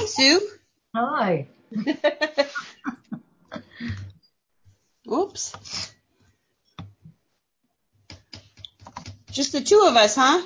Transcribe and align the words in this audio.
Hi, 0.00 0.06
Sue. 0.06 0.40
Hi. 0.96 1.46
Oops. 5.12 5.92
Just 9.30 9.52
the 9.52 9.60
two 9.60 9.84
of 9.86 9.96
us, 9.96 10.14
huh? 10.14 10.40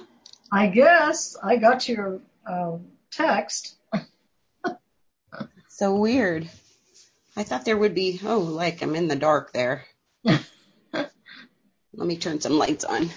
I 0.50 0.66
guess 0.66 1.36
I 1.40 1.54
got 1.54 1.88
your 1.88 2.20
uh, 2.44 2.78
text. 3.12 3.76
So 5.68 5.94
weird. 5.94 6.50
I 7.36 7.44
thought 7.44 7.64
there 7.64 7.78
would 7.78 7.94
be, 7.94 8.20
oh, 8.24 8.40
like 8.40 8.82
I'm 8.82 8.96
in 8.96 9.06
the 9.06 9.14
dark 9.14 9.52
there. 9.52 9.84
Let 10.24 11.12
me 11.92 12.16
turn 12.16 12.40
some 12.40 12.58
lights 12.58 12.82
on. 12.82 13.08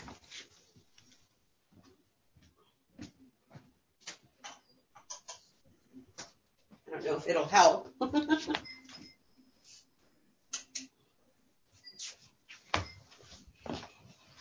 I 7.08 7.10
don't 7.10 7.20
know 7.20 7.24
if 7.24 7.30
it'll 7.30 7.46
help. 7.46 7.90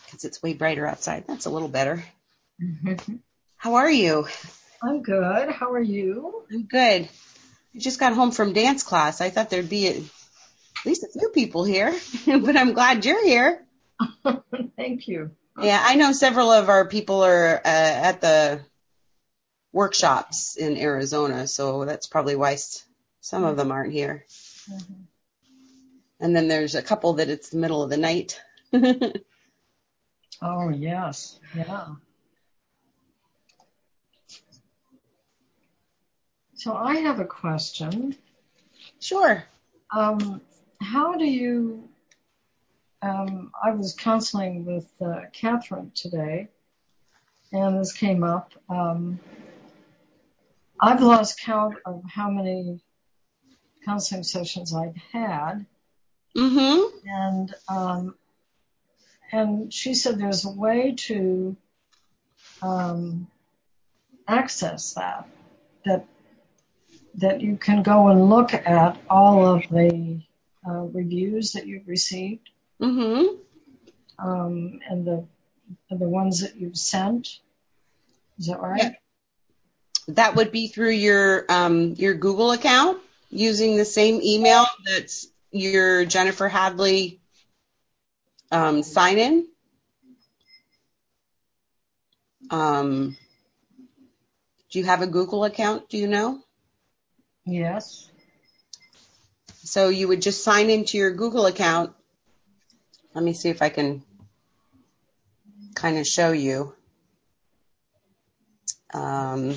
Because 0.05 0.23
it's 0.23 0.41
way 0.41 0.53
brighter 0.53 0.87
outside. 0.87 1.25
That's 1.27 1.45
a 1.45 1.49
little 1.49 1.67
better. 1.67 2.01
How 3.57 3.75
are 3.75 3.91
you? 3.91 4.25
I'm 4.81 5.03
good. 5.03 5.49
How 5.51 5.73
are 5.73 5.81
you? 5.81 6.43
I'm 6.51 6.63
good. 6.63 7.09
I 7.75 7.77
just 7.77 7.99
got 7.99 8.13
home 8.13 8.31
from 8.31 8.53
dance 8.53 8.83
class. 8.83 9.19
I 9.19 9.29
thought 9.29 9.49
there'd 9.49 9.69
be 9.69 9.87
at 9.89 10.01
least 10.85 11.03
a 11.03 11.19
few 11.19 11.29
people 11.29 11.65
here, 11.65 11.93
but 12.25 12.55
I'm 12.55 12.73
glad 12.73 13.05
you're 13.05 13.23
here. 13.23 13.63
Thank 14.77 15.07
you. 15.07 15.31
Yeah, 15.61 15.79
I 15.83 15.95
know 15.95 16.13
several 16.13 16.51
of 16.51 16.69
our 16.69 16.87
people 16.87 17.23
are 17.23 17.57
uh, 17.57 17.59
at 17.63 18.21
the 18.21 18.61
workshops 19.71 20.55
in 20.55 20.77
Arizona, 20.77 21.47
so 21.47 21.85
that's 21.85 22.07
probably 22.07 22.35
why 22.35 22.57
some 23.21 23.43
of 23.43 23.57
them 23.57 23.71
aren't 23.71 23.93
here. 23.93 24.25
And 26.19 26.35
then 26.35 26.47
there's 26.47 26.75
a 26.75 26.81
couple 26.81 27.13
that 27.13 27.29
it's 27.29 27.49
the 27.49 27.57
middle 27.57 27.83
of 27.83 27.89
the 27.89 27.97
night. 27.97 28.41
Oh 30.41 30.69
yes, 30.69 31.39
yeah. 31.55 31.87
So 36.53 36.75
I 36.75 36.97
have 36.97 37.19
a 37.19 37.25
question. 37.25 38.15
sure. 38.99 39.43
Um, 39.95 40.41
how 40.81 41.17
do 41.17 41.25
you? 41.25 41.89
Um, 43.01 43.51
I 43.63 43.71
was 43.71 43.93
counseling 43.93 44.65
with 44.65 44.87
uh, 45.01 45.21
Catherine 45.33 45.91
today, 45.95 46.49
and 47.51 47.79
this 47.79 47.93
came 47.93 48.23
up. 48.23 48.53
Um, 48.69 49.19
I've 50.79 51.01
lost 51.01 51.39
count 51.41 51.75
of 51.85 52.03
how 52.07 52.29
many 52.29 52.79
counseling 53.85 54.23
sessions 54.23 54.73
I've 54.73 54.95
had, 55.11 55.65
Mm-hmm. 56.35 56.97
and 57.09 57.55
um, 57.67 58.15
and 59.31 59.73
she 59.73 59.95
said 59.95 60.19
there's 60.19 60.45
a 60.45 60.51
way 60.51 60.93
to 61.07 61.57
um, 62.61 63.27
access 64.27 64.93
that 64.93 65.27
that 65.85 66.05
that 67.15 67.41
you 67.41 67.57
can 67.57 67.81
go 67.81 68.09
and 68.09 68.29
look 68.29 68.53
at 68.53 68.97
all 69.09 69.47
of 69.47 69.63
the 69.69 70.21
uh, 70.67 70.81
reviews 70.93 71.53
that 71.53 71.65
you've 71.65 71.87
received 71.87 72.49
Mm-hmm. 72.79 73.35
um, 74.19 74.79
and 74.87 75.07
the 75.07 75.25
and 75.89 75.99
the 75.99 76.09
ones 76.09 76.41
that 76.41 76.55
you've 76.55 76.77
sent. 76.77 77.39
Is 78.37 78.47
that 78.47 78.59
right? 78.61 78.95
That 80.09 80.35
would 80.35 80.51
be 80.51 80.67
through 80.67 80.91
your 80.91 81.45
um, 81.49 81.93
your 81.97 82.13
Google 82.13 82.51
account 82.51 82.99
using 83.29 83.75
the 83.75 83.85
same 83.85 84.21
email 84.23 84.65
that's 84.85 85.27
your 85.51 86.05
Jennifer 86.05 86.47
Hadley 86.47 87.19
um, 88.51 88.83
sign 88.83 89.17
in. 89.17 89.47
Um, 92.49 93.17
do 94.71 94.79
you 94.79 94.85
have 94.85 95.01
a 95.01 95.07
Google 95.07 95.43
account? 95.43 95.89
Do 95.89 95.97
you 95.97 96.07
know? 96.07 96.39
Yes. 97.45 98.09
So 99.63 99.89
you 99.89 100.07
would 100.07 100.21
just 100.21 100.43
sign 100.43 100.69
into 100.69 100.97
your 100.97 101.11
Google 101.11 101.45
account. 101.45 101.93
Let 103.13 103.23
me 103.23 103.33
see 103.33 103.49
if 103.49 103.61
I 103.61 103.69
can 103.69 104.03
kind 105.75 105.97
of 105.97 106.07
show 106.07 106.31
you. 106.31 106.73
Um, 108.93 109.55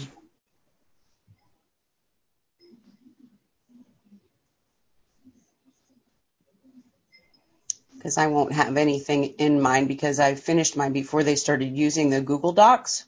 because 8.01 8.17
I 8.17 8.29
won't 8.29 8.55
have 8.55 8.79
anything 8.79 9.25
in 9.25 9.61
mine 9.61 9.87
because 9.87 10.19
I 10.19 10.35
finished 10.35 10.75
mine 10.75 10.95
before 10.95 11.23
they 11.23 11.37
started 11.37 11.77
using 11.77 12.09
the 12.09 12.23
Google 12.23 12.53
Docs. 12.53 13.05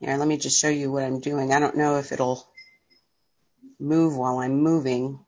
Here, 0.00 0.16
let 0.16 0.26
me 0.26 0.38
just 0.38 0.60
show 0.60 0.68
you 0.68 0.90
what 0.90 1.04
I'm 1.04 1.20
doing. 1.20 1.52
I 1.52 1.60
don't 1.60 1.76
know 1.76 1.98
if 1.98 2.10
it'll 2.10 2.44
move 3.78 4.16
while 4.16 4.38
I'm 4.38 4.60
moving. 4.60 5.20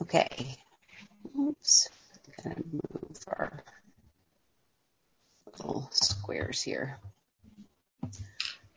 Okay. 0.00 0.58
Oops. 1.36 1.88
Gonna 2.44 2.56
move 2.70 3.18
our 3.26 3.64
little 5.58 5.88
squares 5.92 6.62
here. 6.62 6.98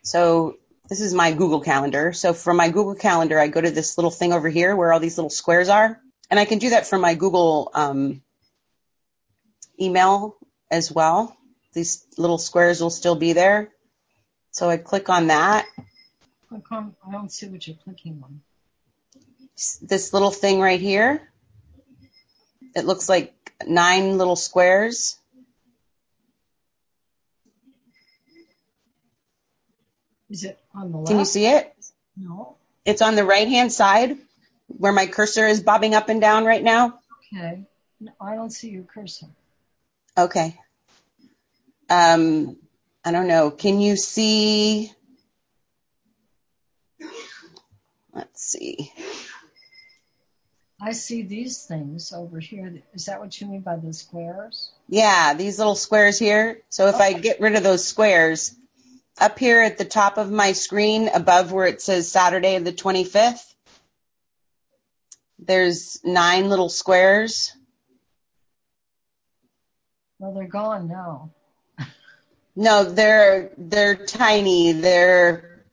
So 0.01 0.57
this 0.87 1.01
is 1.01 1.13
my 1.13 1.31
Google 1.31 1.61
Calendar. 1.61 2.13
So 2.13 2.33
from 2.33 2.57
my 2.57 2.69
Google 2.69 2.95
Calendar, 2.95 3.39
I 3.39 3.47
go 3.47 3.61
to 3.61 3.71
this 3.71 3.97
little 3.97 4.11
thing 4.11 4.33
over 4.33 4.49
here 4.49 4.75
where 4.75 4.93
all 4.93 4.99
these 4.99 5.17
little 5.17 5.29
squares 5.29 5.69
are, 5.69 5.99
and 6.29 6.39
I 6.39 6.45
can 6.45 6.59
do 6.59 6.69
that 6.71 6.87
from 6.87 7.01
my 7.01 7.15
Google 7.15 7.71
um, 7.73 8.21
email 9.79 10.37
as 10.69 10.91
well. 10.91 11.35
These 11.73 12.05
little 12.17 12.37
squares 12.37 12.81
will 12.81 12.89
still 12.89 13.15
be 13.15 13.33
there. 13.33 13.69
So 14.51 14.69
I 14.69 14.77
click 14.77 15.09
on 15.09 15.27
that. 15.27 15.65
Click 16.47 16.71
on. 16.71 16.95
I 17.05 17.11
don't 17.11 17.31
see 17.31 17.47
what 17.47 17.67
you're 17.67 17.75
clicking 17.83 18.21
on. 18.23 18.41
This 19.81 20.13
little 20.13 20.31
thing 20.31 20.59
right 20.59 20.79
here. 20.79 21.29
It 22.75 22.85
looks 22.85 23.09
like 23.09 23.33
nine 23.65 24.17
little 24.17 24.35
squares. 24.35 25.17
Is 30.35 30.43
it 30.43 30.59
on 30.73 30.91
the 30.91 30.97
left? 30.97 31.07
Can 31.07 31.19
you 31.19 31.23
see 31.23 31.45
it? 31.45 31.73
No. 32.17 32.57
It's 32.83 33.01
on 33.01 33.15
the 33.15 33.23
right 33.23 33.47
hand 33.47 33.71
side 33.71 34.17
where 34.67 34.91
my 34.91 35.07
cursor 35.07 35.47
is 35.47 35.61
bobbing 35.61 35.95
up 35.95 36.09
and 36.09 36.19
down 36.19 36.43
right 36.43 36.61
now. 36.61 36.99
Okay. 37.33 37.61
No, 38.01 38.11
I 38.19 38.35
don't 38.35 38.51
see 38.51 38.67
your 38.67 38.83
cursor. 38.83 39.27
Okay. 40.17 40.59
Um, 41.89 42.57
I 43.05 43.13
don't 43.13 43.29
know. 43.29 43.49
Can 43.49 43.79
you 43.79 43.95
see? 43.95 44.91
Let's 48.13 48.43
see. 48.43 48.91
I 50.81 50.91
see 50.91 51.21
these 51.21 51.63
things 51.63 52.11
over 52.11 52.41
here. 52.41 52.81
Is 52.93 53.05
that 53.05 53.21
what 53.21 53.39
you 53.39 53.47
mean 53.47 53.61
by 53.61 53.77
the 53.77 53.93
squares? 53.93 54.69
Yeah, 54.89 55.33
these 55.33 55.59
little 55.59 55.75
squares 55.75 56.19
here. 56.19 56.59
So 56.67 56.87
if 56.87 56.95
I 56.95 57.13
get 57.13 57.39
rid 57.39 57.55
of 57.55 57.63
those 57.63 57.87
squares, 57.87 58.53
up 59.17 59.39
here 59.39 59.61
at 59.61 59.77
the 59.77 59.85
top 59.85 60.17
of 60.17 60.31
my 60.31 60.51
screen 60.51 61.09
above 61.13 61.51
where 61.51 61.67
it 61.67 61.81
says 61.81 62.11
Saturday 62.11 62.57
the 62.59 62.73
25th, 62.73 63.53
there's 65.39 65.99
nine 66.03 66.49
little 66.49 66.69
squares. 66.69 67.53
Well, 70.19 70.33
they're 70.33 70.47
gone 70.47 70.87
now. 70.87 71.31
No, 72.55 72.85
they're 72.85 73.51
they're 73.57 73.95
tiny. 73.95 74.71
They're 74.71 75.65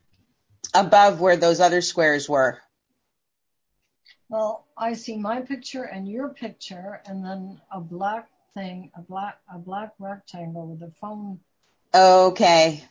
above 0.75 1.21
where 1.21 1.37
those 1.37 1.61
other 1.61 1.81
squares 1.81 2.29
were. 2.29 2.59
Well, 4.29 4.67
I 4.77 4.95
see 4.95 5.17
my 5.17 5.43
picture 5.43 5.85
and 5.85 6.09
your 6.09 6.31
picture, 6.31 7.01
and 7.07 7.25
then 7.25 7.61
a 7.71 7.81
black 7.81 8.29
thing, 8.55 8.91
a 8.97 9.03
black 9.03 9.39
a 9.53 9.59
black 9.59 9.93
rectangle 10.01 10.67
with 10.67 10.83
a 10.83 10.93
phone. 11.01 11.39
Okay. 11.95 12.83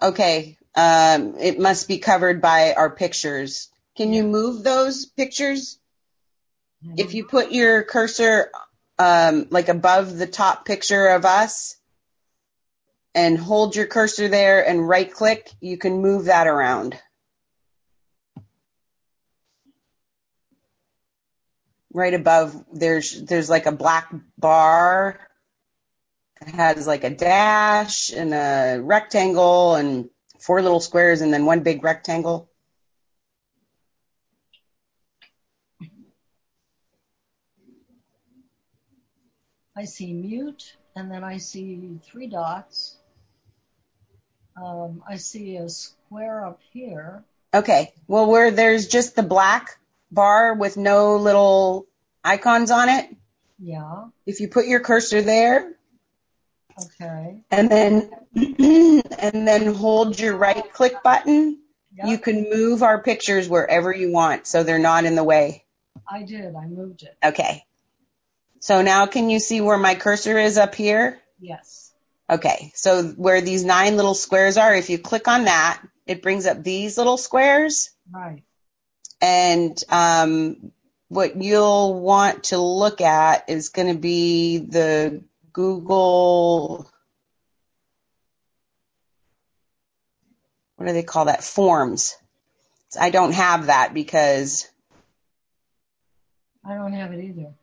Okay. 0.00 0.58
Um, 0.74 1.36
it 1.38 1.58
must 1.58 1.86
be 1.86 1.98
covered 1.98 2.40
by 2.40 2.74
our 2.74 2.90
pictures. 2.90 3.68
Can 3.96 4.12
you 4.12 4.24
move 4.24 4.64
those 4.64 5.06
pictures? 5.06 5.78
If 6.96 7.14
you 7.14 7.24
put 7.24 7.52
your 7.52 7.82
cursor 7.84 8.50
um, 8.98 9.46
like 9.50 9.68
above 9.68 10.16
the 10.18 10.26
top 10.26 10.66
picture 10.66 11.08
of 11.08 11.24
us 11.24 11.76
and 13.14 13.38
hold 13.38 13.76
your 13.76 13.86
cursor 13.86 14.28
there 14.28 14.66
and 14.66 14.86
right 14.86 15.10
click, 15.10 15.50
you 15.60 15.78
can 15.78 16.02
move 16.02 16.26
that 16.26 16.46
around. 16.46 16.98
right 21.94 22.12
above 22.12 22.62
there's 22.72 23.22
there's 23.22 23.48
like 23.48 23.64
a 23.64 23.72
black 23.72 24.12
bar. 24.36 25.18
Has 26.46 26.86
like 26.86 27.04
a 27.04 27.10
dash 27.10 28.12
and 28.12 28.34
a 28.34 28.78
rectangle 28.80 29.74
and 29.76 30.10
four 30.38 30.60
little 30.62 30.80
squares 30.80 31.20
and 31.20 31.32
then 31.32 31.46
one 31.46 31.60
big 31.60 31.82
rectangle. 31.82 32.48
I 39.76 39.86
see 39.86 40.12
mute, 40.12 40.76
and 40.94 41.10
then 41.10 41.24
I 41.24 41.38
see 41.38 41.98
three 42.04 42.28
dots. 42.28 42.96
Um, 44.56 45.02
I 45.08 45.16
see 45.16 45.56
a 45.56 45.68
square 45.68 46.46
up 46.46 46.60
here. 46.72 47.24
Okay. 47.52 47.92
Well, 48.06 48.26
where 48.26 48.52
there's 48.52 48.86
just 48.86 49.16
the 49.16 49.24
black 49.24 49.78
bar 50.12 50.54
with 50.54 50.76
no 50.76 51.16
little 51.16 51.86
icons 52.22 52.70
on 52.70 52.88
it, 52.88 53.08
Yeah. 53.58 54.04
if 54.26 54.40
you 54.40 54.48
put 54.48 54.66
your 54.66 54.80
cursor 54.80 55.22
there 55.22 55.73
Okay. 56.82 57.42
and 57.50 57.70
then 57.70 58.10
and 58.36 59.46
then 59.48 59.74
hold 59.74 60.18
your 60.18 60.36
right 60.36 60.72
click 60.72 61.02
button, 61.02 61.60
Yep. 61.96 62.08
you 62.08 62.18
can 62.18 62.50
move 62.50 62.82
our 62.82 63.00
pictures 63.00 63.48
wherever 63.48 63.92
you 63.92 64.10
want 64.12 64.48
so 64.48 64.64
they're 64.64 64.80
not 64.80 65.04
in 65.04 65.14
the 65.14 65.22
way. 65.22 65.64
I 66.10 66.24
did. 66.24 66.54
I 66.56 66.66
moved 66.66 67.02
it. 67.04 67.16
Okay. 67.24 67.64
So 68.58 68.82
now 68.82 69.06
can 69.06 69.30
you 69.30 69.38
see 69.38 69.60
where 69.60 69.78
my 69.78 69.94
cursor 69.94 70.36
is 70.36 70.58
up 70.58 70.74
here? 70.74 71.20
Yes. 71.38 71.92
Okay. 72.28 72.72
So 72.74 73.04
where 73.04 73.40
these 73.40 73.64
nine 73.64 73.96
little 73.96 74.14
squares 74.14 74.56
are, 74.56 74.74
if 74.74 74.90
you 74.90 74.98
click 74.98 75.28
on 75.28 75.44
that, 75.44 75.80
it 76.04 76.20
brings 76.20 76.46
up 76.46 76.64
these 76.64 76.98
little 76.98 77.16
squares. 77.16 77.90
Right. 78.10 78.42
And 79.20 79.80
um, 79.88 80.72
what 81.08 81.36
you'll 81.40 82.00
want 82.00 82.44
to 82.44 82.58
look 82.58 83.00
at 83.00 83.48
is 83.48 83.68
going 83.68 83.88
to 83.94 83.98
be 84.00 84.58
the 84.58 85.22
Google, 85.54 86.90
what 90.76 90.86
do 90.86 90.92
they 90.92 91.02
call 91.02 91.26
that? 91.26 91.42
Forms. 91.42 92.14
I 93.00 93.08
don't 93.10 93.32
have 93.32 93.66
that 93.66 93.94
because, 93.94 94.68
I 96.64 96.74
don't 96.74 96.92
have 96.92 97.12
it 97.12 97.24
either. 97.24 97.54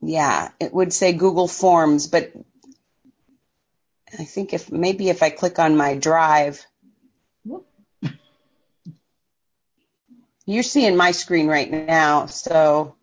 yeah, 0.00 0.50
it 0.60 0.72
would 0.72 0.92
say 0.92 1.12
Google 1.12 1.48
Forms, 1.48 2.06
but 2.06 2.32
I 4.18 4.24
think 4.24 4.54
if 4.54 4.70
maybe 4.70 5.08
if 5.08 5.22
I 5.22 5.30
click 5.30 5.58
on 5.58 5.76
my 5.76 5.96
drive, 5.96 6.64
you're 10.48 10.62
seeing 10.62 10.96
my 10.96 11.10
screen 11.10 11.46
right 11.46 11.70
now, 11.70 12.24
so 12.24 12.96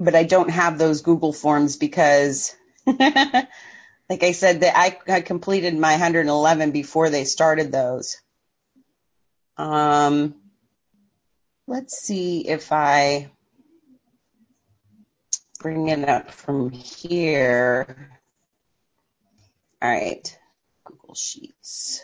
but 0.00 0.14
I 0.14 0.24
don't 0.24 0.48
have 0.48 0.78
those 0.78 1.02
Google 1.02 1.34
forms 1.34 1.76
because 1.76 2.56
like 2.86 3.02
I 4.22 4.32
said 4.32 4.60
that 4.60 4.72
I, 4.76 4.98
I 5.12 5.20
completed 5.20 5.76
my 5.76 5.92
111 5.92 6.70
before 6.70 7.10
they 7.10 7.24
started 7.24 7.70
those. 7.70 8.16
Um 9.58 10.36
let's 11.66 11.98
see 11.98 12.48
if 12.48 12.72
I 12.72 13.30
bring 15.60 15.88
it 15.88 16.08
up 16.08 16.30
from 16.30 16.70
here. 16.70 18.10
All 19.82 19.90
right. 19.90 20.38
Google 21.06 21.14
Sheets. 21.14 22.02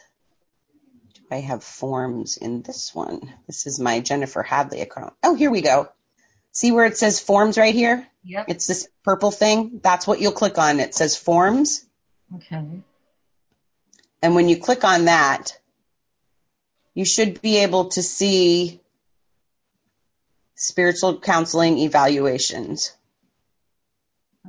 Do 1.14 1.22
I 1.32 1.40
have 1.40 1.64
forms 1.64 2.36
in 2.36 2.62
this 2.62 2.94
one? 2.94 3.20
This 3.48 3.66
is 3.66 3.80
my 3.80 3.98
Jennifer 3.98 4.44
Hadley 4.44 4.80
account. 4.80 5.14
Oh, 5.24 5.34
here 5.34 5.50
we 5.50 5.60
go. 5.60 5.88
See 6.52 6.70
where 6.70 6.86
it 6.86 6.96
says 6.96 7.18
forms 7.18 7.58
right 7.58 7.74
here? 7.74 8.06
Yep. 8.22 8.44
It's 8.48 8.68
this 8.68 8.88
purple 9.02 9.32
thing. 9.32 9.80
That's 9.82 10.06
what 10.06 10.20
you'll 10.20 10.30
click 10.30 10.56
on. 10.56 10.78
It 10.78 10.94
says 10.94 11.16
forms. 11.16 11.84
Okay. 12.36 12.64
And 14.22 14.34
when 14.36 14.48
you 14.48 14.58
click 14.58 14.84
on 14.84 15.06
that, 15.06 15.58
you 16.94 17.04
should 17.04 17.42
be 17.42 17.58
able 17.58 17.88
to 17.88 18.02
see 18.04 18.80
spiritual 20.54 21.18
counseling 21.18 21.78
evaluations. 21.78 22.92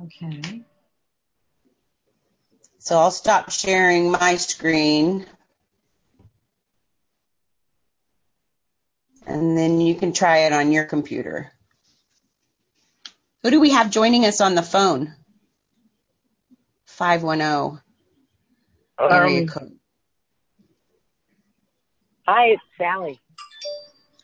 Okay. 0.00 0.62
So 2.84 2.98
I'll 2.98 3.10
stop 3.10 3.50
sharing 3.50 4.10
my 4.10 4.36
screen. 4.36 5.24
And 9.26 9.56
then 9.56 9.80
you 9.80 9.94
can 9.94 10.12
try 10.12 10.40
it 10.40 10.52
on 10.52 10.70
your 10.70 10.84
computer. 10.84 11.50
Who 13.42 13.50
do 13.50 13.58
we 13.58 13.70
have 13.70 13.90
joining 13.90 14.26
us 14.26 14.42
on 14.42 14.54
the 14.54 14.62
phone? 14.62 15.14
510 16.84 17.80
area 19.00 19.46
Um, 19.56 19.80
hi, 22.28 22.44
it's 22.48 22.62
Sally. 22.76 23.18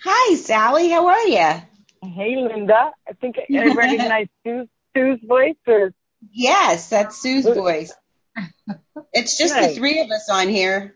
Hi, 0.05 0.35
Sally. 0.35 0.91
How 0.91 1.07
are 1.07 1.27
you? 1.27 1.63
Hey, 2.03 2.37
Linda. 2.37 2.91
I 3.09 3.15
think 3.15 3.37
I 3.39 3.75
recognize 3.75 4.27
Sue's, 4.45 4.69
Sue's 4.95 5.21
voice. 5.27 5.57
Or 5.67 5.95
Yes, 6.31 6.91
that's 6.91 7.17
Sue's 7.17 7.47
voice. 7.47 7.95
It's 9.13 9.37
just 9.37 9.55
the 9.55 9.69
three 9.69 10.01
of 10.01 10.11
us 10.11 10.29
on 10.31 10.49
here. 10.49 10.95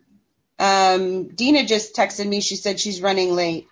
Um, 0.59 1.29
Dina 1.29 1.65
just 1.67 1.97
texted 1.97 2.27
me. 2.27 2.41
She 2.41 2.57
said 2.57 2.79
she's 2.79 3.01
running 3.03 3.33
late, 3.33 3.67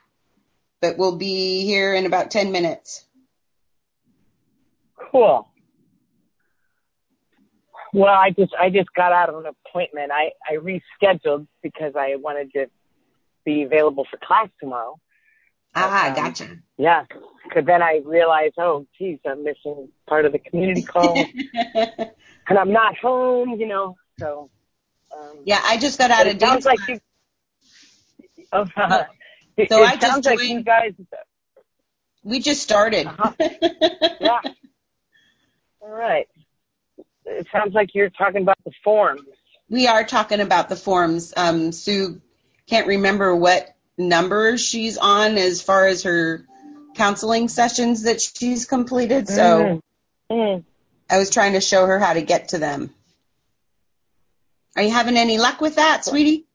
but 0.81 0.99
we'll 0.99 1.17
be 1.17 1.65
here 1.65 1.95
in 1.95 2.07
about 2.07 2.31
10 2.31 2.53
minutes. 2.53 3.05
cool. 5.11 5.49
Well, 7.95 8.15
I 8.15 8.31
just 8.31 8.55
I 8.59 8.71
just 8.71 8.89
got 8.95 9.13
out 9.13 9.29
of 9.29 9.45
an 9.45 9.53
appointment. 9.67 10.11
I 10.13 10.31
I 10.49 10.57
rescheduled 10.57 11.47
because 11.63 11.93
I 11.95 12.17
wanted 12.17 12.51
to 12.55 12.67
be 13.45 13.63
available 13.63 14.07
for 14.11 14.17
class 14.17 14.49
tomorrow. 14.61 14.99
Ah, 15.75 16.09
Um, 16.09 16.15
gotcha. 16.15 16.57
Yeah, 16.79 17.05
because 17.45 17.67
then 17.67 17.83
I 17.83 18.01
realized, 18.05 18.55
oh, 18.59 18.87
geez, 18.99 19.19
I'm 19.27 19.45
missing 19.45 19.89
part 20.09 20.25
of 20.25 20.33
the 20.33 20.39
community 20.39 20.83
call, 20.93 21.27
and 22.49 22.59
I'm 22.59 22.73
not 22.73 22.97
home. 22.99 23.51
You 23.59 23.67
know, 23.67 23.97
so. 24.19 24.51
Um, 25.17 25.39
yeah, 25.45 25.61
I 25.63 25.77
just 25.77 25.99
got 25.99 26.11
out 26.11 26.27
it 26.27 26.37
of 26.37 26.41
sounds 26.41 26.65
dance. 26.65 26.67
like 26.67 26.89
you. 26.89 27.01
Oh, 28.55 28.65
it, 29.57 29.71
So 29.71 29.83
it 29.83 29.87
I 29.87 29.97
just 29.97 30.07
sounds 30.13 30.27
like 30.27 30.43
you 30.43 30.63
guys. 30.63 30.93
we 32.23 32.39
just 32.41 32.63
started. 32.63 33.07
Uh-huh. 33.07 33.33
Yeah. 34.21 34.41
All 35.81 35.89
right. 35.91 36.29
It 37.25 37.47
sounds 37.51 37.73
like 37.73 37.95
you're 37.95 38.11
talking 38.11 38.43
about 38.43 38.59
the 38.65 38.73
forms. 38.85 39.23
we 39.71 39.87
are 39.87 40.05
talking 40.05 40.41
about 40.41 40.69
the 40.69 40.77
forms. 40.77 41.33
Um, 41.37 41.73
Sue 41.73 42.21
can't 42.69 42.87
remember 42.87 43.35
what 43.35 43.75
number 43.97 44.59
she's 44.59 44.99
on 44.99 45.39
as 45.39 45.63
far 45.63 45.87
as 45.87 46.03
her 46.03 46.45
counseling 46.95 47.49
sessions 47.49 48.03
that 48.03 48.21
she's 48.21 48.67
completed. 48.67 49.29
So 49.29 49.81
Mm. 50.31 50.65
I 51.13 51.19
was 51.19 51.29
trying 51.29 51.53
to 51.53 51.61
show 51.61 51.85
her 51.85 51.99
how 51.99 52.15
to 52.15 52.23
get 52.23 52.49
to 52.49 52.59
them. 52.59 52.89
Are 54.75 54.83
you 54.83 54.91
having 54.91 55.19
any 55.19 55.37
luck 55.37 55.61
with 55.61 55.75
that, 55.75 56.07
sweetie? 56.07 56.47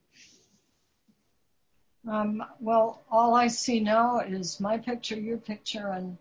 Um, 2.09 2.43
well, 2.59 3.03
all 3.11 3.35
I 3.35 3.49
see 3.49 3.79
now 3.81 4.21
is 4.21 4.59
my 4.59 4.79
picture, 4.79 5.15
your 5.15 5.37
picture, 5.37 5.89
and 5.89 6.17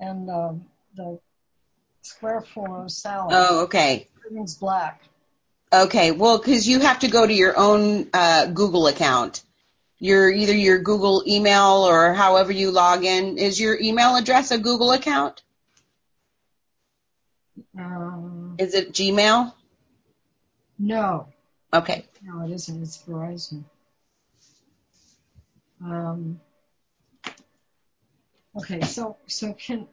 and 0.00 0.28
um, 0.28 0.64
the 0.96 1.20
square 2.02 2.40
form 2.40 2.72
of 2.72 2.90
Sally. 2.90 3.28
Oh, 3.36 3.60
okay. 3.64 4.08
Everything's 4.26 4.56
black. 4.56 5.00
Okay. 5.72 6.10
Well, 6.10 6.38
because 6.38 6.66
you 6.66 6.80
have 6.80 6.98
to 7.00 7.08
go 7.08 7.24
to 7.24 7.32
your 7.32 7.56
own 7.56 8.08
uh, 8.12 8.46
Google 8.46 8.88
account. 8.88 9.44
Your 10.00 10.28
either 10.28 10.54
your 10.54 10.80
Google 10.80 11.22
email 11.28 11.86
or 11.88 12.12
however 12.12 12.50
you 12.50 12.72
log 12.72 13.04
in. 13.04 13.38
Is 13.38 13.60
your 13.60 13.78
email 13.80 14.16
address 14.16 14.50
a 14.50 14.58
Google 14.58 14.90
account? 14.90 15.42
Um, 17.78 18.56
Is 18.58 18.74
it 18.74 18.92
Gmail? 18.92 19.52
no, 20.78 21.28
Okay. 21.72 22.04
no, 22.22 22.44
it 22.44 22.52
isn't. 22.52 22.82
It's 22.82 22.98
Verizon. 22.98 23.64
Um, 25.84 26.40
okay, 28.56 28.80
so 28.82 29.16
so 29.26 29.52
can 29.54 29.86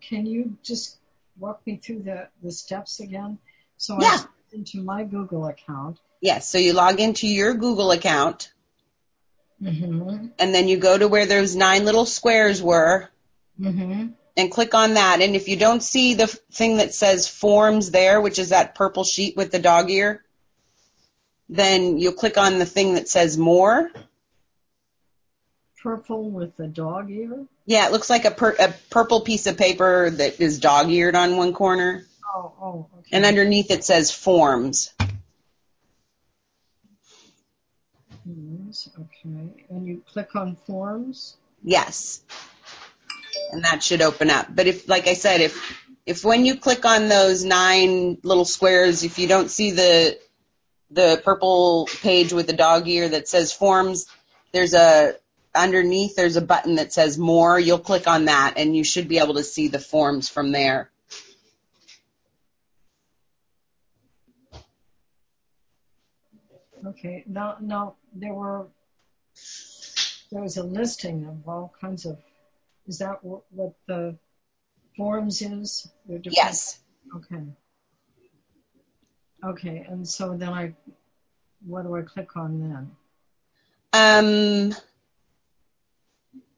can 0.00 0.26
you 0.26 0.56
just 0.62 0.96
walk 1.38 1.60
me 1.66 1.76
through 1.76 2.02
the 2.02 2.28
the 2.42 2.52
steps 2.52 3.00
again? 3.00 3.38
So 3.76 3.98
Yeah. 3.98 4.18
I 4.18 4.24
into 4.52 4.82
my 4.82 5.04
Google 5.04 5.46
account. 5.46 5.98
Yes. 6.20 6.48
So 6.48 6.58
you 6.58 6.74
log 6.74 7.00
into 7.00 7.26
your 7.26 7.54
Google 7.54 7.90
account 7.90 8.52
Mm-hmm. 9.62 10.26
and 10.38 10.54
then 10.54 10.66
you 10.68 10.76
go 10.76 10.98
to 10.98 11.06
where 11.08 11.26
those 11.26 11.54
nine 11.54 11.84
little 11.84 12.04
squares 12.06 12.62
were 12.62 13.08
Mm-hmm. 13.60 14.08
And 14.36 14.50
click 14.50 14.74
on 14.74 14.94
that. 14.94 15.20
And 15.20 15.36
if 15.36 15.48
you 15.48 15.56
don't 15.56 15.82
see 15.82 16.14
the 16.14 16.26
thing 16.26 16.78
that 16.78 16.94
says 16.94 17.28
forms 17.28 17.90
there, 17.90 18.20
which 18.20 18.38
is 18.38 18.50
that 18.50 18.74
purple 18.74 19.04
sheet 19.04 19.36
with 19.36 19.52
the 19.52 19.58
dog 19.58 19.90
ear, 19.90 20.24
then 21.48 21.98
you'll 21.98 22.12
click 22.12 22.38
on 22.38 22.58
the 22.58 22.66
thing 22.66 22.94
that 22.94 23.08
says 23.08 23.36
more. 23.36 23.90
Purple 25.82 26.30
with 26.30 26.56
the 26.56 26.68
dog 26.68 27.10
ear? 27.10 27.44
Yeah, 27.66 27.86
it 27.86 27.92
looks 27.92 28.08
like 28.08 28.24
a, 28.24 28.30
per, 28.30 28.54
a 28.58 28.72
purple 28.90 29.20
piece 29.20 29.46
of 29.46 29.58
paper 29.58 30.10
that 30.10 30.40
is 30.40 30.60
dog 30.60 30.90
eared 30.90 31.16
on 31.16 31.36
one 31.36 31.52
corner. 31.52 32.06
Oh, 32.34 32.52
oh, 32.60 32.86
okay. 32.98 33.16
And 33.16 33.24
underneath 33.24 33.70
it 33.70 33.84
says 33.84 34.10
forms. 34.10 34.94
Forms, 38.24 38.88
okay. 38.98 39.48
And 39.68 39.86
you 39.86 40.02
click 40.10 40.34
on 40.36 40.56
forms? 40.66 41.36
Yes. 41.62 42.22
And 43.52 43.64
that 43.64 43.82
should 43.82 44.02
open 44.02 44.30
up. 44.30 44.46
But 44.54 44.66
if, 44.66 44.88
like 44.88 45.06
I 45.06 45.14
said, 45.14 45.40
if, 45.40 45.78
if 46.06 46.24
when 46.24 46.44
you 46.44 46.56
click 46.56 46.84
on 46.84 47.08
those 47.08 47.44
nine 47.44 48.18
little 48.22 48.44
squares, 48.44 49.04
if 49.04 49.18
you 49.18 49.28
don't 49.28 49.50
see 49.50 49.70
the, 49.70 50.18
the 50.90 51.20
purple 51.24 51.88
page 52.00 52.32
with 52.32 52.46
the 52.46 52.54
dog 52.54 52.88
ear 52.88 53.08
that 53.10 53.28
says 53.28 53.52
forms, 53.52 54.06
there's 54.52 54.74
a, 54.74 55.14
underneath 55.54 56.16
there's 56.16 56.36
a 56.36 56.42
button 56.42 56.76
that 56.76 56.92
says 56.92 57.18
more. 57.18 57.60
You'll 57.60 57.78
click 57.78 58.08
on 58.08 58.24
that 58.24 58.54
and 58.56 58.74
you 58.74 58.84
should 58.84 59.06
be 59.06 59.18
able 59.18 59.34
to 59.34 59.44
see 59.44 59.68
the 59.68 59.78
forms 59.78 60.28
from 60.28 60.50
there. 60.52 60.90
Okay. 66.84 67.24
Now, 67.26 67.56
now 67.60 67.94
there 68.14 68.34
were 68.34 68.66
there 70.30 70.42
was 70.42 70.56
a 70.56 70.62
listing 70.62 71.24
of 71.26 71.48
all 71.48 71.74
kinds 71.80 72.06
of. 72.06 72.18
Is 72.86 72.98
that 72.98 73.18
what, 73.22 73.74
the 73.86 74.16
forms 74.96 75.42
is? 75.42 75.88
Yes. 76.06 76.78
Okay. 77.16 77.42
Okay, 79.44 79.84
and 79.88 80.06
so 80.06 80.36
then 80.36 80.50
I, 80.50 80.74
what 81.66 81.82
do 81.82 81.96
I 81.96 82.02
click 82.02 82.36
on 82.36 82.60
then? 82.60 82.90
Um, 83.92 84.74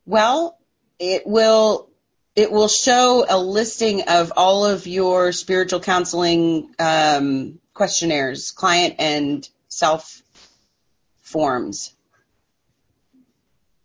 well, 0.04 0.58
it 0.98 1.26
will 1.26 1.88
it 2.36 2.50
will 2.50 2.68
show 2.68 3.24
a 3.28 3.38
listing 3.38 4.02
of 4.08 4.32
all 4.36 4.66
of 4.66 4.86
your 4.86 5.32
spiritual 5.32 5.80
counseling 5.80 6.74
um, 6.78 7.60
questionnaires, 7.72 8.50
client 8.50 8.96
and 8.98 9.48
self 9.68 10.22
forms. 11.22 11.92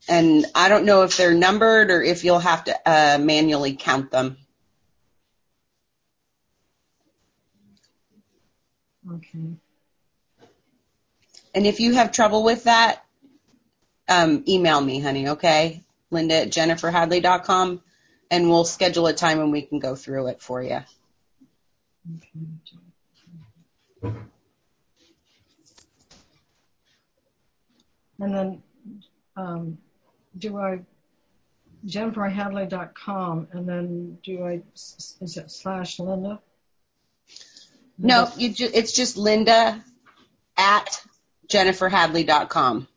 And 0.09 0.47
I 0.55 0.69
don't 0.69 0.85
know 0.85 1.03
if 1.03 1.17
they're 1.17 1.35
numbered 1.35 1.91
or 1.91 2.01
if 2.01 2.23
you'll 2.23 2.39
have 2.39 2.63
to 2.63 2.75
uh, 2.83 3.19
manually 3.21 3.75
count 3.75 4.09
them. 4.09 4.37
Okay. 9.07 9.53
And 11.53 11.67
if 11.67 11.79
you 11.79 11.93
have 11.93 12.11
trouble 12.11 12.43
with 12.43 12.63
that, 12.63 13.05
um, 14.07 14.43
email 14.47 14.81
me, 14.81 14.99
honey, 14.99 15.29
okay? 15.29 15.83
Linda 16.09 16.41
at 16.41 16.49
jenniferhadley.com, 16.49 17.81
and 18.31 18.49
we'll 18.49 18.65
schedule 18.65 19.05
a 19.05 19.13
time 19.13 19.37
when 19.37 19.51
we 19.51 19.61
can 19.61 19.77
go 19.77 19.95
through 19.95 20.27
it 20.27 20.41
for 20.41 20.63
you. 20.63 20.79
Okay. 22.17 24.15
And 28.21 28.35
then, 28.35 28.63
um, 29.37 29.77
do 30.37 30.57
I, 30.57 30.79
jenniferhadley.com, 31.85 33.47
and 33.51 33.67
then 33.67 34.17
do 34.23 34.43
I, 34.45 34.61
is 34.75 35.37
it 35.37 35.51
slash 35.51 35.99
Linda? 35.99 36.39
No, 37.97 38.29
you 38.37 38.53
ju- 38.53 38.69
it's 38.73 38.93
just 38.93 39.17
Linda 39.17 39.83
at 40.57 41.01
jenniferhadley.com. 41.47 42.87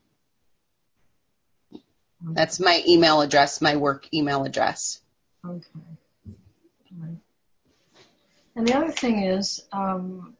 That's 2.24 2.60
my 2.60 2.82
email 2.86 3.20
address, 3.20 3.60
my 3.60 3.76
work 3.76 4.06
email 4.14 4.44
address. 4.44 5.00
Okay. 5.44 5.66
Right. 6.96 7.16
And 8.54 8.68
the 8.68 8.76
other 8.76 8.92
thing 8.92 9.24
is, 9.24 9.64
um, 9.72 10.36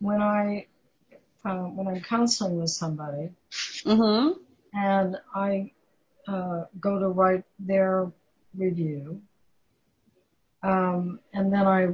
when 0.00 0.20
I, 0.20 0.66
uh, 1.44 1.54
when 1.54 1.86
I'm 1.86 2.00
counseling 2.00 2.58
with 2.58 2.70
somebody 2.70 3.30
Mm-hmm. 3.84 4.40
And 4.74 5.16
I 5.34 5.72
uh, 6.28 6.64
go 6.80 6.98
to 6.98 7.08
write 7.08 7.44
their 7.58 8.10
review, 8.56 9.22
um, 10.62 11.20
and 11.32 11.52
then 11.52 11.66
I, 11.66 11.88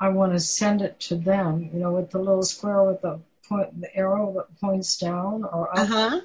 I 0.00 0.08
want 0.08 0.32
to 0.32 0.40
send 0.40 0.82
it 0.82 0.98
to 1.00 1.16
them, 1.16 1.70
you 1.72 1.80
know, 1.80 1.92
with 1.92 2.10
the 2.10 2.18
little 2.18 2.42
square 2.42 2.82
with 2.82 3.02
the 3.02 3.20
point, 3.48 3.80
the 3.80 3.94
arrow 3.94 4.32
that 4.36 4.60
points 4.60 4.98
down 4.98 5.44
or 5.44 5.70
up. 5.70 5.90
Uh-huh. 5.90 6.20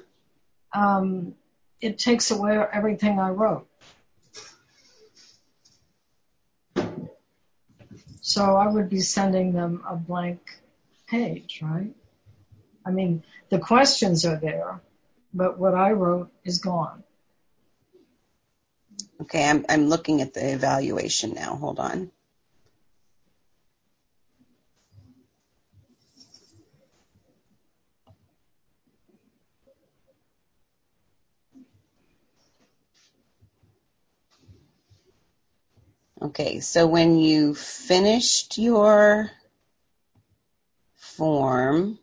um, 0.74 1.34
it 1.80 1.98
takes 1.98 2.30
away 2.30 2.58
everything 2.72 3.18
I 3.18 3.30
wrote. 3.30 3.68
So 8.20 8.56
I 8.56 8.66
would 8.66 8.88
be 8.88 9.00
sending 9.00 9.52
them 9.52 9.84
a 9.86 9.94
blank 9.94 10.40
page, 11.06 11.60
right? 11.62 11.94
I 12.86 12.90
mean, 12.90 13.22
the 13.50 13.58
questions 13.58 14.24
are 14.24 14.36
there, 14.36 14.80
but 15.34 15.58
what 15.58 15.74
I 15.74 15.92
wrote 15.92 16.30
is 16.44 16.58
gone. 16.58 17.02
Okay, 19.22 19.48
I'm 19.48 19.66
I'm 19.68 19.88
looking 19.88 20.22
at 20.22 20.34
the 20.34 20.52
evaluation 20.52 21.34
now. 21.34 21.56
Hold 21.56 21.78
on. 21.78 22.10
Okay, 36.22 36.60
so 36.60 36.86
when 36.86 37.18
you 37.18 37.54
finished 37.54 38.56
your 38.58 39.30
form, 40.96 41.98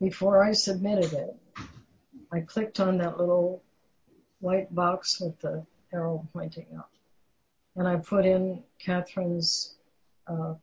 Before 0.00 0.44
I 0.44 0.52
submitted 0.52 1.12
it, 1.12 1.36
I 2.32 2.40
clicked 2.40 2.78
on 2.78 2.98
that 2.98 3.18
little 3.18 3.62
white 4.40 4.72
box 4.72 5.20
with 5.20 5.40
the 5.40 5.66
arrow 5.92 6.28
pointing 6.32 6.66
up. 6.76 6.90
And 7.74 7.88
I 7.88 7.96
put 7.96 8.24
in 8.24 8.62
Catherine's 8.78 9.74
uh, 10.26 10.54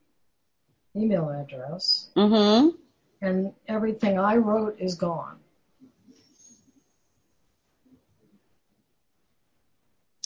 email 0.96 1.30
address, 1.30 2.10
mm-hmm. 2.15 2.70
and 3.22 3.54
everything 3.68 4.20
I 4.20 4.38
wrote 4.38 4.80
is 4.80 4.96
gone. 4.96 5.38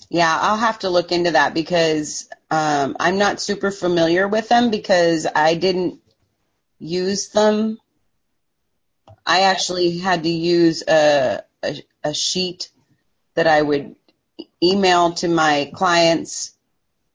Yeah, 0.10 0.36
I'll 0.42 0.58
have 0.58 0.80
to 0.80 0.90
look 0.90 1.12
into 1.12 1.32
that 1.32 1.54
because 1.54 2.28
um, 2.50 2.98
I'm 3.00 3.20
not 3.20 3.40
super 3.40 3.70
familiar 3.70 4.28
with 4.28 4.50
them 4.50 4.72
because 4.72 5.28
I 5.36 5.54
didn't 5.54 6.02
use 6.80 7.30
them. 7.30 7.78
I 9.30 9.42
actually 9.42 10.00
had 10.00 10.24
to 10.24 10.30
use 10.30 10.84
a, 10.88 11.44
a, 11.62 11.84
a 12.04 12.14
sheet 12.16 12.72
that 13.36 13.46
I 13.46 13.62
would 13.62 13.96
email 14.62 15.14
to 15.14 15.28
my 15.28 15.72
clients 15.72 16.52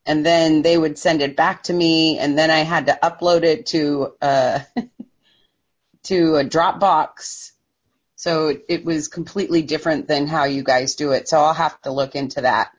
and 0.07 0.25
then 0.25 0.63
they 0.63 0.79
would 0.79 0.97
send 0.97 1.23
it 1.23 1.35
back 1.35 1.65
to 1.65 1.73
me 1.73 2.21
and 2.21 2.39
then 2.39 2.53
I 2.53 2.61
had 2.61 2.87
to 2.87 2.97
upload 3.03 3.43
it 3.43 3.67
to 3.67 4.15
uh, 4.23 4.61
to 6.05 6.37
a 6.37 6.45
Dropbox. 6.45 7.51
So 8.15 8.57
it, 8.69 8.85
was 8.85 9.09
completely 9.09 9.63
different 9.63 10.07
than 10.07 10.29
how 10.29 10.45
you 10.45 10.63
guys 10.63 10.95
do 10.95 11.11
it. 11.11 11.29
So 11.29 11.41
I'll 11.41 11.53
have 11.53 11.83
to 11.83 11.91
look 11.91 12.15
into 12.15 12.43
that. 12.43 12.71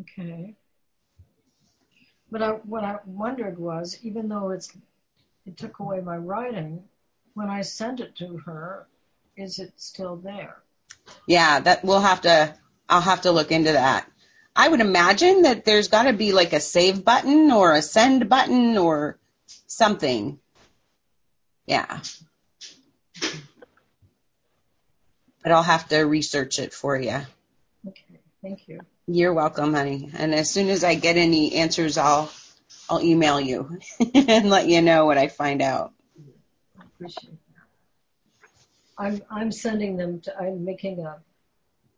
Okay. 0.00 0.56
But 2.28 2.42
I, 2.42 2.48
what 2.50 2.82
I 2.82 2.98
wondered 3.06 3.56
was, 3.56 3.98
even 4.02 4.28
though 4.28 4.50
it's 4.50 4.68
it 5.46 5.56
took 5.56 5.78
away 5.78 6.00
my 6.00 6.16
writing, 6.16 6.82
when 7.34 7.48
I 7.48 7.62
send 7.62 8.00
it 8.00 8.16
to 8.16 8.38
her, 8.38 8.86
is 9.36 9.58
it 9.58 9.72
still 9.76 10.16
there? 10.16 10.62
Yeah, 11.26 11.60
that 11.60 11.84
we'll 11.84 12.00
have 12.00 12.22
to. 12.22 12.54
I'll 12.88 13.00
have 13.00 13.22
to 13.22 13.32
look 13.32 13.50
into 13.50 13.72
that. 13.72 14.10
I 14.54 14.68
would 14.68 14.80
imagine 14.80 15.42
that 15.42 15.64
there's 15.64 15.88
got 15.88 16.02
to 16.04 16.12
be 16.12 16.32
like 16.32 16.52
a 16.52 16.60
save 16.60 17.04
button 17.04 17.50
or 17.50 17.72
a 17.72 17.80
send 17.80 18.28
button 18.28 18.76
or 18.76 19.18
something. 19.66 20.38
Yeah. 21.66 22.00
But 25.42 25.52
I'll 25.52 25.62
have 25.62 25.88
to 25.88 26.00
research 26.00 26.58
it 26.58 26.74
for 26.74 26.96
you. 26.96 27.20
Okay, 27.88 28.20
thank 28.42 28.68
you. 28.68 28.80
You're 29.06 29.32
welcome, 29.32 29.74
honey. 29.74 30.10
And 30.16 30.34
as 30.34 30.52
soon 30.52 30.68
as 30.68 30.84
I 30.84 30.94
get 30.94 31.16
any 31.16 31.54
answers, 31.54 31.96
I'll 31.96 32.30
I'll 32.88 33.02
email 33.02 33.40
you 33.40 33.78
and 34.14 34.50
let 34.50 34.68
you 34.68 34.82
know 34.82 35.06
what 35.06 35.18
I 35.18 35.28
find 35.28 35.62
out. 35.62 35.92
Appreciate 37.02 37.38
that. 37.54 39.04
I'm 39.04 39.22
I'm 39.30 39.52
sending 39.52 39.96
them 39.96 40.20
to. 40.20 40.38
I'm 40.38 40.64
making 40.64 41.00
a 41.00 41.16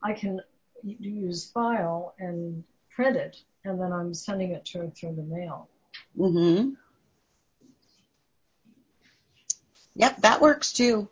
I 0.02 0.12
can 0.14 0.40
use 0.82 1.50
file 1.50 2.14
and 2.18 2.64
print 2.94 3.16
it, 3.16 3.36
and 3.64 3.80
then 3.80 3.92
I'm 3.92 4.14
sending 4.14 4.52
it 4.52 4.64
to 4.66 4.78
her 4.80 4.90
through 4.90 5.16
the 5.16 5.22
mail. 5.22 5.68
Mm-hmm. 6.18 6.70
Yep, 9.96 10.22
that 10.22 10.40
works 10.40 10.72
too. 10.72 11.08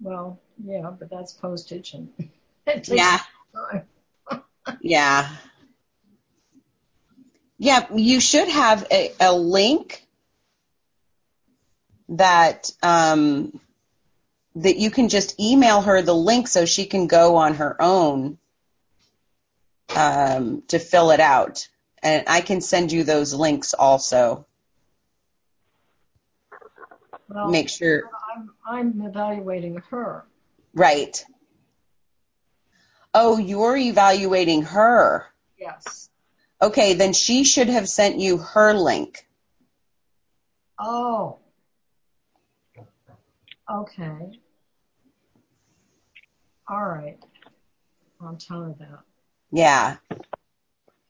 Well, 0.00 0.38
yeah, 0.64 0.90
but 0.90 1.08
that's 1.10 1.32
postage 1.32 1.94
and 1.94 2.08
it 2.18 2.30
takes 2.66 2.88
Yeah. 2.88 3.18
time. 3.54 3.82
Yeah. 4.80 5.28
Yeah, 7.58 7.86
you 7.94 8.20
should 8.20 8.48
have 8.48 8.86
a, 8.90 9.12
a 9.20 9.32
link 9.32 10.05
that 12.10 12.70
um, 12.82 13.60
that 14.56 14.76
you 14.76 14.90
can 14.90 15.08
just 15.08 15.38
email 15.38 15.82
her 15.82 16.02
the 16.02 16.14
link 16.14 16.48
so 16.48 16.64
she 16.64 16.86
can 16.86 17.06
go 17.06 17.36
on 17.36 17.54
her 17.54 17.80
own 17.80 18.38
um, 19.94 20.62
to 20.68 20.78
fill 20.78 21.10
it 21.10 21.20
out. 21.20 21.68
And 22.02 22.24
I 22.26 22.40
can 22.40 22.60
send 22.60 22.92
you 22.92 23.04
those 23.04 23.34
links 23.34 23.74
also. 23.74 24.46
Well, 27.28 27.50
Make 27.50 27.68
sure. 27.68 28.10
I'm, 28.34 28.50
I'm 28.66 29.02
evaluating 29.06 29.82
her. 29.90 30.24
Right. 30.74 31.24
Oh, 33.12 33.38
you're 33.38 33.76
evaluating 33.76 34.62
her. 34.62 35.26
Yes. 35.58 36.08
Okay, 36.60 36.94
then 36.94 37.12
she 37.12 37.44
should 37.44 37.68
have 37.68 37.88
sent 37.88 38.18
you 38.18 38.38
her 38.38 38.72
link. 38.74 39.26
Oh. 40.78 41.38
Okay. 43.70 44.40
All 46.68 46.84
right. 46.84 47.18
I'll 48.20 48.36
tell 48.36 48.62
her 48.62 48.74
that. 48.78 49.00
Yeah. 49.50 49.96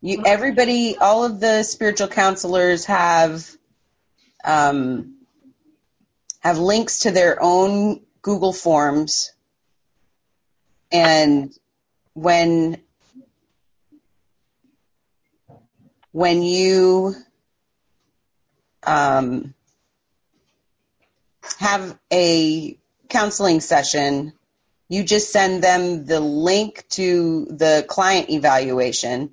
You, 0.01 0.23
everybody, 0.25 0.97
all 0.97 1.25
of 1.25 1.41
the 1.41 1.63
spiritual 1.63 2.09
counselors 2.09 2.87
have, 2.87 3.51
um, 4.45 5.17
have 6.41 6.59
links 6.59 7.01
to 7.01 7.11
their 7.11 7.43
own 7.43 8.01
Google 8.23 8.53
Forms. 8.53 9.33
And 10.93 11.53
when, 12.15 12.81
when 16.13 16.43
you, 16.43 17.15
um, 18.83 19.55
have 21.59 21.99
a 22.13 22.79
counseling 23.09 23.61
session, 23.61 24.33
you 24.89 25.05
just 25.05 25.33
send 25.33 25.63
them 25.63 26.05
the 26.05 26.21
link 26.21 26.85
to 26.91 27.47
the 27.47 27.85
client 27.89 28.31
evaluation. 28.31 29.33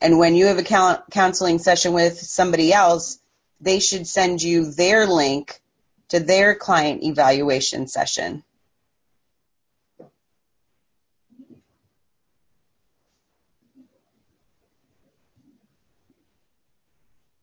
And 0.00 0.18
when 0.18 0.34
you 0.34 0.46
have 0.46 0.58
a 0.58 1.02
counseling 1.10 1.58
session 1.58 1.92
with 1.92 2.18
somebody 2.18 2.72
else, 2.72 3.18
they 3.60 3.78
should 3.78 4.06
send 4.06 4.42
you 4.42 4.72
their 4.72 5.06
link 5.06 5.60
to 6.08 6.20
their 6.20 6.54
client 6.54 7.02
evaluation 7.02 7.86
session. 7.88 8.44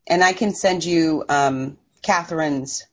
And 0.06 0.24
I 0.24 0.34
can 0.34 0.54
send 0.54 0.84
you 0.84 1.24
um, 1.30 1.78
Catherine's 2.02 2.86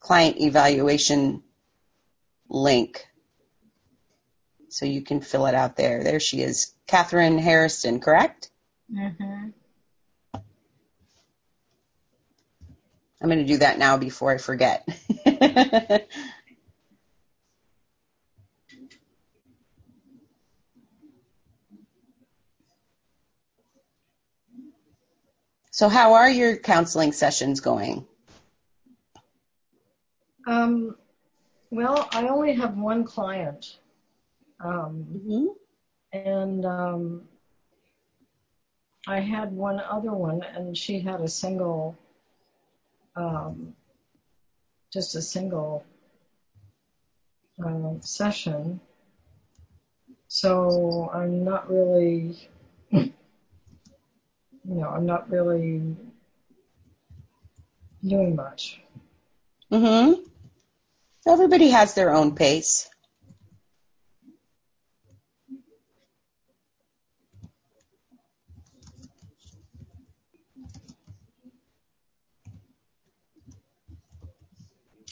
client 0.00 0.40
evaluation 0.40 1.42
link. 2.48 3.06
So 4.68 4.86
you 4.86 5.02
can 5.02 5.20
fill 5.20 5.46
it 5.46 5.54
out 5.54 5.76
there. 5.76 6.02
There 6.02 6.20
she 6.20 6.42
is. 6.42 6.72
Catherine 6.86 7.38
Harrison, 7.38 8.00
correct? 8.00 8.50
Mm-hmm. 8.92 9.50
I'm 13.22 13.28
going 13.28 13.38
to 13.38 13.44
do 13.44 13.58
that 13.58 13.78
now 13.78 13.96
before 13.96 14.32
I 14.32 14.38
forget. 14.38 14.86
so 25.82 25.88
how 25.88 26.12
are 26.12 26.30
your 26.30 26.56
counseling 26.56 27.10
sessions 27.10 27.58
going? 27.58 28.06
Um, 30.46 30.94
well, 31.72 32.08
I 32.12 32.28
only 32.28 32.54
have 32.54 32.76
one 32.76 33.02
client. 33.04 33.78
Um, 34.64 35.08
Mm-hmm. 35.12 35.46
and 36.12 36.64
um, 36.64 37.28
I 39.08 39.18
had 39.18 39.50
one 39.50 39.80
other 39.80 40.12
one, 40.12 40.44
and 40.54 40.78
she 40.78 41.00
had 41.00 41.20
a 41.20 41.28
single, 41.28 41.96
um, 43.16 43.74
just 44.92 45.16
a 45.16 45.22
single 45.22 45.84
um, 47.58 48.00
session. 48.02 48.80
So 50.28 51.10
I'm 51.12 51.42
not 51.42 51.68
really, 51.68 52.38
know, 54.64 54.88
I'm 54.88 55.06
not 55.06 55.30
really 55.30 55.96
doing 58.04 58.36
much. 58.36 58.80
Mm-hmm. 59.70 60.20
Everybody 61.26 61.70
has 61.70 61.94
their 61.94 62.10
own 62.10 62.34
pace. 62.34 62.88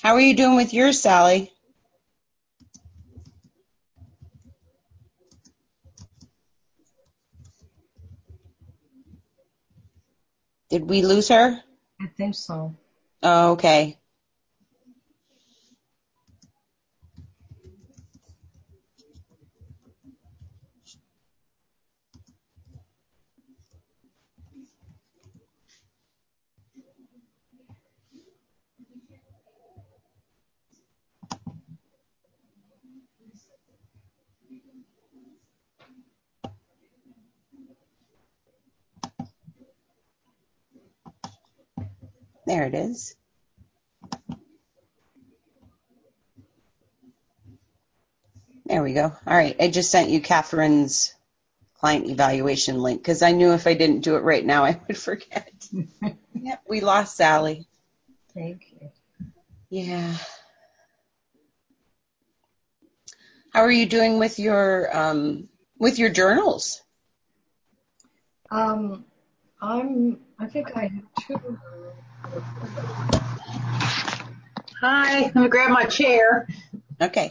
How 0.02 0.14
are 0.14 0.20
you 0.20 0.34
doing 0.34 0.56
with 0.56 0.72
yours, 0.72 1.00
Sally? 1.00 1.52
Did 10.70 10.88
we 10.88 11.02
lose 11.02 11.28
her? 11.28 11.62
I 12.00 12.06
think 12.16 12.34
so. 12.34 12.74
Oh, 13.22 13.52
okay. 13.52 13.99
There 42.50 42.64
it 42.64 42.74
is. 42.74 43.14
There 48.66 48.82
we 48.82 48.92
go. 48.92 49.04
All 49.04 49.36
right. 49.36 49.54
I 49.60 49.68
just 49.68 49.92
sent 49.92 50.10
you 50.10 50.20
Catherine's 50.20 51.14
client 51.74 52.08
evaluation 52.08 52.80
link 52.80 53.00
because 53.00 53.22
I 53.22 53.30
knew 53.30 53.52
if 53.52 53.68
I 53.68 53.74
didn't 53.74 54.00
do 54.00 54.16
it 54.16 54.24
right 54.24 54.44
now, 54.44 54.64
I 54.70 54.80
would 54.88 54.98
forget. 54.98 55.52
yep, 56.34 56.60
we 56.68 56.80
lost 56.80 57.16
Sally. 57.16 57.68
Thank 58.34 58.62
you. 58.72 58.90
Yeah. 59.68 60.16
How 63.52 63.60
are 63.60 63.70
you 63.70 63.86
doing 63.86 64.18
with 64.18 64.40
your 64.40 64.96
um, 64.96 65.48
with 65.78 66.00
your 66.00 66.10
journals? 66.10 66.82
Um, 68.50 69.04
I'm, 69.62 70.18
I 70.40 70.48
think 70.48 70.76
I 70.76 70.88
have 70.88 71.28
two. 71.28 71.58
Hi, 74.80 75.22
let 75.22 75.34
me 75.34 75.48
grab 75.48 75.70
my 75.70 75.84
chair. 75.84 76.46
Okay. 77.00 77.30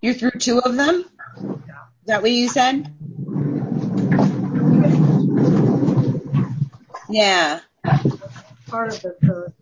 You're 0.00 0.14
through 0.14 0.38
two 0.38 0.60
of 0.60 0.74
them? 0.76 1.04
Is 1.38 2.06
that 2.06 2.22
what 2.22 2.30
you 2.30 2.48
said? 2.48 2.92
Yeah. 7.08 7.60
part 8.68 8.94
of 8.94 9.02
the 9.02 9.16
first. 9.26 9.54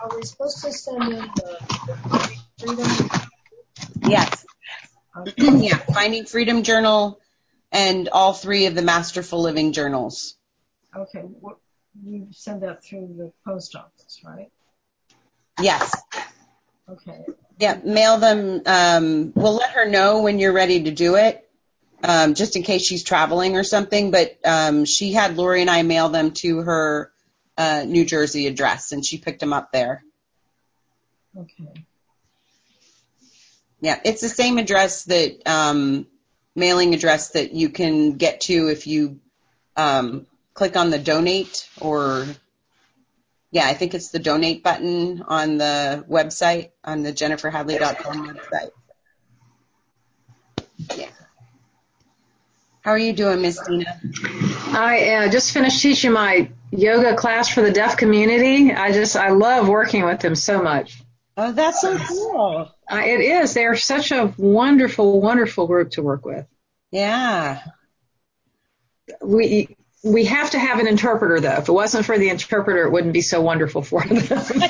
Are 0.00 0.16
we 0.16 0.22
supposed 0.22 0.62
to 0.64 0.72
send 0.72 1.02
in 1.02 1.18
the 1.18 2.38
freedom? 2.58 3.10
Yes. 4.08 4.46
Okay. 5.16 5.66
yeah. 5.66 5.76
Finding 5.76 6.24
Freedom 6.26 6.62
Journal 6.62 7.20
and 7.72 8.08
all 8.08 8.32
three 8.32 8.66
of 8.66 8.74
the 8.74 8.82
Masterful 8.82 9.42
Living 9.42 9.72
journals. 9.72 10.36
Okay. 10.96 11.20
What, 11.20 11.58
you 12.02 12.28
send 12.32 12.62
that 12.62 12.84
through 12.84 13.14
the 13.16 13.32
post 13.44 13.76
office, 13.76 14.20
right? 14.24 14.50
Yes. 15.60 15.94
Okay. 16.88 17.24
Yeah, 17.58 17.78
mail 17.84 18.18
them. 18.18 18.62
Um, 18.66 19.32
we'll 19.34 19.54
let 19.54 19.70
her 19.70 19.88
know 19.88 20.22
when 20.22 20.38
you're 20.38 20.52
ready 20.52 20.84
to 20.84 20.90
do 20.90 21.14
it, 21.14 21.48
um, 22.02 22.34
just 22.34 22.56
in 22.56 22.62
case 22.62 22.82
she's 22.82 23.04
traveling 23.04 23.56
or 23.56 23.62
something. 23.62 24.10
But 24.10 24.38
um, 24.44 24.84
she 24.84 25.12
had 25.12 25.36
Lori 25.36 25.60
and 25.60 25.70
I 25.70 25.82
mail 25.82 26.08
them 26.08 26.32
to 26.32 26.58
her 26.62 27.12
uh, 27.56 27.84
New 27.86 28.04
Jersey 28.04 28.46
address, 28.48 28.92
and 28.92 29.06
she 29.06 29.18
picked 29.18 29.40
them 29.40 29.52
up 29.52 29.70
there. 29.72 30.02
Okay. 31.36 31.84
Yeah, 33.80 34.00
it's 34.04 34.20
the 34.20 34.28
same 34.28 34.58
address 34.58 35.04
that 35.04 35.42
um, 35.46 36.06
mailing 36.56 36.94
address 36.94 37.30
that 37.30 37.52
you 37.52 37.68
can 37.68 38.16
get 38.16 38.42
to 38.42 38.68
if 38.68 38.86
you 38.86 39.20
um, 39.76 40.26
click 40.54 40.76
on 40.76 40.90
the 40.90 40.98
donate 40.98 41.68
or 41.80 42.26
yeah, 43.50 43.66
I 43.66 43.74
think 43.74 43.94
it's 43.94 44.08
the 44.08 44.18
donate 44.18 44.64
button 44.64 45.22
on 45.22 45.58
the 45.58 46.04
website 46.08 46.70
on 46.82 47.02
the 47.02 47.12
jenniferhadley.com 47.12 48.28
website. 48.28 48.70
Yeah. 50.96 51.10
How 52.80 52.90
are 52.90 52.98
you 52.98 53.12
doing, 53.12 53.42
Miss 53.42 53.60
Dina? 53.64 54.00
I 54.72 55.14
uh, 55.14 55.30
just 55.30 55.52
finished 55.52 55.80
teaching 55.80 56.12
my 56.12 56.50
yoga 56.70 57.14
class 57.14 57.48
for 57.48 57.62
the 57.62 57.70
deaf 57.70 57.96
community. 57.96 58.72
I 58.72 58.92
just 58.92 59.16
I 59.16 59.30
love 59.30 59.68
working 59.68 60.04
with 60.04 60.20
them 60.20 60.34
so 60.34 60.60
much. 60.60 61.00
Oh, 61.36 61.52
that's 61.52 61.80
so 61.80 61.96
cool. 61.96 62.70
Uh, 62.90 63.02
it 63.04 63.20
is. 63.20 63.54
They're 63.54 63.76
such 63.76 64.10
a 64.12 64.34
wonderful, 64.36 65.20
wonderful 65.20 65.66
group 65.66 65.90
to 65.92 66.02
work 66.02 66.24
with. 66.24 66.46
Yeah. 66.90 67.62
We 69.22 69.76
we 70.04 70.26
have 70.26 70.50
to 70.50 70.58
have 70.58 70.78
an 70.78 70.86
interpreter 70.86 71.40
though. 71.40 71.56
If 71.56 71.68
it 71.68 71.72
wasn't 71.72 72.04
for 72.04 72.18
the 72.18 72.28
interpreter, 72.28 72.84
it 72.84 72.92
wouldn't 72.92 73.14
be 73.14 73.22
so 73.22 73.40
wonderful 73.40 73.82
for 73.82 74.04
them. 74.04 74.18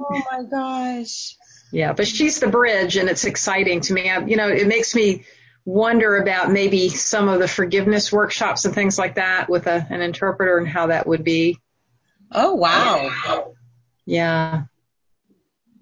oh 0.00 0.22
my 0.30 0.42
gosh. 0.50 1.36
yeah, 1.70 1.92
but 1.92 2.06
she's 2.06 2.40
the 2.40 2.46
bridge, 2.48 2.96
and 2.96 3.10
it's 3.10 3.24
exciting 3.24 3.82
to 3.82 3.92
me. 3.92 4.08
I, 4.08 4.24
you 4.24 4.36
know, 4.36 4.48
it 4.48 4.66
makes 4.66 4.94
me 4.94 5.24
wonder 5.66 6.16
about 6.16 6.50
maybe 6.50 6.88
some 6.88 7.28
of 7.28 7.38
the 7.38 7.46
forgiveness 7.46 8.10
workshops 8.10 8.64
and 8.64 8.74
things 8.74 8.98
like 8.98 9.16
that 9.16 9.48
with 9.50 9.66
a, 9.66 9.86
an 9.90 10.00
interpreter 10.00 10.56
and 10.56 10.66
how 10.66 10.86
that 10.86 11.06
would 11.06 11.22
be. 11.22 11.58
Oh 12.30 12.54
wow. 12.54 13.52
Yeah. 14.06 14.62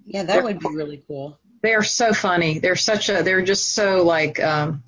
Yeah, 0.05 0.25
that 0.25 0.43
would 0.43 0.59
be 0.59 0.69
really 0.69 1.03
cool. 1.07 1.39
They're 1.63 1.85
so 1.85 2.13
funny. 2.13 2.59
They're 2.59 2.75
such 2.75 3.09
a. 3.09 3.23
They're 3.23 3.43
just 3.43 3.73
so 3.73 4.03
like. 4.03 4.41
um 4.41 4.83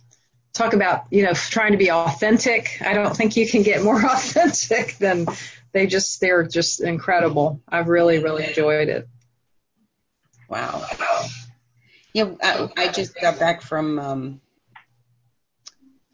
talk 0.52 0.74
about 0.74 1.04
you 1.10 1.22
know 1.24 1.32
trying 1.32 1.72
to 1.72 1.78
be 1.78 1.90
authentic. 1.90 2.80
I 2.84 2.94
don't 2.94 3.16
think 3.16 3.36
you 3.36 3.48
can 3.48 3.62
get 3.62 3.82
more 3.82 4.04
authentic 4.10 4.96
than 4.98 5.26
they 5.72 5.86
just 5.86 6.20
they're 6.20 6.46
just 6.46 6.80
incredible. 6.80 7.60
I've 7.68 7.88
really 7.88 8.18
really 8.18 8.46
enjoyed 8.46 8.88
it. 8.88 9.08
Wow. 10.48 10.86
Yeah, 12.14 12.32
I, 12.42 12.68
I 12.76 12.88
just 12.88 13.18
got 13.18 13.38
back 13.38 13.62
from 13.62 13.98
um, 13.98 14.40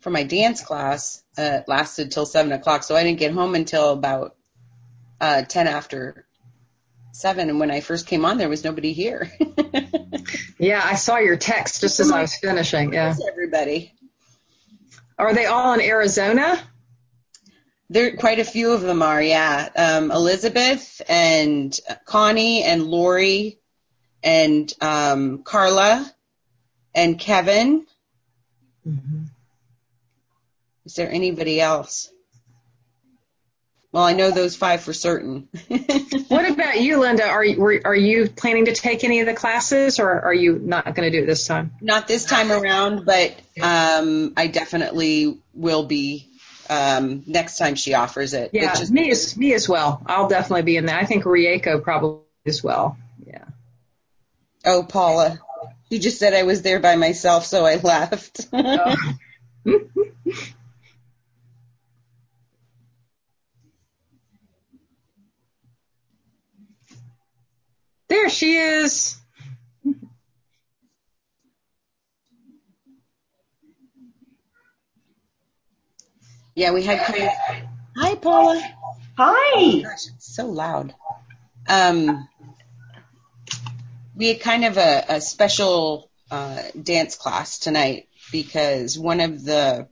from 0.01 0.13
my 0.13 0.23
dance 0.23 0.63
class. 0.63 1.23
Uh, 1.37 1.61
it 1.61 1.65
lasted 1.69 2.13
till 2.13 2.25
seven 2.25 2.53
o'clock, 2.53 2.85
so 2.85 2.95
I 2.95 3.03
didn't 3.03 3.19
get 3.19 3.33
home 3.33 3.57
until 3.57 3.91
about 3.93 4.37
uh, 5.21 5.43
ten 5.43 5.67
after 5.67 6.25
seven. 7.11 7.51
And 7.51 7.59
when 7.59 7.73
I 7.73 7.81
first 7.81 8.07
came 8.07 8.25
on, 8.25 8.39
there 8.39 8.49
was 8.49 8.63
nobody 8.63 8.93
here. 8.93 9.33
yeah, 10.59 10.81
I 10.85 10.95
saw 10.95 11.19
your 11.19 11.37
text 11.37 11.81
just 11.81 11.99
as 11.99 12.13
I 12.13 12.21
was 12.21 12.37
finishing. 12.37 12.93
Yeah, 12.93 13.17
everybody. 13.29 13.98
Are 15.19 15.35
they 15.35 15.47
all 15.47 15.73
in 15.75 15.81
Arizona? 15.81 16.61
There, 17.91 18.17
quite 18.17 18.39
a 18.39 18.45
few 18.45 18.73
of 18.73 18.83
them 18.83 19.03
are. 19.03 19.21
Yeah, 19.21 19.69
um, 19.75 20.11
Elizabeth 20.11 21.01
and 21.09 21.79
Connie 22.05 22.63
and 22.63 22.85
Lori 22.85 23.59
and 24.23 24.73
um, 24.81 25.43
Carla 25.43 26.13
and 26.95 27.19
Kevin. 27.19 27.87
Mm-hmm. 28.87 29.25
Is 30.85 30.95
there 30.95 31.11
anybody 31.11 31.61
else? 31.61 32.11
Well, 33.91 34.05
I 34.05 34.13
know 34.13 34.31
those 34.31 34.55
five 34.55 34.83
for 34.83 34.93
certain. 34.93 35.49
what 36.29 36.51
about 36.51 36.81
you, 36.81 37.01
Linda? 37.01 37.27
Are 37.27 37.45
you 37.45 37.81
are 37.85 37.95
you 37.95 38.29
planning 38.29 38.67
to 38.67 38.75
take 38.75 39.03
any 39.03 39.21
of 39.21 39.27
the 39.27 39.33
classes, 39.33 39.99
or 39.99 40.11
are 40.11 40.35
you 40.35 40.59
not 40.59 40.85
going 40.95 41.11
to 41.11 41.17
do 41.17 41.23
it 41.23 41.27
this 41.27 41.47
time? 41.47 41.73
Not 41.81 42.07
this 42.07 42.27
time 42.27 42.53
around, 42.53 43.07
but 43.07 43.35
um, 43.63 44.35
I 44.37 44.49
definitely 44.49 45.39
will 45.55 45.85
be 45.85 46.29
um, 46.69 47.23
next 47.27 47.57
time 47.57 47.77
she 47.77 47.95
offers 47.95 48.35
it. 48.35 48.51
Yeah, 48.53 48.75
just, 48.75 48.93
me 48.93 49.11
as 49.11 49.37
me 49.39 49.55
as 49.55 49.67
well. 49.67 50.03
I'll 50.05 50.29
definitely 50.29 50.63
be 50.63 50.77
in 50.77 50.85
there. 50.85 50.99
I 50.99 51.07
think 51.07 51.25
Rieko 51.25 51.83
probably 51.83 52.21
as 52.45 52.63
well. 52.63 52.99
Yeah. 53.27 53.45
Oh, 54.67 54.83
Paula, 54.83 55.41
you 55.89 55.99
just 55.99 56.19
said 56.19 56.35
I 56.35 56.43
was 56.43 56.61
there 56.61 56.81
by 56.81 56.97
myself, 56.97 57.47
so 57.47 57.65
I 57.65 57.77
left. 57.77 58.49
oh. 58.53 58.97
There 68.09 68.31
she 68.31 68.57
is. 68.57 69.17
Yeah, 76.55 76.73
we 76.73 76.83
had 76.83 77.01
kind 77.01 77.25
of. 77.25 77.31
Hi, 77.97 78.15
Paula. 78.17 78.61
Hi. 79.17 79.81
Gosh, 79.83 80.07
it's 80.17 80.35
so 80.35 80.47
loud. 80.47 80.95
Um, 81.69 82.29
we 84.17 84.29
had 84.29 84.41
kind 84.41 84.65
of 84.65 84.77
a, 84.77 85.05
a 85.09 85.21
special 85.21 86.11
uh, 86.31 86.63
dance 86.83 87.15
class 87.15 87.59
tonight 87.59 88.09
because 88.33 88.99
one 88.99 89.21
of 89.21 89.45
the 89.45 89.87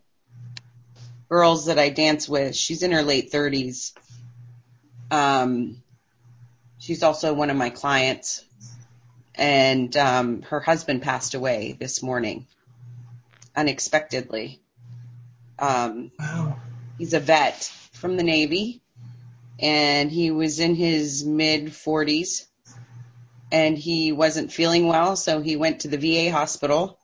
girls 1.29 1.67
that 1.67 1.79
I 1.79 1.91
dance 1.91 2.29
with, 2.29 2.57
she's 2.57 2.83
in 2.83 2.93
her 2.93 3.03
late 3.03 3.31
30s. 3.31 3.93
Um, 5.11 5.83
She's 6.87 7.03
also 7.03 7.35
one 7.35 7.51
of 7.51 7.57
my 7.57 7.71
clients, 7.71 8.45
and 9.35 9.97
um, 9.97 10.43
her 10.43 10.61
husband 10.61 11.03
passed 11.03 11.35
away 11.35 11.77
this 11.77 12.01
morning 12.01 12.47
unexpectedly. 13.57 14.61
Um, 15.59 16.13
wow. 16.17 16.61
He's 16.97 17.13
a 17.13 17.19
vet 17.19 17.65
from 17.95 18.17
the 18.17 18.23
Navy, 18.23 18.83
and 19.59 20.13
he 20.13 20.31
was 20.31 20.61
in 20.61 20.77
his 20.77 21.25
mid 21.25 21.71
40s, 21.71 22.47
and 23.51 23.77
he 23.77 24.13
wasn't 24.13 24.53
feeling 24.53 24.87
well, 24.87 25.17
so 25.17 25.41
he 25.41 25.57
went 25.57 25.81
to 25.81 25.89
the 25.89 25.99
VA 25.99 26.31
hospital 26.31 27.01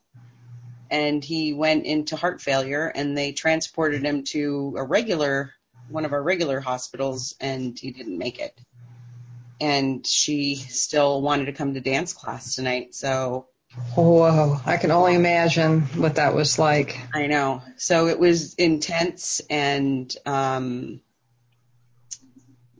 and 0.89 1.25
he 1.25 1.51
went 1.51 1.85
into 1.85 2.15
heart 2.15 2.39
failure 2.39 2.87
and 2.87 3.17
they 3.17 3.33
transported 3.33 4.05
him 4.05 4.23
to 4.23 4.75
a 4.77 4.83
regular 4.83 5.51
one 5.89 6.05
of 6.05 6.13
our 6.13 6.23
regular 6.23 6.61
hospitals 6.61 7.35
and 7.41 7.77
he 7.77 7.91
didn't 7.91 8.17
make 8.17 8.39
it 8.39 8.57
and 9.59 10.05
she 10.05 10.55
still 10.55 11.21
wanted 11.21 11.45
to 11.45 11.53
come 11.53 11.73
to 11.73 11.81
dance 11.81 12.13
class 12.13 12.55
tonight. 12.55 12.95
So, 12.95 13.47
whoa, 13.95 14.59
I 14.65 14.77
can 14.77 14.91
only 14.91 15.15
imagine 15.15 15.81
what 15.81 16.15
that 16.15 16.35
was 16.35 16.59
like. 16.59 16.99
I 17.13 17.27
know. 17.27 17.61
So 17.77 18.07
it 18.07 18.19
was 18.19 18.53
intense, 18.55 19.41
and 19.49 20.13
um, 20.25 21.01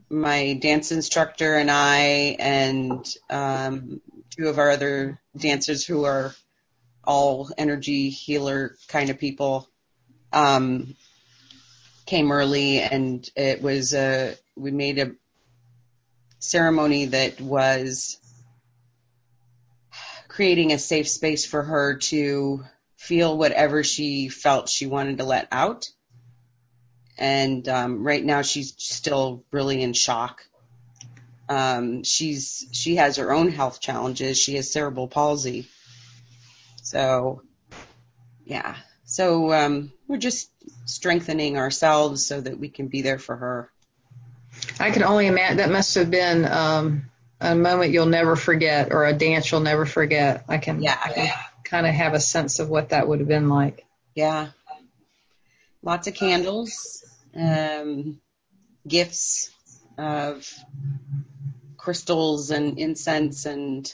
my 0.09 0.53
dance 0.53 0.91
instructor 0.91 1.55
and 1.55 1.71
I, 1.71 2.36
and 2.39 3.05
um, 3.29 4.01
two 4.31 4.47
of 4.47 4.59
our 4.59 4.71
other 4.71 5.19
dancers 5.36 5.86
who 5.86 6.05
are 6.05 6.33
all 7.03 7.49
energy 7.57 8.09
healer 8.09 8.75
kind 8.88 9.09
of 9.09 9.19
people, 9.19 9.67
um, 10.31 10.95
came 12.05 12.31
early, 12.31 12.79
and 12.79 13.27
it 13.36 13.62
was 13.62 13.93
a 13.93 14.36
we 14.55 14.71
made 14.71 14.99
a 14.99 15.12
ceremony 16.43 17.06
that 17.06 17.39
was 17.39 18.17
creating 20.27 20.73
a 20.73 20.79
safe 20.79 21.08
space 21.08 21.45
for 21.45 21.63
her 21.63 21.97
to 21.97 22.63
feel 22.97 23.38
whatever 23.38 23.84
she 23.84 24.29
felt 24.29 24.69
she 24.69 24.86
wanted 24.86 25.17
to 25.19 25.23
let 25.23 25.47
out. 25.51 25.89
And 27.17 27.67
um, 27.69 28.06
right 28.06 28.23
now 28.23 28.41
she's 28.41 28.73
still 28.77 29.45
really 29.51 29.82
in 29.82 29.93
shock. 29.93 30.41
Um, 31.47 32.03
she's 32.03 32.65
she 32.71 32.95
has 32.95 33.17
her 33.17 33.32
own 33.32 33.49
health 33.49 33.79
challenges. 33.79 34.38
She 34.38 34.56
has 34.56 34.71
cerebral 34.71 35.08
palsy. 35.08 35.67
So, 36.82 37.43
yeah. 38.45 38.75
So 39.06 39.53
um, 39.53 39.91
we're 40.08 40.17
just 40.17 40.49
strengthening 40.86 41.58
ourselves 41.58 42.25
so 42.25 42.41
that 42.41 42.60
we 42.60 42.69
can 42.69 42.88
be 42.88 43.01
there 43.01 43.19
for 43.19 43.36
her. 43.36 43.72
I 44.79 44.91
can 44.91 45.03
only 45.03 45.27
imagine 45.27 45.57
that 45.57 45.71
must 45.71 45.95
have 45.95 46.09
been 46.09 46.45
um, 46.45 47.09
a 47.39 47.55
moment 47.55 47.91
you'll 47.91 48.05
never 48.05 48.36
forget 48.36 48.91
or 48.91 49.05
a 49.05 49.13
dance 49.13 49.51
you'll 49.51 49.62
never 49.62 49.86
forget. 49.86 50.45
I 50.47 50.57
can, 50.57 50.81
yeah. 50.81 50.99
I 51.03 51.09
can 51.12 51.33
kind 51.63 51.86
of 51.86 51.93
have 51.93 52.13
a 52.13 52.19
sense 52.19 52.59
of 52.59 52.69
what 52.69 52.89
that 52.89 53.07
would 53.07 53.19
have 53.19 53.27
been 53.27 53.49
like. 53.49 53.86
Yeah. 54.15 54.49
Lots 55.81 56.07
of 56.07 56.13
candles, 56.13 57.03
um, 57.36 58.19
gifts 58.88 59.49
of 59.97 60.51
crystals 61.77 62.51
and 62.51 62.79
incense 62.79 63.45
and 63.45 63.93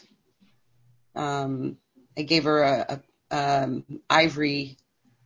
um, 1.15 1.77
I 2.17 2.21
gave 2.21 2.43
her 2.43 2.61
a, 2.61 3.01
a 3.31 3.63
um, 3.63 3.83
ivory 4.09 4.77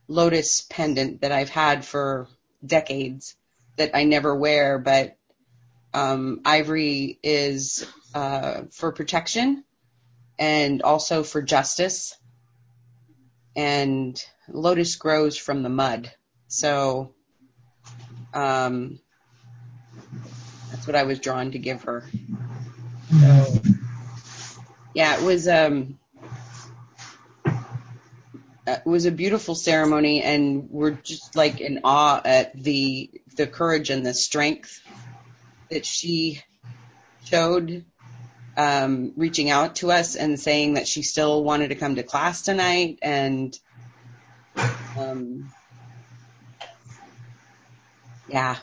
lotus 0.08 0.62
pendant 0.62 1.20
that 1.20 1.32
I've 1.32 1.50
had 1.50 1.84
for 1.84 2.28
decades 2.64 3.36
that 3.76 3.90
I 3.94 4.04
never 4.04 4.34
wear, 4.34 4.78
but 4.78 5.16
um, 5.94 6.40
ivory 6.44 7.18
is 7.22 7.86
uh, 8.14 8.62
for 8.72 8.92
protection 8.92 9.64
and 10.38 10.82
also 10.82 11.22
for 11.22 11.40
justice. 11.40 12.16
And 13.56 14.20
lotus 14.48 14.96
grows 14.96 15.38
from 15.38 15.62
the 15.62 15.68
mud. 15.68 16.12
So 16.48 17.14
um, 18.34 18.98
that's 20.70 20.86
what 20.86 20.96
I 20.96 21.04
was 21.04 21.20
drawn 21.20 21.52
to 21.52 21.58
give 21.58 21.84
her. 21.84 22.04
So 23.20 23.60
yeah, 24.92 25.16
it 25.16 25.22
was 25.22 25.46
um 25.46 25.98
it 28.66 28.86
was 28.86 29.04
a 29.04 29.12
beautiful 29.12 29.54
ceremony 29.54 30.22
and 30.22 30.68
we're 30.70 30.92
just 30.92 31.36
like 31.36 31.60
in 31.60 31.80
awe 31.84 32.20
at 32.24 32.60
the 32.60 33.10
the 33.36 33.46
courage 33.46 33.90
and 33.90 34.04
the 34.04 34.14
strength 34.14 34.80
that 35.74 35.84
she 35.84 36.40
showed 37.24 37.84
um, 38.56 39.12
reaching 39.16 39.50
out 39.50 39.76
to 39.76 39.90
us 39.90 40.14
and 40.14 40.38
saying 40.38 40.74
that 40.74 40.86
she 40.86 41.02
still 41.02 41.42
wanted 41.42 41.68
to 41.68 41.74
come 41.74 41.96
to 41.96 42.04
class 42.04 42.42
tonight 42.42 43.00
and 43.02 43.58
um, 44.96 45.50
yeah 48.28 48.56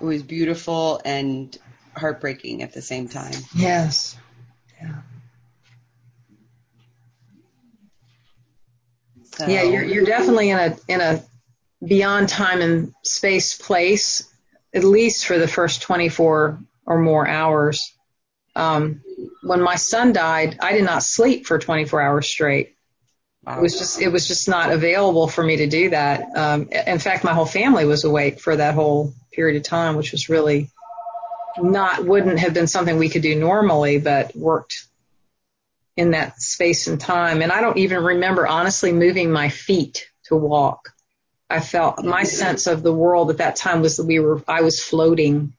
it 0.00 0.04
was 0.04 0.22
beautiful 0.22 1.00
and 1.04 1.56
heartbreaking 1.96 2.62
at 2.62 2.74
the 2.74 2.82
same 2.82 3.08
time 3.08 3.34
Yes. 3.56 4.16
Yeah. 4.80 4.94
so, 9.32 9.46
Yeah, 9.46 9.62
you're 9.62 9.84
you're 9.84 10.04
definitely 10.04 10.50
in 10.50 10.58
a 10.58 10.76
in 10.88 11.00
a 11.00 11.22
beyond 11.84 12.28
time 12.28 12.60
and 12.60 12.92
space 13.02 13.56
place, 13.56 14.29
at 14.74 14.84
least 14.84 15.26
for 15.26 15.38
the 15.38 15.48
first 15.48 15.82
24 15.82 16.60
or 16.86 16.98
more 16.98 17.26
hours. 17.26 17.94
Um, 18.56 19.02
when 19.42 19.62
my 19.62 19.76
son 19.76 20.12
died, 20.12 20.58
I 20.60 20.72
did 20.72 20.84
not 20.84 21.02
sleep 21.02 21.46
for 21.46 21.58
24 21.58 22.00
hours 22.00 22.26
straight. 22.26 22.76
It 23.46 23.60
was 23.60 23.78
just 23.78 24.00
it 24.00 24.08
was 24.08 24.28
just 24.28 24.48
not 24.48 24.70
available 24.70 25.26
for 25.26 25.42
me 25.42 25.56
to 25.56 25.66
do 25.66 25.90
that. 25.90 26.36
Um, 26.36 26.68
in 26.70 26.98
fact, 26.98 27.24
my 27.24 27.32
whole 27.32 27.46
family 27.46 27.86
was 27.86 28.04
awake 28.04 28.38
for 28.38 28.54
that 28.54 28.74
whole 28.74 29.14
period 29.32 29.56
of 29.56 29.62
time, 29.62 29.96
which 29.96 30.12
was 30.12 30.28
really 30.28 30.68
not 31.58 32.04
wouldn't 32.04 32.38
have 32.38 32.52
been 32.52 32.66
something 32.66 32.98
we 32.98 33.08
could 33.08 33.22
do 33.22 33.34
normally, 33.34 33.98
but 33.98 34.36
worked 34.36 34.86
in 35.96 36.12
that 36.12 36.40
space 36.40 36.86
and 36.86 37.00
time. 37.00 37.40
And 37.40 37.50
I 37.50 37.60
don't 37.60 37.78
even 37.78 38.02
remember 38.02 38.46
honestly 38.46 38.92
moving 38.92 39.32
my 39.32 39.48
feet 39.48 40.08
to 40.24 40.36
walk. 40.36 40.92
I 41.50 41.60
felt 41.60 42.04
my 42.04 42.22
sense 42.22 42.66
of 42.66 42.82
the 42.82 42.92
world 42.92 43.30
at 43.30 43.38
that 43.38 43.56
time 43.56 43.82
was 43.82 43.96
that 43.96 44.06
we 44.06 44.20
were 44.20 44.42
I 44.46 44.62
was 44.62 44.82
floating. 44.82 45.52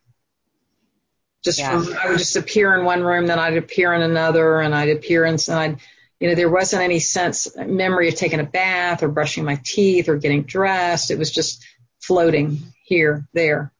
Just 1.43 1.59
Yeah. 1.59 1.81
from, 1.81 1.93
I 1.97 2.09
would 2.09 2.19
just 2.19 2.35
appear 2.35 2.77
in 2.77 2.85
one 2.85 3.03
room, 3.03 3.27
then 3.27 3.39
I'd 3.39 3.57
appear 3.57 3.93
in 3.93 4.01
another, 4.01 4.61
and 4.61 4.73
I'd 4.75 4.89
appear 4.89 5.25
in, 5.25 5.33
and 5.47 5.57
I'd, 5.57 5.77
you 6.19 6.29
know, 6.29 6.35
there 6.35 6.51
wasn't 6.51 6.83
any 6.83 6.99
sense, 6.99 7.55
memory 7.57 8.09
of 8.09 8.15
taking 8.15 8.39
a 8.39 8.43
bath 8.45 9.01
or 9.01 9.07
brushing 9.07 9.43
my 9.43 9.59
teeth 9.63 10.07
or 10.07 10.17
getting 10.17 10.43
dressed. 10.43 11.09
It 11.09 11.17
was 11.17 11.31
just 11.31 11.65
floating 11.99 12.59
here, 12.83 13.27
there. 13.33 13.71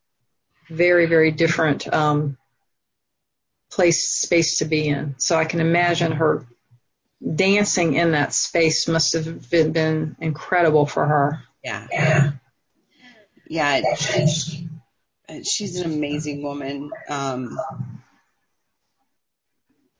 Very, 0.69 1.05
very 1.05 1.31
different 1.31 1.91
um, 1.93 2.37
place, 3.69 4.07
space 4.07 4.57
to 4.57 4.65
be 4.65 4.87
in. 4.87 5.15
So 5.19 5.37
I 5.37 5.45
can 5.45 5.61
imagine 5.61 6.13
her 6.13 6.47
dancing 7.23 7.93
in 7.93 8.13
that 8.13 8.33
space 8.33 8.87
must 8.87 9.13
have 9.13 9.49
been, 9.51 9.71
been 9.71 10.15
incredible 10.19 10.87
for 10.87 11.05
her. 11.05 11.43
Yeah. 11.63 12.31
Yeah 13.47 13.95
she, 13.95 14.69
she's 15.43 15.79
an 15.79 15.91
amazing 15.91 16.43
woman. 16.43 16.91
Um 17.09 17.59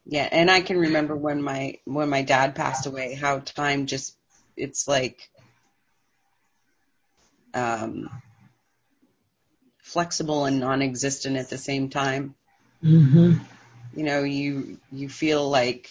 yeah 0.04 0.28
and 0.30 0.50
i 0.50 0.60
can 0.60 0.76
remember 0.78 1.14
when 1.14 1.42
my 1.42 1.78
when 1.84 2.08
my 2.08 2.22
dad 2.22 2.54
passed 2.54 2.86
away 2.86 3.14
how 3.14 3.38
time 3.38 3.86
just 3.86 4.16
it's 4.56 4.88
like 4.88 5.30
um 7.54 8.08
flexible 9.78 10.44
and 10.44 10.60
non-existent 10.60 11.36
at 11.36 11.50
the 11.50 11.58
same 11.58 11.88
time. 11.88 12.34
Mm-hmm. 12.82 13.34
you 13.94 14.02
know 14.02 14.24
you 14.24 14.78
you 14.90 15.08
feel 15.08 15.48
like 15.48 15.88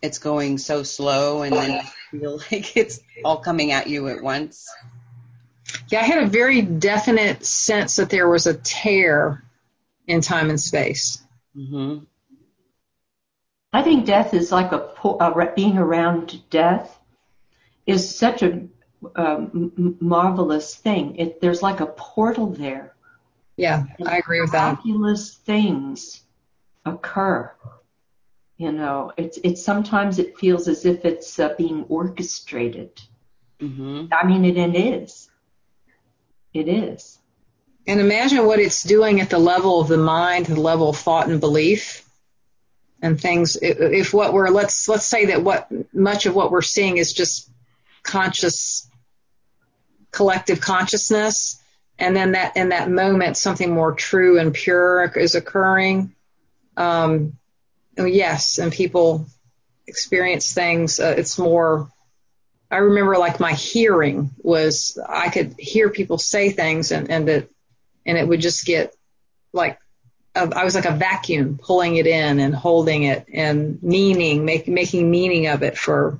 it's 0.00 0.18
going 0.18 0.56
so 0.56 0.82
slow 0.82 1.42
and 1.42 1.54
then 1.54 1.70
you 1.72 1.80
feel 2.12 2.36
like 2.52 2.76
it's 2.76 3.00
all 3.24 3.38
coming 3.38 3.72
at 3.72 3.88
you 3.88 4.08
at 4.08 4.22
once 4.22 4.68
Yeah, 5.88 6.00
I 6.00 6.04
had 6.04 6.22
a 6.22 6.26
very 6.26 6.62
definite 6.62 7.44
sense 7.44 7.96
that 7.96 8.10
there 8.10 8.28
was 8.28 8.46
a 8.46 8.54
tear 8.54 9.42
in 10.06 10.20
time 10.20 10.50
and 10.50 10.60
space. 10.60 11.22
mhm 11.56 12.06
I 13.74 13.82
think 13.82 14.04
death 14.04 14.34
is 14.34 14.52
like 14.52 14.72
a 14.72 14.78
po- 14.78 15.16
uh, 15.16 15.54
being 15.54 15.78
around 15.78 16.42
death 16.50 16.98
is 17.86 18.16
such 18.18 18.42
a 18.42 18.68
um, 19.16 19.96
marvelous 20.00 20.76
thing. 20.76 21.16
It, 21.16 21.40
there's 21.40 21.62
like 21.62 21.80
a 21.80 21.86
portal 21.86 22.48
there. 22.48 22.94
Yeah, 23.56 23.84
I 24.06 24.18
agree 24.18 24.40
with 24.40 24.52
that. 24.52 24.74
Miraculous 24.74 25.34
things 25.36 26.22
occur. 26.84 27.50
You 28.62 28.70
know, 28.70 29.12
it's 29.16 29.40
it's 29.42 29.64
sometimes 29.64 30.20
it 30.20 30.38
feels 30.38 30.68
as 30.68 30.84
if 30.84 31.04
it's 31.04 31.40
uh, 31.40 31.52
being 31.58 31.84
orchestrated. 31.88 32.92
mhm 33.60 34.08
I 34.12 34.24
mean, 34.24 34.44
it, 34.44 34.56
it 34.56 34.76
is. 34.76 35.28
It 36.54 36.68
is. 36.68 37.18
And 37.88 37.98
imagine 37.98 38.46
what 38.46 38.60
it's 38.60 38.84
doing 38.84 39.20
at 39.20 39.30
the 39.30 39.40
level 39.40 39.80
of 39.80 39.88
the 39.88 39.96
mind, 39.96 40.46
the 40.46 40.60
level 40.60 40.90
of 40.90 40.96
thought 40.96 41.26
and 41.28 41.40
belief 41.40 42.08
and 43.00 43.20
things. 43.20 43.56
If 43.60 44.14
what 44.14 44.32
we're, 44.32 44.50
let's, 44.50 44.88
let's 44.88 45.06
say 45.06 45.26
that 45.26 45.42
what 45.42 45.68
much 45.92 46.26
of 46.26 46.36
what 46.36 46.52
we're 46.52 46.62
seeing 46.62 46.98
is 46.98 47.12
just 47.12 47.50
conscious, 48.04 48.88
collective 50.12 50.60
consciousness. 50.60 51.60
And 51.98 52.14
then 52.14 52.32
that, 52.32 52.56
in 52.56 52.68
that 52.68 52.88
moment, 52.88 53.36
something 53.36 53.74
more 53.74 53.92
true 53.92 54.38
and 54.38 54.54
pure 54.54 55.10
is 55.16 55.34
occurring. 55.34 56.14
Um, 56.76 57.38
yes. 57.96 58.58
And 58.58 58.72
people 58.72 59.26
experience 59.86 60.52
things. 60.52 61.00
Uh, 61.00 61.14
it's 61.16 61.38
more, 61.38 61.90
I 62.70 62.76
remember 62.76 63.18
like 63.18 63.40
my 63.40 63.52
hearing 63.52 64.30
was, 64.38 64.98
I 65.06 65.28
could 65.28 65.54
hear 65.58 65.90
people 65.90 66.18
say 66.18 66.50
things 66.50 66.92
and, 66.92 67.10
and 67.10 67.28
it, 67.28 67.50
and 68.06 68.18
it 68.18 68.26
would 68.26 68.40
just 68.40 68.64
get 68.64 68.94
like 69.52 69.78
I 70.34 70.64
was 70.64 70.74
like 70.74 70.86
a 70.86 70.92
vacuum 70.92 71.58
pulling 71.62 71.96
it 71.96 72.06
in 72.06 72.40
and 72.40 72.54
holding 72.54 73.02
it 73.02 73.26
and 73.32 73.82
meaning, 73.82 74.46
make, 74.46 74.66
making 74.66 75.10
meaning 75.10 75.46
of 75.48 75.62
it 75.62 75.76
for 75.76 76.18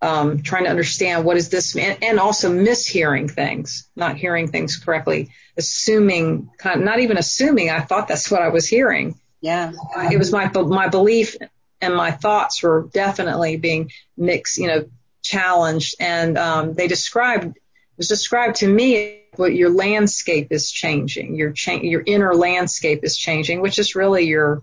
um, 0.00 0.42
trying 0.42 0.64
to 0.64 0.70
understand 0.70 1.24
what 1.24 1.36
is 1.36 1.48
this, 1.48 1.76
and, 1.76 2.02
and 2.02 2.18
also 2.18 2.52
mishearing 2.52 3.30
things, 3.30 3.88
not 3.94 4.16
hearing 4.16 4.48
things 4.48 4.76
correctly, 4.76 5.30
assuming, 5.56 6.50
kind 6.58 6.80
of, 6.80 6.84
not 6.84 6.98
even 6.98 7.16
assuming. 7.16 7.70
I 7.70 7.80
thought 7.80 8.08
that's 8.08 8.28
what 8.28 8.42
I 8.42 8.48
was 8.48 8.66
hearing. 8.66 9.20
Yeah 9.42 9.72
It 10.10 10.18
was 10.18 10.32
my 10.32 10.48
my 10.48 10.88
belief 10.88 11.36
and 11.82 11.94
my 11.94 12.12
thoughts 12.12 12.62
were 12.62 12.88
definitely 12.92 13.56
being 13.56 13.90
mixed, 14.16 14.56
you 14.56 14.68
know, 14.68 14.86
challenged, 15.22 15.96
and 16.00 16.38
um, 16.38 16.74
they 16.74 16.88
described 16.88 17.44
it 17.44 17.98
was 17.98 18.08
described 18.08 18.56
to 18.56 18.68
me 18.68 19.20
what 19.36 19.54
your 19.54 19.70
landscape 19.70 20.48
is 20.50 20.70
changing, 20.70 21.34
your 21.34 21.52
cha- 21.52 21.82
your 21.82 22.02
inner 22.06 22.34
landscape 22.34 23.00
is 23.02 23.16
changing, 23.16 23.60
which 23.60 23.78
is 23.78 23.94
really 23.94 24.24
your, 24.24 24.62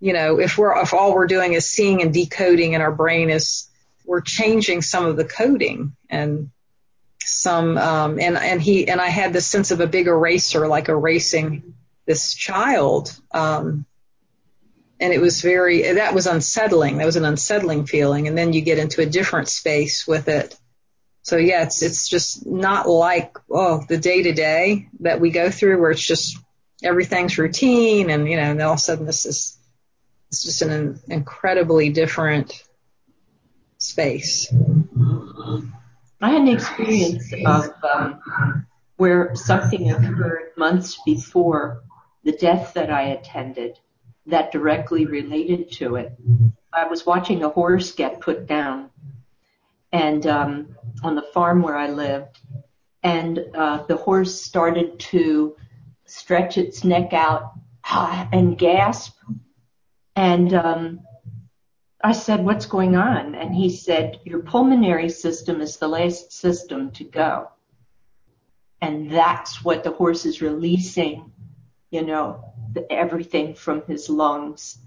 you 0.00 0.12
know, 0.12 0.38
if 0.38 0.56
we're 0.56 0.80
if 0.80 0.94
all 0.94 1.14
we're 1.14 1.26
doing 1.26 1.52
is 1.52 1.68
seeing 1.68 2.00
and 2.00 2.14
decoding, 2.14 2.74
and 2.74 2.82
our 2.82 2.92
brain 2.92 3.28
is 3.28 3.68
we're 4.04 4.20
changing 4.20 4.82
some 4.82 5.04
of 5.04 5.16
the 5.16 5.24
coding 5.24 5.96
and 6.08 6.50
some 7.20 7.76
um, 7.76 8.20
and 8.20 8.36
and 8.36 8.62
he 8.62 8.88
and 8.88 9.00
I 9.00 9.08
had 9.08 9.32
this 9.32 9.46
sense 9.46 9.72
of 9.72 9.80
a 9.80 9.86
big 9.86 10.06
eraser, 10.06 10.68
like 10.68 10.88
erasing 10.88 11.74
this 12.06 12.34
child. 12.34 13.18
Um, 13.32 13.84
and 15.00 15.12
it 15.12 15.20
was 15.20 15.42
very 15.42 15.92
that 15.92 16.14
was 16.14 16.26
unsettling. 16.26 16.98
That 16.98 17.06
was 17.06 17.16
an 17.16 17.24
unsettling 17.24 17.86
feeling. 17.86 18.28
And 18.28 18.36
then 18.36 18.52
you 18.52 18.62
get 18.62 18.78
into 18.78 19.02
a 19.02 19.06
different 19.06 19.48
space 19.48 20.06
with 20.06 20.28
it. 20.28 20.56
So 21.22 21.36
yeah 21.36 21.64
it's 21.64 21.82
it's 21.82 22.08
just 22.08 22.46
not 22.46 22.88
like 22.88 23.36
oh 23.50 23.84
the 23.88 23.98
day 23.98 24.22
to 24.22 24.32
day 24.32 24.88
that 25.00 25.20
we 25.20 25.30
go 25.30 25.50
through 25.50 25.80
where 25.80 25.90
it's 25.90 26.06
just 26.06 26.38
everything's 26.84 27.36
routine 27.36 28.10
and 28.10 28.28
you 28.28 28.36
know 28.36 28.42
and 28.42 28.62
all 28.62 28.74
of 28.74 28.78
a 28.78 28.80
sudden 28.80 29.06
this 29.06 29.26
is 29.26 29.58
it's 30.28 30.44
just 30.44 30.62
an 30.62 31.00
incredibly 31.08 31.90
different 31.90 32.62
space. 33.78 34.52
I 36.20 36.30
had 36.30 36.42
an 36.42 36.48
experience 36.48 37.32
of 37.44 37.70
um, 37.84 38.66
where 38.96 39.34
something 39.34 39.90
occurred 39.90 40.52
months 40.56 40.98
before 41.04 41.82
the 42.24 42.32
death 42.32 42.74
that 42.74 42.90
I 42.90 43.02
attended 43.02 43.78
that 44.26 44.52
directly 44.52 45.06
related 45.06 45.70
to 45.72 45.96
it. 45.96 46.12
I 46.72 46.86
was 46.86 47.06
watching 47.06 47.42
a 47.42 47.48
horse 47.48 47.92
get 47.92 48.20
put 48.20 48.46
down 48.46 48.90
and 49.92 50.26
um, 50.26 50.76
on 51.02 51.14
the 51.14 51.22
farm 51.22 51.62
where 51.62 51.76
I 51.76 51.88
lived, 51.88 52.38
and 53.02 53.38
uh, 53.54 53.84
the 53.84 53.96
horse 53.96 54.40
started 54.40 54.98
to 54.98 55.56
stretch 56.04 56.58
its 56.58 56.84
neck 56.84 57.12
out 57.12 57.52
and 57.90 58.58
gasp. 58.58 59.16
And 60.14 60.52
um, 60.54 61.00
I 62.02 62.12
said, 62.12 62.44
"What's 62.44 62.66
going 62.66 62.96
on?" 62.96 63.34
And 63.34 63.54
he 63.54 63.70
said, 63.70 64.20
"Your 64.24 64.40
pulmonary 64.40 65.08
system 65.08 65.60
is 65.60 65.76
the 65.76 65.88
last 65.88 66.32
system 66.32 66.90
to 66.92 67.04
go." 67.04 67.48
And 68.80 69.10
that's 69.10 69.64
what 69.64 69.84
the 69.84 69.92
horse 69.92 70.26
is 70.26 70.42
releasing, 70.42 71.32
you 71.90 72.02
know, 72.02 72.52
everything 72.90 73.54
from 73.54 73.82
his 73.86 74.08
lungs. 74.08 74.78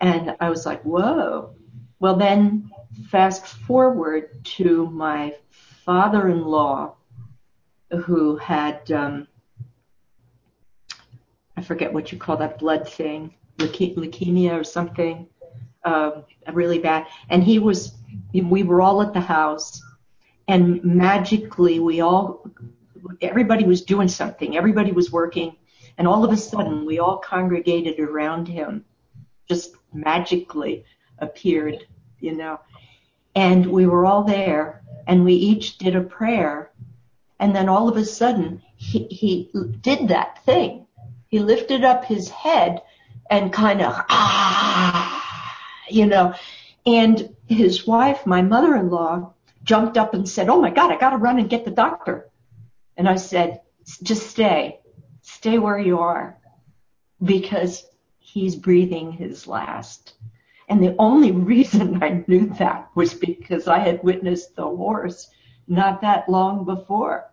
And 0.00 0.36
I 0.40 0.50
was 0.50 0.66
like, 0.66 0.82
whoa. 0.82 1.54
Well, 2.00 2.16
then 2.16 2.70
fast 3.10 3.46
forward 3.46 4.44
to 4.44 4.86
my 4.90 5.34
father-in-law 5.84 6.94
who 8.04 8.36
had, 8.36 8.90
um, 8.90 9.28
I 11.56 11.62
forget 11.62 11.92
what 11.92 12.12
you 12.12 12.18
call 12.18 12.36
that 12.38 12.58
blood 12.58 12.88
thing, 12.88 13.34
leukemia 13.58 14.58
or 14.58 14.64
something, 14.64 15.28
uh, 15.84 16.22
really 16.52 16.78
bad. 16.78 17.06
And 17.28 17.44
he 17.44 17.58
was, 17.58 17.94
we 18.32 18.62
were 18.62 18.82
all 18.82 19.02
at 19.02 19.12
the 19.12 19.20
house 19.20 19.80
and 20.48 20.82
magically 20.84 21.80
we 21.80 22.00
all 22.00 22.50
everybody 23.20 23.64
was 23.64 23.82
doing 23.82 24.08
something, 24.08 24.56
everybody 24.56 24.92
was 24.92 25.12
working, 25.12 25.56
and 25.98 26.08
all 26.08 26.24
of 26.24 26.32
a 26.32 26.36
sudden 26.36 26.84
we 26.84 26.98
all 26.98 27.18
congregated 27.18 27.98
around 28.00 28.46
him, 28.48 28.84
just 29.48 29.74
magically 29.92 30.84
appeared, 31.18 31.86
you 32.20 32.34
know. 32.34 32.60
And 33.34 33.66
we 33.66 33.86
were 33.86 34.06
all 34.06 34.24
there, 34.24 34.82
and 35.06 35.24
we 35.24 35.34
each 35.34 35.78
did 35.78 35.96
a 35.96 36.02
prayer, 36.02 36.70
and 37.38 37.54
then 37.54 37.68
all 37.68 37.88
of 37.88 37.96
a 37.96 38.04
sudden 38.04 38.62
he, 38.76 39.04
he 39.04 39.50
did 39.80 40.08
that 40.08 40.44
thing. 40.44 40.86
He 41.28 41.40
lifted 41.40 41.84
up 41.84 42.04
his 42.04 42.28
head 42.28 42.82
and 43.30 43.52
kind 43.52 43.80
of, 43.80 43.92
ah, 44.08 45.56
you 45.88 46.06
know, 46.06 46.34
and 46.86 47.34
his 47.46 47.86
wife, 47.86 48.26
my 48.26 48.42
mother-in-law, 48.42 49.32
jumped 49.64 49.96
up 49.96 50.14
and 50.14 50.28
said, 50.28 50.48
Oh 50.48 50.60
my 50.60 50.70
God, 50.70 50.92
I 50.92 50.98
got 50.98 51.10
to 51.10 51.16
run 51.16 51.38
and 51.38 51.48
get 51.48 51.64
the 51.64 51.70
doctor. 51.70 52.28
And 52.96 53.08
I 53.08 53.16
said, 53.16 53.60
just 54.02 54.28
stay, 54.28 54.80
stay 55.24 55.58
where 55.58 55.78
you 55.78 55.98
are 56.00 56.36
because 57.22 57.86
he's 58.18 58.54
breathing 58.54 59.10
his 59.10 59.46
last. 59.46 60.12
And 60.68 60.82
the 60.82 60.94
only 60.98 61.32
reason 61.32 62.02
I 62.02 62.24
knew 62.26 62.46
that 62.58 62.90
was 62.94 63.14
because 63.14 63.66
I 63.66 63.78
had 63.78 64.04
witnessed 64.04 64.54
the 64.54 64.64
horse 64.66 65.30
not 65.66 66.02
that 66.02 66.28
long 66.28 66.66
before. 66.66 67.30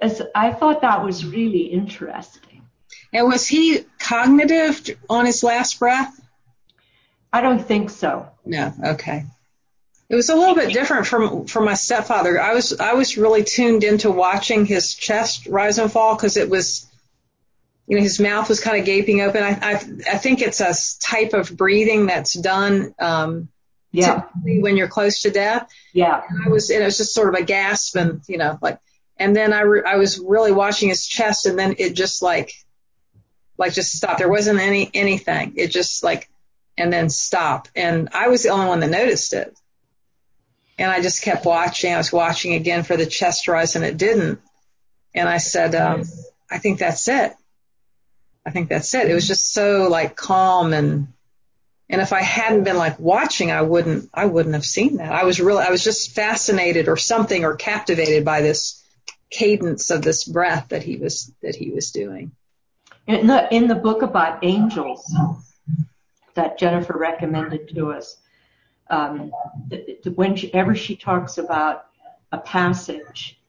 As 0.00 0.22
I 0.34 0.52
thought 0.52 0.80
that 0.80 1.04
was 1.04 1.26
really 1.26 1.66
interesting. 1.66 2.62
And 3.12 3.28
was 3.28 3.46
he 3.46 3.84
cognitive 3.98 4.98
on 5.10 5.26
his 5.26 5.42
last 5.42 5.78
breath? 5.78 6.20
I 7.32 7.42
don't 7.42 7.64
think 7.64 7.90
so. 7.90 8.28
No. 8.46 8.72
Okay. 8.82 9.24
It 10.08 10.16
was 10.16 10.28
a 10.28 10.36
little 10.36 10.54
bit 10.54 10.72
different 10.72 11.06
from 11.06 11.46
from 11.46 11.64
my 11.64 11.74
stepfather. 11.74 12.40
I 12.40 12.54
was 12.54 12.78
I 12.78 12.94
was 12.94 13.16
really 13.16 13.42
tuned 13.42 13.84
into 13.84 14.10
watching 14.10 14.66
his 14.66 14.94
chest 14.94 15.46
rise 15.46 15.78
and 15.78 15.90
fall 15.90 16.14
because 16.14 16.36
it 16.36 16.50
was, 16.50 16.86
you 17.86 17.96
know, 17.96 18.02
his 18.02 18.20
mouth 18.20 18.48
was 18.48 18.60
kind 18.60 18.78
of 18.78 18.84
gaping 18.84 19.22
open. 19.22 19.42
I 19.42 19.50
I, 19.50 19.72
I 19.72 20.18
think 20.18 20.42
it's 20.42 20.60
a 20.60 20.74
type 21.00 21.32
of 21.32 21.56
breathing 21.56 22.06
that's 22.06 22.34
done. 22.34 22.94
Um, 22.98 23.48
yeah. 23.94 24.24
When 24.42 24.76
you're 24.76 24.88
close 24.88 25.22
to 25.22 25.30
death. 25.30 25.70
Yeah. 25.92 26.20
And 26.28 26.44
I 26.44 26.48
was, 26.48 26.68
and 26.70 26.82
it 26.82 26.84
was 26.84 26.98
just 26.98 27.14
sort 27.14 27.28
of 27.28 27.40
a 27.40 27.44
gasp 27.44 27.94
and, 27.94 28.22
you 28.26 28.38
know, 28.38 28.58
like, 28.60 28.80
and 29.16 29.36
then 29.36 29.52
I, 29.52 29.60
re- 29.60 29.84
I 29.86 29.96
was 29.96 30.18
really 30.18 30.50
watching 30.50 30.88
his 30.88 31.06
chest 31.06 31.46
and 31.46 31.56
then 31.56 31.76
it 31.78 31.94
just 31.94 32.20
like, 32.20 32.52
like 33.56 33.72
just 33.72 33.92
stopped. 33.92 34.18
There 34.18 34.28
wasn't 34.28 34.58
any, 34.58 34.90
anything. 34.92 35.54
It 35.56 35.68
just 35.68 36.02
like, 36.02 36.28
and 36.76 36.92
then 36.92 37.08
stop. 37.08 37.68
And 37.76 38.08
I 38.12 38.26
was 38.26 38.42
the 38.42 38.48
only 38.48 38.66
one 38.66 38.80
that 38.80 38.90
noticed 38.90 39.32
it. 39.32 39.56
And 40.78 40.90
I 40.90 41.00
just 41.00 41.22
kept 41.22 41.44
watching. 41.44 41.92
I 41.92 41.98
was 41.98 42.12
watching 42.12 42.54
again 42.54 42.82
for 42.82 42.96
the 42.96 43.06
chest 43.06 43.46
rise 43.48 43.76
and 43.76 43.84
it 43.84 43.96
didn't. 43.96 44.40
And 45.14 45.28
I 45.28 45.38
said, 45.38 45.74
um, 45.74 46.02
I 46.50 46.58
think 46.58 46.80
that's 46.80 47.06
it. 47.08 47.32
I 48.44 48.50
think 48.50 48.68
that's 48.68 48.92
it. 48.94 49.08
It 49.08 49.14
was 49.14 49.28
just 49.28 49.52
so 49.52 49.88
like 49.88 50.16
calm 50.16 50.72
and, 50.72 51.08
and 51.88 52.00
if 52.00 52.12
I 52.12 52.22
hadn't 52.22 52.64
been 52.64 52.76
like 52.76 52.98
watching, 52.98 53.50
I 53.50 53.62
wouldn't, 53.62 54.10
I 54.12 54.24
wouldn't 54.24 54.54
have 54.54 54.64
seen 54.64 54.96
that. 54.96 55.12
I 55.12 55.24
was 55.24 55.40
really, 55.40 55.62
I 55.62 55.70
was 55.70 55.84
just 55.84 56.14
fascinated 56.14 56.88
or 56.88 56.96
something 56.96 57.44
or 57.44 57.56
captivated 57.56 58.24
by 58.24 58.40
this 58.40 58.82
cadence 59.30 59.90
of 59.90 60.02
this 60.02 60.24
breath 60.24 60.68
that 60.70 60.82
he 60.82 60.96
was, 60.96 61.32
that 61.42 61.54
he 61.54 61.70
was 61.70 61.90
doing. 61.92 62.32
In 63.06 63.26
the, 63.26 63.54
in 63.54 63.68
the 63.68 63.74
book 63.74 64.02
about 64.02 64.42
angels 64.42 65.14
that 66.34 66.58
Jennifer 66.58 66.96
recommended 66.98 67.68
to 67.74 67.92
us, 67.92 68.16
whenever 68.90 70.74
she 70.74 70.96
talks 70.96 71.38
about 71.38 71.86
a 72.32 72.38
passage, 72.38 73.40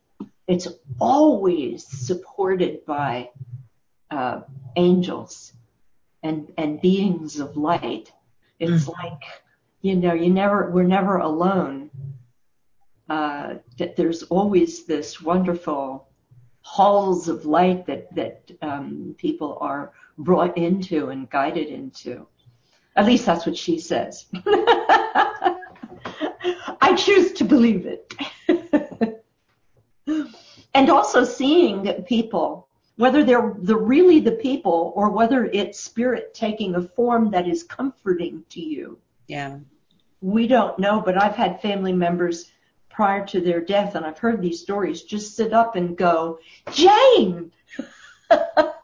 it's 0.48 0.68
always 1.00 1.86
supported 1.86 2.86
by 2.86 3.30
uh, 4.12 4.42
angels 4.76 5.54
and 6.24 6.52
and 6.58 6.82
beings 6.82 7.40
of 7.40 7.58
light. 7.58 8.12
It's 8.60 8.86
mm. 8.86 8.94
like 8.94 9.24
you 9.82 9.96
know, 9.96 10.14
you 10.14 10.30
never 10.32 10.72
we're 10.72 10.84
never 10.84 11.18
alone. 11.18 11.92
Uh, 13.08 13.56
there's 13.96 14.24
always 14.24 14.86
this 14.86 15.22
wonderful 15.22 16.08
halls 16.62 17.28
of 17.28 17.46
light 17.46 17.86
that 17.86 18.14
that 18.16 18.52
um, 18.62 19.16
people 19.18 19.58
are 19.62 19.94
brought 20.18 20.58
into 20.58 21.10
and 21.10 21.30
guided 21.30 21.68
into. 21.68 22.28
At 22.96 23.06
least 23.06 23.26
that's 23.26 23.46
what 23.46 23.58
she 23.58 23.80
says. 23.80 24.26
I 26.82 26.96
choose 26.98 27.34
to 27.34 27.44
believe 27.44 27.86
it. 27.86 28.14
and 30.74 30.90
also 30.90 31.24
seeing 31.24 32.04
people, 32.04 32.68
whether 32.96 33.24
they're 33.24 33.56
the 33.58 33.76
really 33.76 34.20
the 34.20 34.32
people 34.32 34.94
or 34.96 35.10
whether 35.10 35.46
it's 35.46 35.80
spirit 35.80 36.34
taking 36.34 36.76
a 36.76 36.82
form 36.82 37.32
that 37.32 37.48
is 37.48 37.64
comforting 37.64 38.44
to 38.50 38.62
you. 38.62 38.98
Yeah. 39.28 39.58
We 40.22 40.48
don't 40.48 40.80
know, 40.80 41.02
but 41.02 41.22
I've 41.22 41.36
had 41.36 41.62
family 41.62 41.94
members 41.94 42.50
prior 42.90 43.26
to 43.28 43.42
their 43.42 43.60
death, 43.60 43.96
and 43.96 44.06
I've 44.06 44.18
heard 44.18 44.42
these 44.42 44.62
stories, 44.62 45.02
just 45.02 45.36
sit 45.36 45.52
up 45.52 45.76
and 45.76 45.98
go, 45.98 46.40
Jane! 46.72 47.52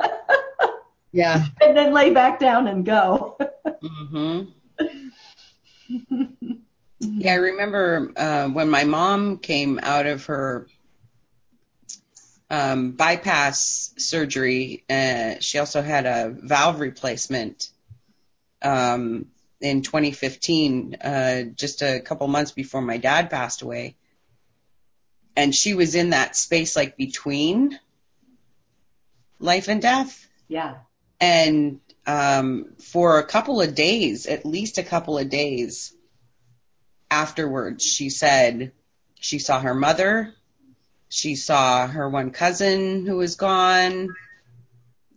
yeah. 1.11 1.45
And 1.61 1.75
then 1.75 1.93
lay 1.93 2.11
back 2.11 2.39
down 2.39 2.67
and 2.67 2.85
go. 2.85 3.37
mm-hmm. 3.65 4.51
Yeah, 6.99 7.33
I 7.33 7.35
remember 7.35 8.11
uh, 8.15 8.47
when 8.49 8.69
my 8.69 8.83
mom 8.83 9.39
came 9.39 9.79
out 9.81 10.05
of 10.05 10.25
her 10.25 10.67
um, 12.51 12.91
bypass 12.91 13.93
surgery. 13.97 14.83
Uh, 14.89 15.35
she 15.39 15.57
also 15.57 15.81
had 15.81 16.05
a 16.05 16.29
valve 16.29 16.81
replacement 16.81 17.69
um, 18.61 19.27
in 19.61 19.81
2015, 19.81 20.95
uh, 20.95 21.43
just 21.55 21.81
a 21.81 22.01
couple 22.01 22.27
months 22.27 22.51
before 22.51 22.81
my 22.81 22.97
dad 22.97 23.29
passed 23.29 23.61
away. 23.61 23.95
And 25.35 25.55
she 25.55 25.73
was 25.73 25.95
in 25.95 26.09
that 26.09 26.35
space 26.35 26.75
like 26.75 26.97
between 26.97 27.79
life 29.39 29.69
and 29.69 29.81
death. 29.81 30.27
Yeah. 30.49 30.75
And 31.21 31.79
um, 32.07 32.73
for 32.79 33.19
a 33.19 33.23
couple 33.23 33.61
of 33.61 33.75
days, 33.75 34.25
at 34.25 34.43
least 34.43 34.79
a 34.79 34.83
couple 34.83 35.19
of 35.19 35.29
days, 35.29 35.93
afterwards, 37.11 37.85
she 37.85 38.09
said 38.09 38.71
she 39.19 39.37
saw 39.37 39.59
her 39.59 39.75
mother, 39.75 40.33
she 41.09 41.35
saw 41.35 41.85
her 41.85 42.09
one 42.09 42.31
cousin 42.31 43.05
who 43.05 43.17
was 43.17 43.35
gone. 43.35 44.09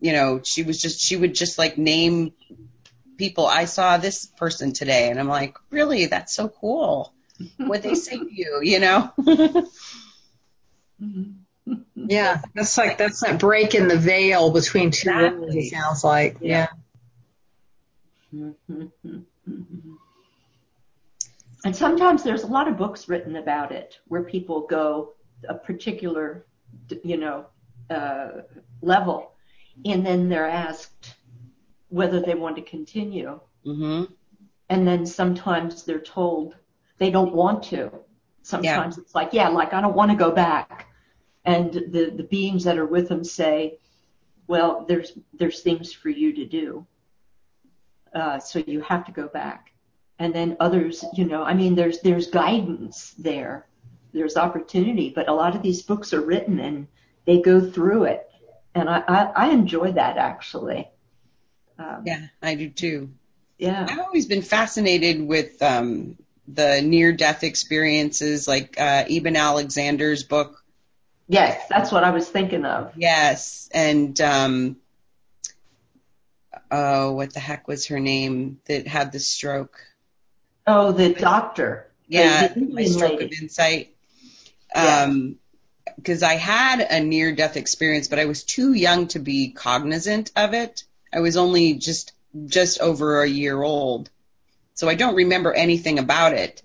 You 0.01 0.13
know, 0.13 0.41
she 0.43 0.63
was 0.63 0.83
just, 0.83 1.01
she 1.01 1.17
would 1.17 1.35
just 1.35 1.57
like 1.57 1.79
name 1.79 2.35
people. 3.17 3.47
I 3.47 3.65
saw 3.65 3.97
this 3.97 4.27
person 4.27 4.75
today. 4.75 5.09
And 5.09 5.19
I'm 5.19 5.29
like, 5.29 5.57
really? 5.71 6.07
That's 6.07 6.35
so 6.35 6.49
cool. 6.49 7.15
What 7.57 7.83
they 7.83 7.95
say 7.95 8.19
to 8.19 8.29
you, 8.31 8.61
you 8.63 8.81
know? 8.81 9.11
yeah, 11.95 12.43
that's 12.55 12.77
like, 12.77 12.99
that's 12.99 13.21
that 13.21 13.39
break 13.39 13.75
in 13.75 13.89
the 13.89 13.97
veil 13.97 14.51
between 14.51 14.91
two 14.91 15.09
exactly. 15.11 15.41
worlds, 15.41 15.57
it 15.57 15.71
sounds 15.71 16.05
like. 16.05 16.37
Yeah. 16.41 16.69
yeah. 18.33 18.51
And 21.67 21.75
sometimes 21.75 22.23
there's 22.23 22.43
a 22.43 22.47
lot 22.47 22.69
of 22.69 22.77
books 22.77 23.09
written 23.09 23.37
about 23.37 23.73
it 23.73 23.99
where 24.09 24.23
people 24.23 24.67
go 24.67 25.15
a 25.49 25.55
particular, 25.55 26.45
you 27.03 27.17
know, 27.17 27.47
uh, 27.89 28.43
level 28.83 29.33
and 29.85 30.05
then 30.05 30.29
they're 30.29 30.49
asked 30.49 31.15
whether 31.89 32.21
they 32.21 32.35
want 32.35 32.57
to 32.57 32.62
continue. 32.62 33.41
hmm 33.65 34.05
And 34.69 34.87
then 34.87 35.07
sometimes 35.07 35.85
they're 35.85 36.01
told 36.01 36.55
they 36.99 37.11
don't 37.11 37.35
want 37.35 37.65
to. 37.65 37.91
Sometimes 38.43 38.99
it's 38.99 39.15
like, 39.15 39.33
yeah, 39.33 39.49
like 39.49 39.73
I 39.73 39.81
don't 39.81 39.97
want 39.97 40.11
to 40.11 40.17
go 40.17 40.31
back. 40.31 40.89
And 41.45 41.73
the, 41.73 42.13
the 42.17 42.23
beings 42.23 42.65
that 42.65 42.79
are 42.79 42.87
with 42.87 43.09
them 43.09 43.25
say, 43.25 43.79
well, 44.47 44.85
there's, 44.89 45.13
there's 45.33 45.61
things 45.61 45.93
for 45.93 46.09
you 46.09 46.33
to 46.35 46.45
do. 46.47 46.87
Uh, 48.15 48.39
so 48.39 48.63
you 48.67 48.81
have 48.81 49.05
to 49.07 49.13
go 49.13 49.29
back. 49.29 49.73
And 50.19 50.33
then 50.35 50.57
others, 50.61 51.05
you 51.15 51.25
know, 51.25 51.43
I 51.43 51.55
mean, 51.55 51.75
there's, 51.75 52.01
there's 52.01 52.29
guidance 52.29 53.15
there. 53.19 53.67
There's 54.13 54.37
opportunity, 54.37 55.11
but 55.15 55.29
a 55.29 55.35
lot 55.35 55.57
of 55.57 55.63
these 55.63 55.83
books 55.83 56.13
are 56.15 56.21
written 56.21 56.61
and 56.61 56.87
they 57.27 57.43
go 57.43 57.61
through 57.61 58.05
it. 58.05 58.31
And 58.75 58.89
I, 58.89 59.03
I, 59.09 59.23
I 59.25 59.49
enjoy 59.51 59.93
that 59.93 60.17
actually. 60.17 60.89
Um, 61.79 62.03
Yeah, 62.07 62.27
I 62.41 62.55
do 62.55 62.71
too. 62.71 63.11
yeah. 63.59 63.87
I've 63.89 63.99
always 63.99 64.27
been 64.27 64.43
fascinated 64.43 65.27
with 65.27 65.61
um, 65.63 66.17
the 66.47 66.81
near-death 66.83 67.43
experiences, 67.43 68.47
like 68.47 68.81
uh, 68.81 69.05
Eben 69.11 69.37
Alexander's 69.37 70.23
book. 70.23 70.64
Yes, 71.29 71.66
that's 71.68 71.91
what 71.91 72.05
I 72.05 72.11
was 72.11 72.29
thinking 72.29 72.64
of. 72.64 72.93
Yes, 72.97 73.68
and 73.72 74.20
um, 74.20 74.77
oh, 76.70 77.12
what 77.12 77.33
the 77.33 77.41
heck 77.41 77.66
was 77.66 77.87
her 77.87 78.01
name 78.01 78.61
that 78.66 78.87
had 78.87 79.12
the 79.12 79.20
stroke? 79.20 79.81
Oh, 80.66 80.93
the 80.93 81.14
doctor. 81.14 81.91
Yeah, 82.09 82.49
the 82.49 82.61
my 82.61 82.85
stroke 82.85 83.12
lady. 83.12 83.25
of 83.25 83.43
insight. 83.43 83.95
Yeah. 84.75 85.03
Um, 85.03 85.37
because 85.97 86.22
I 86.22 86.35
had 86.35 86.81
a 86.81 87.01
near-death 87.01 87.57
experience, 87.57 88.09
but 88.09 88.18
I 88.18 88.25
was 88.25 88.43
too 88.43 88.72
young 88.72 89.07
to 89.09 89.18
be 89.18 89.51
cognizant 89.51 90.33
of 90.35 90.55
it. 90.55 90.85
I 91.12 91.20
was 91.20 91.37
only 91.37 91.75
just 91.75 92.12
just 92.47 92.81
over 92.81 93.22
a 93.22 93.29
year 93.29 93.62
old, 93.62 94.11
so 94.75 94.89
I 94.89 94.95
don't 94.95 95.14
remember 95.14 95.53
anything 95.53 95.99
about 95.99 96.33
it. 96.33 96.62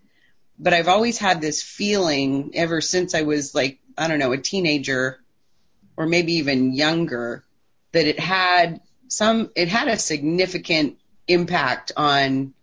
But 0.57 0.73
I've 0.73 0.87
always 0.87 1.17
had 1.17 1.41
this 1.41 1.61
feeling 1.61 2.51
ever 2.55 2.81
since 2.81 3.13
I 3.13 3.21
was 3.21 3.53
like 3.53 3.78
I 3.97 4.07
don't 4.07 4.19
know 4.19 4.31
a 4.31 4.37
teenager, 4.37 5.19
or 5.97 6.05
maybe 6.05 6.33
even 6.33 6.73
younger, 6.73 7.43
that 7.91 8.05
it 8.05 8.19
had 8.19 8.81
some 9.07 9.49
it 9.55 9.67
had 9.67 9.87
a 9.87 9.97
significant 9.97 10.97
impact 11.27 11.91
on 11.97 12.53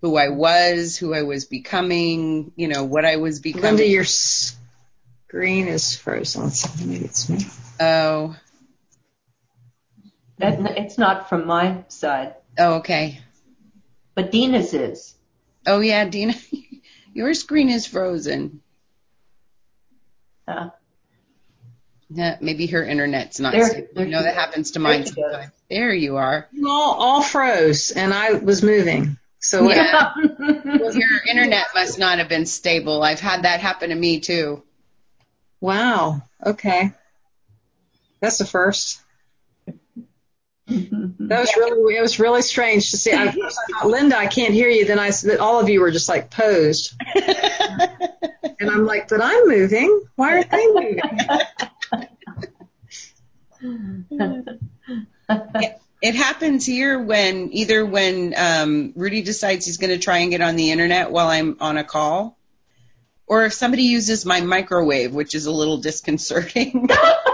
who 0.00 0.16
I 0.16 0.28
was, 0.30 0.96
who 0.96 1.12
I 1.12 1.22
was 1.22 1.44
becoming, 1.44 2.52
you 2.56 2.68
know, 2.68 2.84
what 2.84 3.04
I 3.04 3.16
was 3.16 3.40
becoming. 3.40 3.76
Linda, 3.76 3.86
your 3.86 4.04
screen 4.04 5.68
is 5.68 5.94
frozen. 5.94 6.44
Let's 6.44 6.60
see, 6.60 6.86
maybe 6.86 7.04
it's 7.04 7.28
me. 7.28 7.44
Oh, 7.78 8.36
That, 10.38 10.58
it's 10.78 10.96
not 10.96 11.28
from 11.28 11.46
my 11.46 11.84
side, 11.88 12.34
oh, 12.58 12.74
okay. 12.76 13.20
but 14.14 14.30
Dina's 14.32 14.72
is. 14.72 15.14
Oh 15.66 15.80
yeah, 15.80 16.06
Dina, 16.06 16.34
your 17.12 17.34
screen 17.34 17.68
is 17.68 17.86
frozen. 17.86 18.62
Uh, 20.48 20.70
Yeah, 22.12 22.36
maybe 22.40 22.66
her 22.68 22.82
internet's 22.84 23.38
not. 23.40 23.52
There- 23.52 23.66
stable. 23.68 23.88
there 23.94 24.04
you 24.04 24.10
know 24.10 24.22
that 24.22 24.34
happens 24.34 24.72
to 24.72 24.78
There 24.78 24.82
mine 24.88 25.00
goes. 25.02 25.14
sometimes. 25.14 25.52
There 25.70 25.94
you 25.94 26.16
are. 26.16 26.48
All, 26.66 26.92
all 26.94 27.22
froze, 27.22 27.92
and 27.92 28.12
I 28.12 28.32
was 28.32 28.62
moving. 28.62 29.16
So 29.38 29.70
Yeah. 29.70 30.12
Well, 30.16 30.94
your 30.94 31.22
internet 31.28 31.68
must 31.74 31.98
not 31.98 32.18
have 32.18 32.28
been 32.28 32.46
stable. 32.46 33.02
I've 33.02 33.20
had 33.20 33.44
that 33.44 33.60
happen 33.60 33.90
to 33.90 33.94
me 33.94 34.20
too. 34.20 34.62
wow. 35.60 36.22
Okay. 36.44 36.92
That's 38.20 38.38
the 38.38 38.44
first. 38.46 39.00
That 40.70 41.40
was 41.40 41.52
really 41.56 41.96
it 41.96 42.00
was 42.00 42.18
really 42.20 42.42
strange 42.42 42.90
to 42.92 42.96
see. 42.96 43.12
I, 43.12 43.24
I 43.24 43.32
thought, 43.32 43.86
Linda, 43.86 44.16
I 44.16 44.26
can't 44.26 44.54
hear 44.54 44.68
you. 44.68 44.84
Then 44.84 44.98
I 44.98 45.10
all 45.38 45.60
of 45.60 45.68
you 45.68 45.80
were 45.80 45.90
just 45.90 46.08
like 46.08 46.30
posed, 46.30 46.94
and 47.14 48.70
I'm 48.70 48.86
like, 48.86 49.08
but 49.08 49.20
I'm 49.22 49.48
moving. 49.48 50.02
Why 50.16 50.32
aren't 50.34 50.50
they 50.50 50.66
moving? 50.66 51.00
It 56.02 56.14
happens 56.14 56.64
here 56.64 56.98
when 56.98 57.52
either 57.52 57.84
when 57.84 58.32
um, 58.36 58.92
Rudy 58.96 59.20
decides 59.22 59.66
he's 59.66 59.76
going 59.76 59.90
to 59.90 59.98
try 59.98 60.18
and 60.18 60.30
get 60.30 60.40
on 60.40 60.56
the 60.56 60.70
internet 60.70 61.10
while 61.10 61.28
I'm 61.28 61.58
on 61.60 61.76
a 61.76 61.84
call, 61.84 62.38
or 63.26 63.44
if 63.44 63.52
somebody 63.52 63.82
uses 63.82 64.24
my 64.24 64.40
microwave, 64.40 65.12
which 65.12 65.34
is 65.34 65.44
a 65.44 65.52
little 65.52 65.76
disconcerting. 65.76 66.88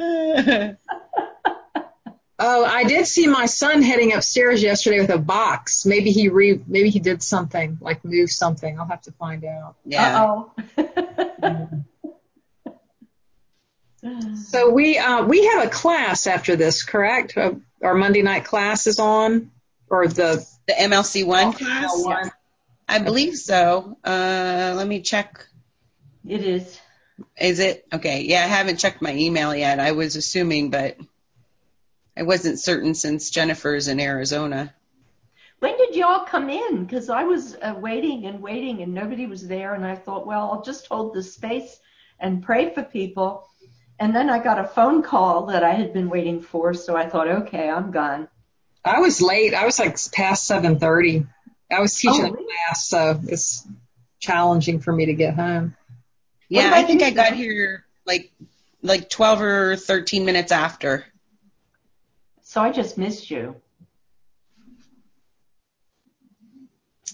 Oh, 2.42 2.64
I 2.64 2.84
did 2.84 3.06
see 3.06 3.26
my 3.26 3.44
son 3.44 3.82
heading 3.82 4.14
upstairs 4.14 4.62
yesterday 4.62 4.98
with 5.00 5.10
a 5.10 5.18
box. 5.18 5.84
Maybe 5.84 6.10
he 6.10 6.30
re 6.30 6.58
maybe 6.66 6.88
he 6.88 6.98
did 6.98 7.22
something 7.22 7.76
like 7.82 8.02
move 8.02 8.30
something. 8.30 8.80
I'll 8.80 8.86
have 8.86 9.02
to 9.02 9.12
find 9.12 9.44
out. 9.44 9.76
yeah. 9.84 10.24
Uh-oh. 10.24 11.84
So 14.50 14.70
we 14.70 14.96
uh, 14.96 15.24
we 15.26 15.44
have 15.44 15.66
a 15.66 15.68
class 15.68 16.26
after 16.26 16.56
this, 16.56 16.82
correct? 16.82 17.36
Uh, 17.36 17.52
our 17.82 17.94
Monday 17.94 18.22
night 18.22 18.46
class 18.46 18.86
is 18.86 18.98
on, 18.98 19.50
or 19.90 20.08
the 20.08 20.42
The 20.66 20.72
MLC 20.72 21.26
one 21.26 21.52
class. 21.52 21.90
one. 21.94 22.30
I 22.88 23.00
believe 23.00 23.36
so. 23.36 23.98
Uh, 24.02 24.72
let 24.74 24.86
me 24.88 25.02
check. 25.02 25.44
it 26.26 26.40
is. 26.42 26.80
Is 27.38 27.58
it 27.58 27.86
okay? 27.92 28.22
Yeah, 28.22 28.44
I 28.44 28.48
haven't 28.48 28.78
checked 28.78 29.02
my 29.02 29.14
email 29.14 29.54
yet. 29.54 29.80
I 29.80 29.92
was 29.92 30.16
assuming, 30.16 30.70
but 30.70 30.96
I 32.16 32.22
wasn't 32.22 32.58
certain 32.58 32.94
since 32.94 33.30
Jennifer's 33.30 33.88
in 33.88 34.00
Arizona. 34.00 34.74
When 35.60 35.76
did 35.76 35.94
y'all 35.94 36.24
come 36.24 36.48
in? 36.48 36.84
Because 36.84 37.10
I 37.10 37.24
was 37.24 37.54
uh, 37.54 37.74
waiting 37.78 38.26
and 38.26 38.42
waiting 38.42 38.82
and 38.82 38.94
nobody 38.94 39.26
was 39.26 39.46
there. 39.46 39.74
And 39.74 39.84
I 39.84 39.94
thought, 39.94 40.26
well, 40.26 40.50
I'll 40.50 40.62
just 40.62 40.86
hold 40.86 41.14
the 41.14 41.22
space 41.22 41.78
and 42.18 42.42
pray 42.42 42.72
for 42.72 42.82
people. 42.82 43.46
And 43.98 44.16
then 44.16 44.30
I 44.30 44.42
got 44.42 44.58
a 44.58 44.64
phone 44.68 45.02
call 45.02 45.46
that 45.46 45.62
I 45.62 45.72
had 45.72 45.92
been 45.92 46.08
waiting 46.08 46.40
for. 46.40 46.72
So 46.72 46.96
I 46.96 47.08
thought, 47.08 47.28
okay, 47.28 47.68
I'm 47.68 47.90
gone. 47.90 48.28
I 48.82 49.00
was 49.00 49.20
late. 49.20 49.52
I 49.52 49.66
was 49.66 49.78
like 49.78 49.98
past 50.12 50.46
seven 50.46 50.78
thirty. 50.78 51.26
I 51.70 51.80
was 51.80 51.94
teaching 51.94 52.24
Oh, 52.24 52.28
a 52.28 52.32
class, 52.32 52.88
so 52.88 53.20
it's 53.28 53.66
challenging 54.18 54.80
for 54.80 54.92
me 54.92 55.06
to 55.06 55.12
get 55.12 55.34
home. 55.34 55.76
Yeah, 56.50 56.72
I 56.74 56.82
think 56.82 57.00
you, 57.00 57.06
I 57.06 57.10
got 57.10 57.32
here 57.32 57.86
like 58.06 58.32
like 58.82 59.08
12 59.08 59.40
or 59.40 59.76
13 59.76 60.24
minutes 60.24 60.50
after. 60.52 61.06
So 62.42 62.60
I 62.60 62.72
just 62.72 62.98
missed 62.98 63.30
you. 63.30 63.54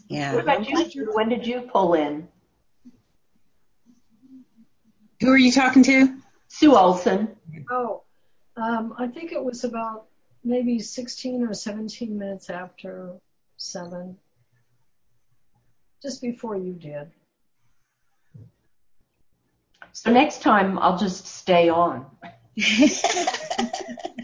Yeah. 0.08 0.34
What 0.34 0.42
about 0.42 0.94
you? 0.94 1.12
When 1.12 1.28
did 1.28 1.46
you 1.46 1.68
pull 1.72 1.94
in? 1.94 2.28
Who 5.20 5.30
are 5.30 5.36
you 5.36 5.52
talking 5.52 5.82
to? 5.84 6.16
Sue 6.48 6.74
Olson. 6.74 7.36
Oh, 7.70 8.02
um, 8.56 8.94
I 8.98 9.06
think 9.08 9.32
it 9.32 9.42
was 9.42 9.64
about 9.64 10.06
maybe 10.44 10.78
16 10.78 11.42
or 11.42 11.52
17 11.52 12.16
minutes 12.16 12.48
after 12.48 13.12
seven, 13.58 14.16
just 16.02 16.22
before 16.22 16.56
you 16.56 16.72
did. 16.72 17.10
So 19.92 20.10
next 20.10 20.42
time 20.42 20.78
I'll 20.78 20.98
just 20.98 21.26
stay 21.26 21.68
on. 21.68 22.06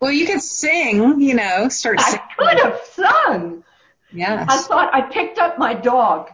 Well, 0.00 0.12
you 0.12 0.26
could 0.26 0.42
sing. 0.42 1.20
You 1.20 1.34
know, 1.34 1.68
start 1.68 2.00
singing. 2.00 2.20
I 2.38 2.44
singing. 2.44 2.46
could 2.56 2.60
have 2.60 2.80
sung. 2.92 3.64
Yes. 4.12 4.46
I 4.48 4.58
thought 4.58 4.94
I 4.94 5.02
picked 5.02 5.38
up 5.38 5.58
my 5.58 5.74
dog 5.74 6.30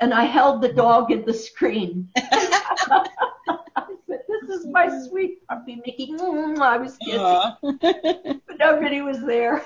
and 0.00 0.14
I 0.14 0.24
held 0.24 0.62
the 0.62 0.72
dog 0.72 1.10
in 1.10 1.24
the 1.24 1.34
screen. 1.34 2.08
Said, 2.16 2.28
this 4.28 4.60
is 4.60 4.66
my 4.66 4.88
sweet 5.08 5.46
puppy 5.46 5.82
Mickey. 5.84 6.12
Mm, 6.12 6.58
I 6.58 6.78
was 6.78 6.96
kissing, 6.96 8.40
but 8.46 8.58
nobody 8.58 9.02
was 9.02 9.20
there. 9.20 9.64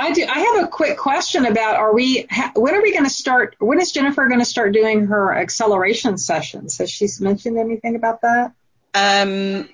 I 0.00 0.12
do. 0.12 0.24
I 0.24 0.38
have 0.38 0.64
a 0.64 0.68
quick 0.68 0.96
question 0.96 1.46
about: 1.46 1.76
Are 1.76 1.94
we? 1.94 2.26
When 2.54 2.74
are 2.74 2.82
we 2.82 2.92
going 2.92 3.04
to 3.04 3.10
start? 3.10 3.56
When 3.58 3.80
is 3.80 3.92
Jennifer 3.92 4.26
going 4.28 4.40
to 4.40 4.46
start 4.46 4.72
doing 4.72 5.06
her 5.06 5.32
acceleration 5.32 6.18
sessions? 6.18 6.78
Has 6.78 6.90
she 6.90 7.06
mentioned 7.20 7.58
anything 7.58 7.96
about 7.96 8.22
that? 8.22 8.54
um, 8.94 9.68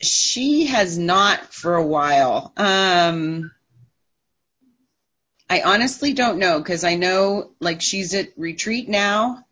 she 0.00 0.66
has 0.66 0.96
not 0.96 1.52
for 1.52 1.74
a 1.74 1.84
while. 1.84 2.52
Um, 2.56 3.52
I 5.48 5.62
honestly 5.62 6.12
don't 6.12 6.38
know 6.38 6.58
because 6.58 6.84
I 6.84 6.94
know 6.94 7.50
like 7.60 7.82
she's 7.82 8.14
at 8.14 8.28
retreat 8.36 8.88
now. 8.88 9.44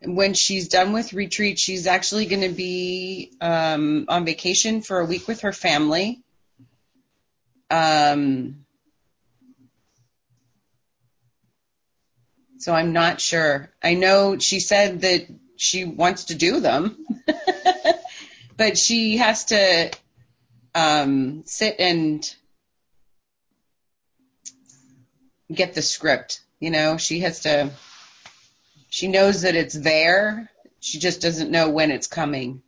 When 0.00 0.34
she's 0.34 0.68
done 0.68 0.92
with 0.92 1.12
retreat, 1.12 1.58
she's 1.58 1.88
actually 1.88 2.26
going 2.26 2.42
to 2.42 2.54
be 2.54 3.32
um, 3.40 4.04
on 4.08 4.24
vacation 4.24 4.80
for 4.80 5.00
a 5.00 5.04
week 5.04 5.26
with 5.26 5.40
her 5.40 5.52
family. 5.52 6.22
Um, 7.68 8.64
so 12.58 12.74
I'm 12.74 12.92
not 12.92 13.20
sure. 13.20 13.70
I 13.82 13.94
know 13.94 14.38
she 14.38 14.60
said 14.60 15.02
that 15.02 15.26
she 15.56 15.84
wants 15.84 16.24
to 16.24 16.34
do 16.34 16.60
them. 16.60 17.06
but 18.56 18.76
she 18.76 19.16
has 19.16 19.46
to 19.46 19.90
um, 20.74 21.44
sit 21.46 21.76
and 21.78 22.34
get 25.52 25.74
the 25.74 25.82
script. 25.82 26.40
You 26.60 26.70
know, 26.70 26.96
she 26.96 27.20
has 27.20 27.40
to, 27.40 27.70
she 28.90 29.08
knows 29.08 29.42
that 29.42 29.54
it's 29.54 29.74
there. 29.74 30.50
She 30.80 30.98
just 30.98 31.22
doesn't 31.22 31.50
know 31.50 31.70
when 31.70 31.90
it's 31.90 32.06
coming. 32.06 32.62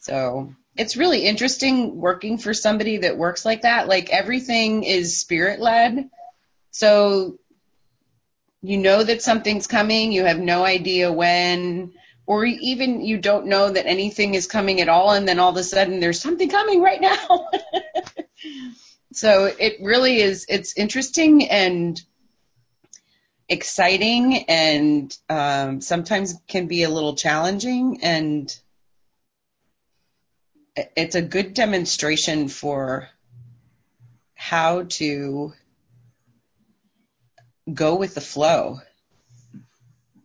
So 0.00 0.54
it's 0.76 0.96
really 0.96 1.24
interesting 1.24 1.96
working 1.96 2.38
for 2.38 2.54
somebody 2.54 2.98
that 2.98 3.16
works 3.18 3.44
like 3.44 3.62
that. 3.62 3.88
Like 3.88 4.10
everything 4.10 4.84
is 4.84 5.18
spirit 5.18 5.60
led. 5.60 6.10
So 6.70 7.38
you 8.62 8.76
know 8.76 9.02
that 9.02 9.22
something's 9.22 9.66
coming. 9.66 10.12
You 10.12 10.24
have 10.24 10.38
no 10.38 10.64
idea 10.64 11.12
when, 11.12 11.92
or 12.26 12.44
even 12.44 13.00
you 13.00 13.18
don't 13.18 13.46
know 13.46 13.70
that 13.70 13.86
anything 13.86 14.34
is 14.34 14.46
coming 14.46 14.80
at 14.80 14.88
all. 14.88 15.12
And 15.12 15.26
then 15.26 15.38
all 15.38 15.50
of 15.50 15.56
a 15.56 15.64
sudden 15.64 16.00
there's 16.00 16.20
something 16.20 16.48
coming 16.48 16.82
right 16.82 17.00
now. 17.00 17.48
so 19.12 19.44
it 19.44 19.76
really 19.80 20.20
is, 20.20 20.46
it's 20.48 20.76
interesting 20.76 21.48
and 21.48 22.00
exciting 23.48 24.44
and 24.48 25.16
um, 25.28 25.80
sometimes 25.80 26.34
can 26.46 26.66
be 26.66 26.84
a 26.84 26.90
little 26.90 27.16
challenging 27.16 27.98
and 28.02 28.56
it's 30.96 31.16
a 31.16 31.22
good 31.22 31.52
demonstration 31.54 32.48
for 32.48 33.08
how 34.34 34.84
to 34.84 35.52
go 37.72 37.96
with 37.96 38.14
the 38.14 38.20
flow 38.20 38.80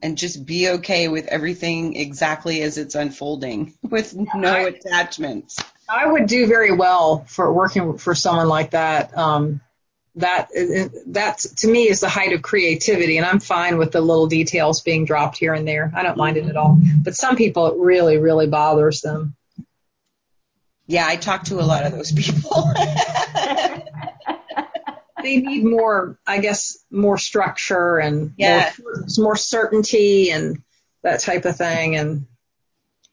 and 0.01 0.17
just 0.17 0.45
be 0.45 0.69
okay 0.69 1.07
with 1.07 1.25
everything 1.27 1.95
exactly 1.95 2.61
as 2.61 2.77
it's 2.77 2.95
unfolding 2.95 3.73
with 3.81 4.15
no 4.15 4.67
attachments. 4.67 5.57
I 5.89 6.05
would 6.05 6.27
do 6.27 6.47
very 6.47 6.71
well 6.71 7.25
for 7.27 7.51
working 7.51 7.97
for 7.97 8.15
someone 8.15 8.47
like 8.47 8.71
that. 8.71 9.17
Um, 9.17 9.61
that 10.17 10.49
that 11.07 11.39
to 11.57 11.67
me 11.67 11.89
is 11.89 11.99
the 11.99 12.07
height 12.07 12.31
of 12.31 12.41
creativity 12.41 13.17
and 13.17 13.25
I'm 13.25 13.41
fine 13.41 13.77
with 13.77 13.91
the 13.91 13.99
little 13.99 14.27
details 14.27 14.81
being 14.81 15.03
dropped 15.03 15.37
here 15.37 15.53
and 15.53 15.67
there. 15.67 15.91
I 15.93 16.03
don't 16.03 16.17
mind 16.17 16.37
it 16.37 16.45
at 16.45 16.55
all. 16.55 16.79
But 17.03 17.15
some 17.15 17.35
people 17.35 17.67
it 17.67 17.77
really 17.77 18.17
really 18.17 18.47
bothers 18.47 19.01
them. 19.01 19.35
Yeah, 20.87 21.05
I 21.05 21.15
talk 21.17 21.45
to 21.45 21.59
a 21.59 21.65
lot 21.65 21.85
of 21.85 21.91
those 21.91 22.11
people. 22.11 22.71
they 25.25 25.37
need 25.37 25.65
more, 25.65 26.17
I 26.25 26.39
guess, 26.39 26.77
more 26.89 27.17
structure 27.17 27.97
and 27.97 28.33
yeah. 28.37 28.71
more, 28.81 29.05
more 29.17 29.35
certainty 29.35 30.31
and 30.31 30.61
that 31.01 31.21
type 31.21 31.45
of 31.45 31.55
thing 31.55 31.95
and 31.95 32.27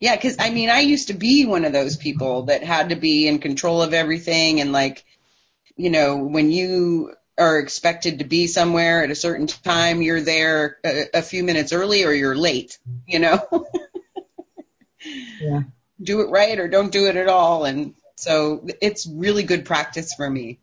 yeah, 0.00 0.16
because 0.16 0.36
I 0.40 0.50
mean, 0.50 0.68
I 0.68 0.80
used 0.80 1.08
to 1.08 1.14
be 1.14 1.46
one 1.46 1.64
of 1.64 1.72
those 1.72 1.96
people 1.96 2.46
that 2.46 2.64
had 2.64 2.88
to 2.88 2.96
be 2.96 3.28
in 3.28 3.38
control 3.38 3.82
of 3.82 3.94
everything 3.94 4.60
and 4.60 4.72
like 4.72 5.04
you 5.76 5.90
know, 5.90 6.16
when 6.16 6.50
you 6.50 7.14
are 7.38 7.58
expected 7.58 8.18
to 8.18 8.24
be 8.24 8.46
somewhere 8.46 9.02
at 9.02 9.10
a 9.10 9.14
certain 9.14 9.46
time, 9.46 10.02
you're 10.02 10.20
there 10.20 10.78
a, 10.84 11.04
a 11.14 11.22
few 11.22 11.44
minutes 11.44 11.72
early 11.72 12.04
or 12.04 12.12
you're 12.12 12.36
late, 12.36 12.78
you 13.06 13.18
know? 13.18 13.66
yeah. 15.40 15.62
Do 16.02 16.20
it 16.22 16.30
right 16.30 16.58
or 16.58 16.66
don't 16.66 16.90
do 16.90 17.06
it 17.06 17.14
at 17.14 17.28
all. 17.28 17.64
And 17.64 17.94
so 18.16 18.66
it's 18.80 19.06
really 19.06 19.44
good 19.44 19.64
practice 19.64 20.14
for 20.14 20.28
me. 20.28 20.58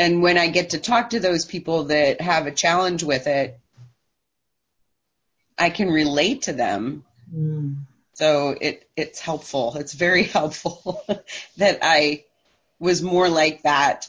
And 0.00 0.22
when 0.22 0.38
I 0.38 0.48
get 0.48 0.70
to 0.70 0.78
talk 0.78 1.10
to 1.10 1.20
those 1.20 1.44
people 1.44 1.84
that 1.84 2.22
have 2.22 2.46
a 2.46 2.50
challenge 2.50 3.02
with 3.02 3.26
it, 3.26 3.60
I 5.58 5.68
can 5.68 5.90
relate 5.90 6.42
to 6.42 6.54
them. 6.54 7.04
Mm. 7.30 7.82
So 8.14 8.56
it, 8.58 8.88
it's 8.96 9.20
helpful. 9.20 9.76
It's 9.76 9.92
very 9.92 10.22
helpful 10.38 11.04
that 11.58 11.80
I 11.82 12.24
was 12.78 13.02
more 13.02 13.28
like 13.28 13.64
that. 13.64 14.08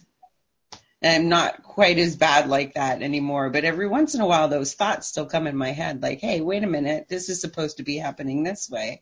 And 1.01 1.23
I'm 1.23 1.29
not 1.29 1.61
quite 1.61 1.97
as 1.97 2.15
bad 2.15 2.47
like 2.47 2.75
that 2.75 3.01
anymore. 3.01 3.49
But 3.49 3.65
every 3.65 3.89
once 3.89 4.15
in 4.15 4.21
a 4.21 4.25
while, 4.25 4.47
those 4.47 4.73
thoughts 4.73 5.09
still 5.09 5.25
come 5.25 5.45
in 5.45 5.57
my 5.57 5.71
head 5.71 6.01
like, 6.01 6.21
hey, 6.21 6.39
wait 6.39 6.63
a 6.63 6.67
minute, 6.67 7.07
this 7.09 7.27
is 7.27 7.41
supposed 7.41 7.77
to 7.77 7.83
be 7.83 7.97
happening 7.97 8.43
this 8.43 8.69
way. 8.69 9.01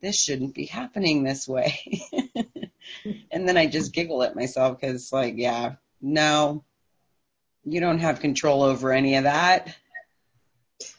This 0.00 0.20
shouldn't 0.20 0.56
be 0.56 0.66
happening 0.66 1.22
this 1.22 1.46
way. 1.46 1.78
and 3.30 3.48
then 3.48 3.56
I 3.56 3.66
just 3.66 3.92
giggle 3.92 4.22
at 4.22 4.36
myself 4.36 4.80
because, 4.80 5.12
like, 5.12 5.34
yeah, 5.36 5.74
no, 6.00 6.64
you 7.64 7.80
don't 7.80 8.00
have 8.00 8.20
control 8.20 8.62
over 8.62 8.92
any 8.92 9.16
of 9.16 9.24
that. 9.24 9.74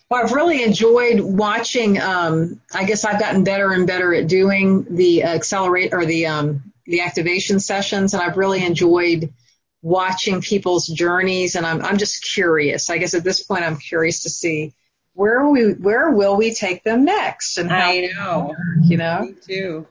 Well, 0.09 0.23
I've 0.23 0.31
really 0.31 0.63
enjoyed 0.63 1.19
watching. 1.19 1.99
Um, 1.99 2.61
I 2.73 2.85
guess 2.85 3.03
I've 3.03 3.19
gotten 3.19 3.43
better 3.43 3.71
and 3.71 3.87
better 3.87 4.13
at 4.13 4.27
doing 4.27 4.85
the 4.95 5.23
accelerate 5.23 5.93
or 5.93 6.05
the 6.05 6.27
um, 6.27 6.71
the 6.85 7.01
activation 7.01 7.59
sessions, 7.59 8.13
and 8.13 8.21
I've 8.21 8.37
really 8.37 8.63
enjoyed 8.63 9.33
watching 9.81 10.41
people's 10.41 10.87
journeys. 10.87 11.55
And 11.55 11.65
I'm 11.65 11.81
I'm 11.81 11.97
just 11.97 12.23
curious. 12.23 12.89
I 12.89 12.99
guess 12.99 13.13
at 13.13 13.23
this 13.23 13.43
point, 13.43 13.63
I'm 13.63 13.77
curious 13.77 14.23
to 14.23 14.29
see 14.29 14.73
where 15.13 15.47
we 15.47 15.73
where 15.73 16.11
will 16.11 16.35
we 16.35 16.53
take 16.53 16.83
them 16.83 17.05
next, 17.05 17.57
and 17.57 17.71
how 17.71 17.89
I 17.89 18.11
know, 18.15 18.55
you 18.81 18.97
know, 18.97 19.21
me 19.21 19.35
too. 19.41 19.87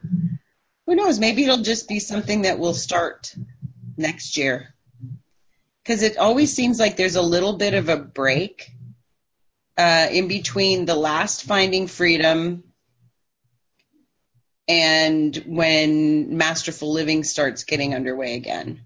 Who 0.87 0.95
knows? 0.95 1.18
Maybe 1.18 1.45
it'll 1.45 1.59
just 1.59 1.89
be 1.89 2.01
something 2.01 2.43
that 2.43 2.59
will 2.59 2.74
start 2.74 3.35
next 3.97 4.37
year. 4.37 4.74
Because 5.83 6.03
it 6.03 6.16
always 6.16 6.53
seems 6.53 6.78
like 6.78 6.97
there's 6.97 7.16
a 7.16 7.22
little 7.22 7.57
bit 7.57 7.74
of 7.74 7.89
a 7.89 7.97
break 7.97 8.70
uh, 9.76 10.09
in 10.11 10.28
between 10.28 10.85
the 10.85 10.95
last 10.95 11.45
Finding 11.45 11.87
Freedom 11.87 12.64
and 14.68 15.37
when 15.47 16.37
Masterful 16.37 16.93
Living 16.93 17.24
starts 17.24 17.64
getting 17.64 17.95
underway 17.95 18.35
again, 18.35 18.80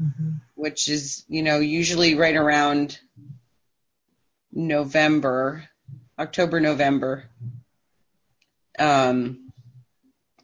mm-hmm. 0.00 0.30
which 0.54 0.88
is, 0.88 1.24
you 1.28 1.42
know, 1.42 1.58
usually 1.58 2.16
right 2.16 2.34
around 2.34 2.98
November, 4.52 5.68
October, 6.18 6.60
November, 6.60 7.24
um, 8.78 9.43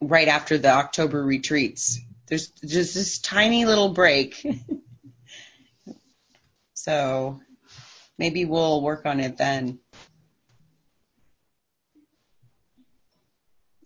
right 0.00 0.28
after 0.28 0.58
the 0.58 0.70
October 0.70 1.22
retreats. 1.22 2.00
There's 2.26 2.48
just 2.48 2.94
this 2.94 3.18
tiny 3.18 3.64
little 3.64 3.90
break. 3.90 4.44
so 6.74 7.40
maybe 8.18 8.44
we'll 8.44 8.82
work 8.82 9.06
on 9.06 9.20
it 9.20 9.36
then. 9.36 9.78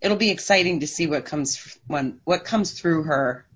it'll 0.05 0.19
be 0.19 0.31
exciting 0.31 0.81
to 0.81 0.87
see 0.87 1.07
what 1.07 1.25
comes 1.25 1.79
when 1.87 2.21
what 2.25 2.45
comes 2.45 2.79
through 2.79 3.05
her, 3.05 3.47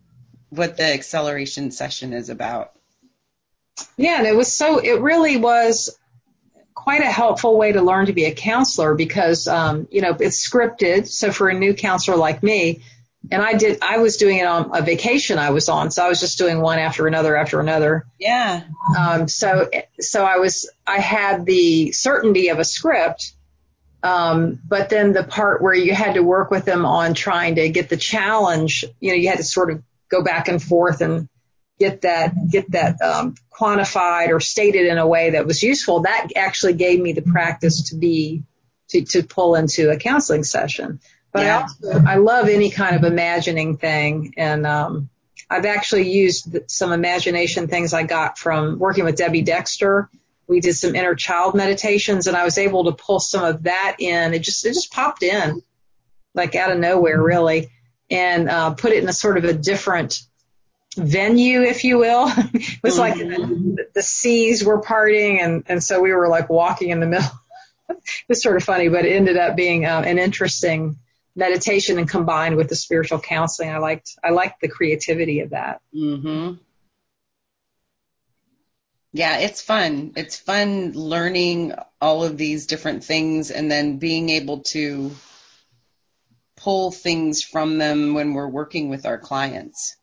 what 0.48 0.78
the 0.78 0.94
acceleration 0.94 1.70
session 1.70 2.14
is 2.14 2.30
about. 2.30 2.72
Yeah, 3.98 4.18
and 4.18 4.26
it 4.26 4.34
was 4.34 4.50
so 4.50 4.78
it 4.78 5.02
really 5.02 5.36
was 5.36 5.96
quite 6.78 7.02
a 7.02 7.10
helpful 7.10 7.56
way 7.56 7.72
to 7.72 7.82
learn 7.82 8.06
to 8.06 8.12
be 8.12 8.24
a 8.24 8.34
counselor 8.34 8.94
because 8.94 9.46
um, 9.48 9.88
you 9.90 10.00
know 10.00 10.16
it's 10.18 10.46
scripted. 10.46 11.08
So 11.08 11.32
for 11.32 11.48
a 11.48 11.54
new 11.54 11.74
counselor 11.74 12.16
like 12.16 12.42
me, 12.42 12.82
and 13.30 13.42
I 13.42 13.54
did 13.54 13.78
I 13.82 13.98
was 13.98 14.16
doing 14.16 14.38
it 14.38 14.46
on 14.46 14.70
a 14.76 14.82
vacation 14.82 15.38
I 15.38 15.50
was 15.50 15.68
on, 15.68 15.90
so 15.90 16.04
I 16.04 16.08
was 16.08 16.20
just 16.20 16.38
doing 16.38 16.60
one 16.60 16.78
after 16.78 17.06
another 17.06 17.36
after 17.36 17.60
another. 17.60 18.06
Yeah. 18.18 18.62
Um, 18.98 19.28
so 19.28 19.68
so 20.00 20.24
I 20.24 20.36
was 20.36 20.70
I 20.86 20.98
had 20.98 21.46
the 21.46 21.92
certainty 21.92 22.48
of 22.48 22.58
a 22.58 22.64
script 22.64 23.34
um, 24.02 24.60
but 24.66 24.90
then 24.90 25.12
the 25.12 25.24
part 25.24 25.60
where 25.60 25.74
you 25.74 25.94
had 25.94 26.14
to 26.14 26.22
work 26.22 26.50
with 26.50 26.64
them 26.64 26.86
on 26.86 27.14
trying 27.14 27.56
to 27.56 27.68
get 27.68 27.88
the 27.88 27.96
challenge, 27.96 28.84
you 29.00 29.10
know, 29.10 29.16
you 29.16 29.28
had 29.28 29.38
to 29.38 29.44
sort 29.44 29.70
of 29.70 29.82
go 30.08 30.22
back 30.22 30.48
and 30.48 30.62
forth 30.62 31.00
and 31.00 31.28
get 31.78 32.02
that 32.02 32.34
get 32.50 32.70
that 32.72 33.00
um, 33.00 33.34
quantified 33.50 34.28
or 34.28 34.40
stated 34.40 34.86
in 34.86 34.98
a 34.98 35.06
way 35.06 35.30
that 35.30 35.46
was 35.46 35.62
useful. 35.62 36.00
That 36.00 36.28
actually 36.36 36.74
gave 36.74 37.00
me 37.00 37.12
the 37.12 37.22
practice 37.22 37.90
to 37.90 37.96
be 37.96 38.42
to 38.88 39.04
to 39.04 39.22
pull 39.22 39.54
into 39.54 39.90
a 39.90 39.96
counseling 39.96 40.44
session. 40.44 41.00
But 41.32 41.42
yeah. 41.42 41.58
I 41.58 41.60
also 41.62 42.04
I 42.06 42.16
love 42.16 42.48
any 42.48 42.70
kind 42.70 42.96
of 42.96 43.04
imagining 43.04 43.76
thing, 43.76 44.34
and 44.36 44.66
um, 44.66 45.08
I've 45.48 45.66
actually 45.66 46.10
used 46.10 46.56
some 46.66 46.92
imagination 46.92 47.68
things 47.68 47.92
I 47.92 48.02
got 48.02 48.38
from 48.38 48.78
working 48.78 49.04
with 49.04 49.16
Debbie 49.16 49.42
Dexter 49.42 50.08
we 50.48 50.60
did 50.60 50.74
some 50.74 50.96
inner 50.96 51.14
child 51.14 51.54
meditations 51.54 52.26
and 52.26 52.36
I 52.36 52.44
was 52.44 52.58
able 52.58 52.84
to 52.84 52.92
pull 52.92 53.20
some 53.20 53.44
of 53.44 53.64
that 53.64 53.96
in. 53.98 54.34
It 54.34 54.40
just, 54.40 54.64
it 54.64 54.72
just 54.72 54.90
popped 54.90 55.22
in 55.22 55.62
like 56.34 56.54
out 56.54 56.72
of 56.72 56.78
nowhere 56.78 57.22
really 57.22 57.68
and, 58.10 58.48
uh, 58.48 58.72
put 58.74 58.92
it 58.92 59.02
in 59.02 59.08
a 59.08 59.12
sort 59.12 59.36
of 59.36 59.44
a 59.44 59.52
different 59.52 60.22
venue, 60.98 61.62
if 61.62 61.84
you 61.84 61.98
will. 61.98 62.26
it 62.54 62.82
was 62.82 62.98
like 62.98 63.14
mm-hmm. 63.14 63.76
the, 63.76 63.88
the 63.94 64.02
seas 64.02 64.64
were 64.64 64.80
parting 64.80 65.40
and, 65.40 65.64
and 65.66 65.82
so 65.82 66.00
we 66.00 66.12
were 66.12 66.28
like 66.28 66.48
walking 66.48 66.90
in 66.90 67.00
the 67.00 67.06
middle. 67.06 67.30
it 67.88 67.98
was 68.28 68.42
sort 68.42 68.56
of 68.56 68.64
funny, 68.64 68.88
but 68.88 69.04
it 69.04 69.12
ended 69.12 69.36
up 69.36 69.56
being 69.56 69.86
uh, 69.86 70.02
an 70.04 70.18
interesting 70.18 70.98
meditation 71.34 71.98
and 71.98 72.08
combined 72.08 72.56
with 72.56 72.68
the 72.68 72.76
spiritual 72.76 73.20
counseling. 73.20 73.70
I 73.70 73.78
liked, 73.78 74.16
I 74.22 74.30
liked 74.30 74.60
the 74.60 74.68
creativity 74.68 75.40
of 75.40 75.50
that. 75.50 75.80
Mm-hmm. 75.94 76.54
Yeah, 79.12 79.38
it's 79.38 79.62
fun. 79.62 80.12
It's 80.16 80.36
fun 80.36 80.92
learning 80.92 81.74
all 82.00 82.24
of 82.24 82.36
these 82.36 82.66
different 82.66 83.04
things 83.04 83.50
and 83.50 83.70
then 83.70 83.98
being 83.98 84.28
able 84.30 84.60
to 84.60 85.12
pull 86.56 86.90
things 86.90 87.42
from 87.42 87.78
them 87.78 88.14
when 88.14 88.34
we're 88.34 88.48
working 88.48 88.88
with 88.88 89.06
our 89.06 89.18
clients. 89.18 89.96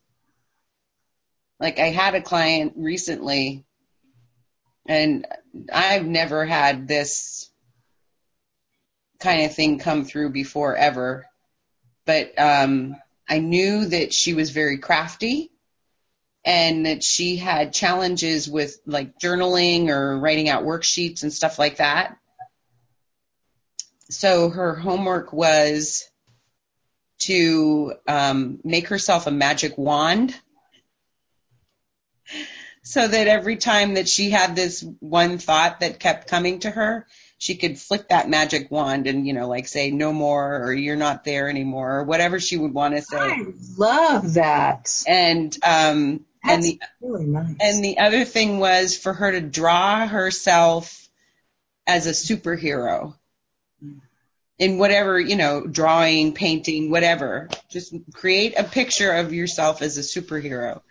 Like 1.60 1.80
I 1.80 1.90
had 1.90 2.16
a 2.16 2.22
client 2.22 2.74
recently 2.76 3.66
and 4.86 5.26
I've 5.72 6.06
never 6.06 6.46
had 6.46 6.88
this 6.88 7.50
kind 9.20 9.46
of 9.46 9.56
thing 9.56 9.80
come 9.80 10.06
through 10.06 10.32
before 10.32 10.76
ever. 10.76 11.26
But 12.06 12.38
um, 12.38 12.98
I 13.28 13.40
knew 13.40 13.86
that 13.86 14.14
she 14.14 14.34
was 14.34 14.52
very 14.52 14.78
crafty 14.78 15.52
and 16.44 16.86
that 16.86 17.04
she 17.04 17.38
had 17.38 17.74
challenges 17.74 18.48
with 18.48 18.78
like 18.86 19.18
journaling 19.18 19.90
or 19.90 20.20
writing 20.20 20.48
out 20.50 20.64
worksheets 20.64 21.24
and 21.24 21.34
stuff 21.34 21.58
like 21.58 21.78
that. 21.78 22.18
So 24.12 24.50
her 24.50 24.76
homework 24.76 25.34
was 25.34 26.08
to 27.18 27.94
um, 28.08 28.60
make 28.64 28.90
herself 28.90 29.26
a 29.26 29.32
magic 29.32 29.78
wand 29.80 30.40
so 32.86 33.08
that 33.08 33.28
every 33.28 33.56
time 33.56 33.96
that 33.96 34.08
she 34.08 34.30
had 34.30 34.56
this 34.56 34.86
one 35.00 35.40
thought 35.40 35.80
that 35.80 36.00
kept 36.00 36.28
coming 36.28 36.60
to 36.60 36.70
her, 36.70 37.08
she 37.40 37.56
could 37.56 37.80
flick 37.80 38.10
that 38.10 38.30
magic 38.30 38.70
wand 38.70 39.08
and, 39.08 39.26
you 39.26 39.34
know, 39.34 39.48
like 39.48 39.68
say 39.68 39.90
no 39.90 40.14
more 40.14 40.64
or 40.64 40.72
you're 40.72 40.96
not 40.96 41.24
there 41.24 41.50
anymore 41.50 41.98
or 41.98 42.04
whatever 42.04 42.40
she 42.40 42.58
would 42.58 42.76
want 42.76 42.96
to 42.96 43.02
say. 43.02 43.18
I 43.18 43.44
love 43.76 44.36
that. 44.36 45.04
And, 45.08 45.58
um, 45.64 46.26
That's 46.44 46.54
and 46.54 46.64
the, 46.64 46.80
really 47.02 47.26
nice. 47.26 47.56
and 47.60 47.84
the 47.84 47.98
other 47.98 48.24
thing 48.24 48.60
was 48.60 48.96
for 48.96 49.14
her 49.14 49.32
to 49.32 49.42
draw 49.42 50.08
herself 50.08 51.10
as 51.88 52.06
a 52.06 52.12
superhero 52.12 53.16
in 54.60 54.78
whatever, 54.78 55.20
you 55.20 55.38
know, 55.38 55.66
drawing, 55.66 56.36
painting, 56.36 56.92
whatever. 56.92 57.50
Just 57.68 57.96
create 58.14 58.54
a 58.60 58.64
picture 58.64 59.12
of 59.12 59.34
yourself 59.34 59.82
as 59.82 59.98
a 59.98 60.02
superhero. 60.02 60.82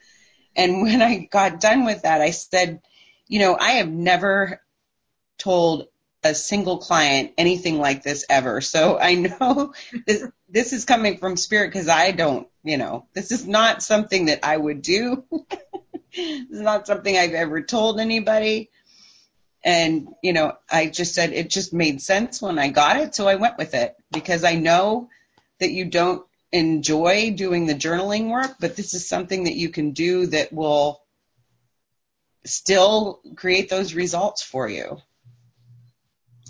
And 0.56 0.82
when 0.82 1.02
I 1.02 1.28
got 1.30 1.60
done 1.60 1.84
with 1.84 2.02
that, 2.02 2.20
I 2.20 2.30
said, 2.30 2.80
you 3.26 3.40
know, 3.40 3.56
I 3.58 3.72
have 3.72 3.88
never 3.88 4.60
told 5.38 5.88
a 6.22 6.34
single 6.34 6.78
client 6.78 7.32
anything 7.36 7.78
like 7.78 8.02
this 8.02 8.24
ever. 8.30 8.60
So 8.60 8.98
I 8.98 9.14
know 9.14 9.74
this, 10.06 10.26
this 10.48 10.72
is 10.72 10.84
coming 10.84 11.18
from 11.18 11.36
spirit 11.36 11.68
because 11.68 11.88
I 11.88 12.12
don't, 12.12 12.48
you 12.62 12.78
know, 12.78 13.06
this 13.12 13.30
is 13.30 13.46
not 13.46 13.82
something 13.82 14.26
that 14.26 14.40
I 14.42 14.56
would 14.56 14.82
do. 14.82 15.24
this 16.16 16.50
is 16.50 16.60
not 16.60 16.86
something 16.86 17.16
I've 17.16 17.34
ever 17.34 17.62
told 17.62 18.00
anybody. 18.00 18.70
And, 19.62 20.08
you 20.22 20.32
know, 20.32 20.56
I 20.70 20.86
just 20.86 21.14
said 21.14 21.32
it 21.32 21.50
just 21.50 21.72
made 21.72 22.00
sense 22.00 22.40
when 22.40 22.58
I 22.58 22.68
got 22.68 22.98
it. 22.98 23.14
So 23.14 23.26
I 23.26 23.36
went 23.36 23.58
with 23.58 23.74
it 23.74 23.94
because 24.12 24.44
I 24.44 24.54
know 24.54 25.08
that 25.58 25.70
you 25.70 25.86
don't 25.86 26.26
enjoy 26.54 27.32
doing 27.32 27.66
the 27.66 27.74
journaling 27.74 28.30
work, 28.30 28.54
but 28.60 28.76
this 28.76 28.94
is 28.94 29.08
something 29.08 29.44
that 29.44 29.56
you 29.56 29.70
can 29.70 29.90
do 29.90 30.26
that 30.26 30.52
will 30.52 31.02
still 32.46 33.20
create 33.34 33.68
those 33.68 33.94
results 33.94 34.42
for 34.42 34.68
you. 34.68 34.98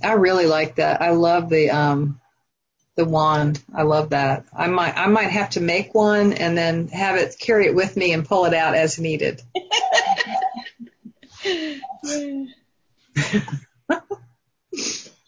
I 0.02 0.12
really 0.12 0.46
like 0.46 0.76
that. 0.76 1.00
I 1.00 1.12
love 1.12 1.48
the 1.48 1.70
um 1.70 2.20
the 2.96 3.06
wand. 3.06 3.62
I 3.74 3.84
love 3.84 4.10
that. 4.10 4.44
I 4.54 4.66
might 4.66 4.94
I 4.94 5.06
might 5.06 5.30
have 5.30 5.50
to 5.50 5.60
make 5.60 5.94
one 5.94 6.34
and 6.34 6.58
then 6.58 6.88
have 6.88 7.16
it 7.16 7.36
carry 7.38 7.66
it 7.66 7.74
with 7.74 7.96
me 7.96 8.12
and 8.12 8.28
pull 8.28 8.44
it 8.44 8.52
out 8.52 8.74
as 8.74 8.98
needed. 8.98 9.40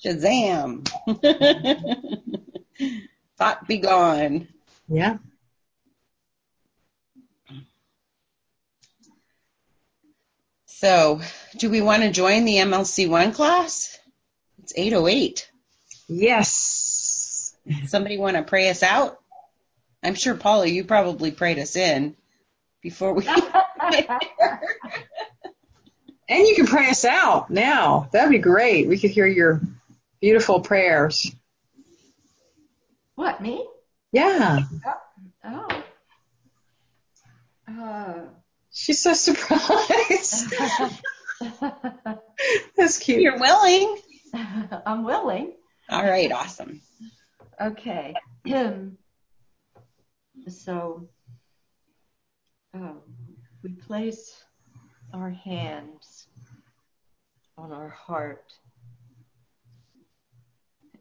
Shazam. 0.04 0.86
Thought 3.38 3.66
be 3.66 3.78
gone. 3.78 4.48
Yeah. 4.88 5.18
So, 10.66 11.20
do 11.56 11.70
we 11.70 11.80
want 11.80 12.02
to 12.02 12.10
join 12.10 12.44
the 12.44 12.56
MLC1 12.56 13.34
class? 13.34 13.98
It's 14.62 14.74
808. 14.76 15.50
Yes. 16.08 17.56
Somebody 17.86 18.18
want 18.18 18.36
to 18.36 18.42
pray 18.42 18.68
us 18.68 18.82
out? 18.82 19.18
I'm 20.02 20.14
sure, 20.14 20.34
Paula, 20.34 20.66
you 20.66 20.84
probably 20.84 21.30
prayed 21.30 21.58
us 21.58 21.76
in 21.76 22.14
before 22.82 23.14
we. 23.14 23.26
And 26.28 26.46
you 26.46 26.56
can 26.56 26.66
pray 26.66 26.88
us 26.88 27.04
out 27.04 27.50
now. 27.50 28.08
That'd 28.12 28.30
be 28.30 28.38
great. 28.38 28.88
We 28.88 28.98
could 28.98 29.10
hear 29.10 29.26
your 29.26 29.60
beautiful 30.20 30.60
prayers. 30.60 31.32
What, 33.14 33.40
me? 33.40 33.64
Yeah. 34.16 34.60
Oh. 35.44 35.82
Uh, 37.68 38.14
She's 38.70 39.02
so 39.02 39.12
surprised. 39.12 40.54
That's 42.78 42.96
cute. 42.96 43.20
You're 43.20 43.38
willing. 43.38 43.98
I'm 44.86 45.04
willing. 45.04 45.52
All 45.90 46.02
right, 46.02 46.32
awesome. 46.32 46.80
Okay. 47.60 48.14
so 50.48 51.10
um, 52.72 53.02
we 53.62 53.74
place 53.74 54.42
our 55.12 55.28
hands 55.28 56.26
on 57.58 57.70
our 57.70 57.90
heart 57.90 58.54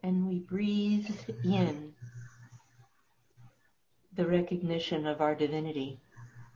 and 0.04 0.28
we 0.28 0.40
breathe 0.40 1.08
in 1.46 1.95
the 4.16 4.26
recognition 4.26 5.06
of 5.06 5.22
our 5.22 5.36
divinity. 5.36 6.00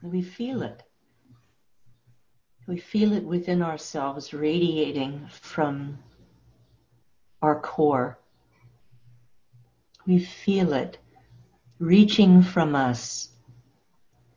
We 0.02 0.22
feel 0.22 0.62
it. 0.62 0.82
We 2.66 2.78
feel 2.78 3.12
it 3.12 3.24
within 3.24 3.62
ourselves 3.62 4.32
radiating 4.32 5.28
from 5.28 5.98
our 7.42 7.58
core. 7.60 8.18
We 10.06 10.20
feel 10.20 10.72
it 10.72 10.98
reaching 11.78 12.42
from 12.42 12.74
us 12.74 13.30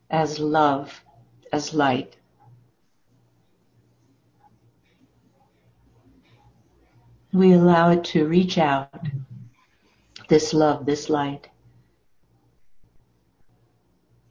as 0.10 0.40
love, 0.40 1.04
as 1.52 1.74
light. 1.74 2.16
We 7.32 7.54
allow 7.54 7.92
it 7.92 8.04
to 8.06 8.28
reach 8.28 8.58
out, 8.58 9.08
this 10.30 10.54
love, 10.54 10.86
this 10.86 11.10
light, 11.10 11.50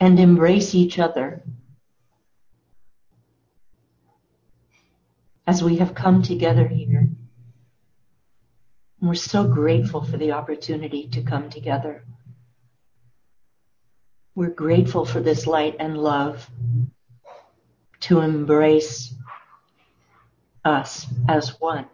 and 0.02 0.18
embrace 0.18 0.74
each 0.74 0.98
other 0.98 1.44
as 5.46 5.62
we 5.62 5.76
have 5.76 5.94
come 5.94 6.20
together 6.24 6.66
here. 6.66 7.08
We're 9.00 9.14
so 9.14 9.46
grateful 9.46 10.02
for 10.02 10.16
the 10.16 10.32
opportunity 10.32 11.06
to 11.10 11.22
come 11.22 11.50
together. 11.50 12.04
We're 14.34 14.50
grateful 14.50 15.04
for 15.04 15.20
this 15.20 15.46
light 15.46 15.76
and 15.78 15.96
love 15.96 16.50
to 18.00 18.22
embrace 18.22 19.14
us 20.64 21.06
as 21.28 21.60
one 21.60 21.86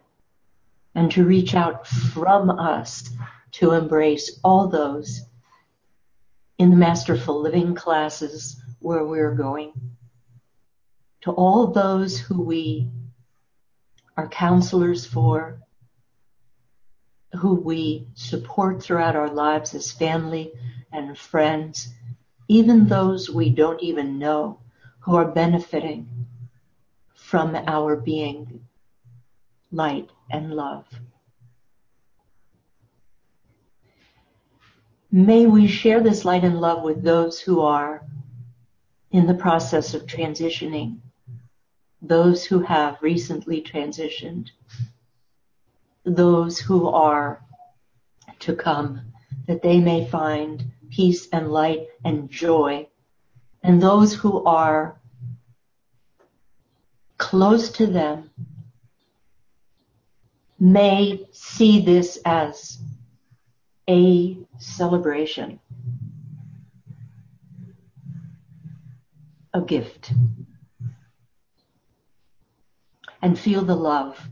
and 0.95 1.11
to 1.11 1.23
reach 1.25 1.53
out 1.53 1.85
from 1.85 2.49
us 2.49 3.07
to 3.51 3.73
embrace 3.73 4.39
all 4.43 4.67
those 4.67 5.28
in 6.59 6.69
the 6.69 6.75
Masterful 6.75 7.41
Living 7.41 7.73
classes 7.73 8.61
where 8.79 9.05
we're 9.05 9.33
going. 9.33 9.71
To 11.21 11.31
all 11.31 11.67
those 11.67 12.19
who 12.19 12.41
we 12.41 12.89
are 14.17 14.27
counselors 14.27 15.05
for, 15.05 15.61
who 17.33 17.55
we 17.55 18.07
support 18.13 18.83
throughout 18.83 19.15
our 19.15 19.29
lives 19.29 19.73
as 19.73 19.91
family 19.91 20.51
and 20.91 21.17
friends, 21.17 21.93
even 22.49 22.87
those 22.87 23.29
we 23.29 23.49
don't 23.49 23.81
even 23.81 24.19
know 24.19 24.59
who 24.99 25.15
are 25.15 25.31
benefiting 25.31 26.27
from 27.13 27.55
our 27.55 27.95
being 27.95 28.65
light 29.71 30.09
and 30.29 30.53
love. 30.53 30.85
May 35.11 35.47
we 35.47 35.67
share 35.67 36.01
this 36.01 36.23
light 36.23 36.43
and 36.43 36.61
love 36.61 36.83
with 36.83 37.01
those 37.01 37.39
who 37.39 37.61
are 37.61 38.03
in 39.09 39.25
the 39.25 39.33
process 39.33 39.95
of 39.95 40.05
transitioning, 40.05 40.99
those 41.99 42.45
who 42.45 42.59
have 42.59 43.01
recently 43.01 43.61
transitioned, 43.63 44.51
those 46.03 46.59
who 46.59 46.89
are 46.89 47.43
to 48.39 48.55
come, 48.55 49.01
that 49.47 49.63
they 49.63 49.79
may 49.79 50.07
find 50.07 50.63
peace 50.91 51.27
and 51.33 51.51
light 51.51 51.87
and 52.05 52.29
joy, 52.29 52.87
and 53.63 53.81
those 53.81 54.13
who 54.13 54.43
are 54.45 54.99
close 57.17 57.71
to 57.71 57.87
them 57.87 58.29
may 60.59 61.27
see 61.31 61.81
this 61.81 62.19
as 62.25 62.77
a 63.89 64.37
celebration, 64.59 65.59
a 69.53 69.61
gift, 69.61 70.13
and 73.21 73.37
feel 73.37 73.63
the 73.63 73.75
love 73.75 74.29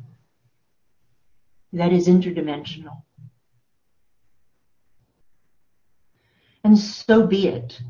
that 1.73 1.91
is 1.91 2.07
interdimensional. 2.07 3.01
And 6.63 6.77
so 6.77 7.25
be 7.25 7.47
it. 7.47 7.81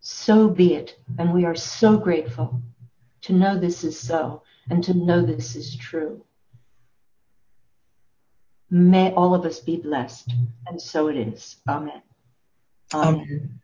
So 0.00 0.48
be 0.48 0.74
it. 0.74 0.96
And 1.18 1.34
we 1.34 1.44
are 1.44 1.54
so 1.54 1.96
grateful 1.96 2.62
to 3.22 3.32
know 3.32 3.58
this 3.58 3.82
is 3.84 3.98
so 3.98 4.42
and 4.70 4.84
to 4.84 4.94
know 4.94 5.24
this 5.24 5.56
is 5.56 5.76
true. 5.76 6.24
May 8.70 9.12
all 9.12 9.34
of 9.34 9.44
us 9.44 9.60
be 9.60 9.76
blessed. 9.76 10.32
And 10.66 10.80
so 10.80 11.08
it 11.08 11.16
is. 11.16 11.56
Amen. 11.68 12.02
Amen. 12.94 13.60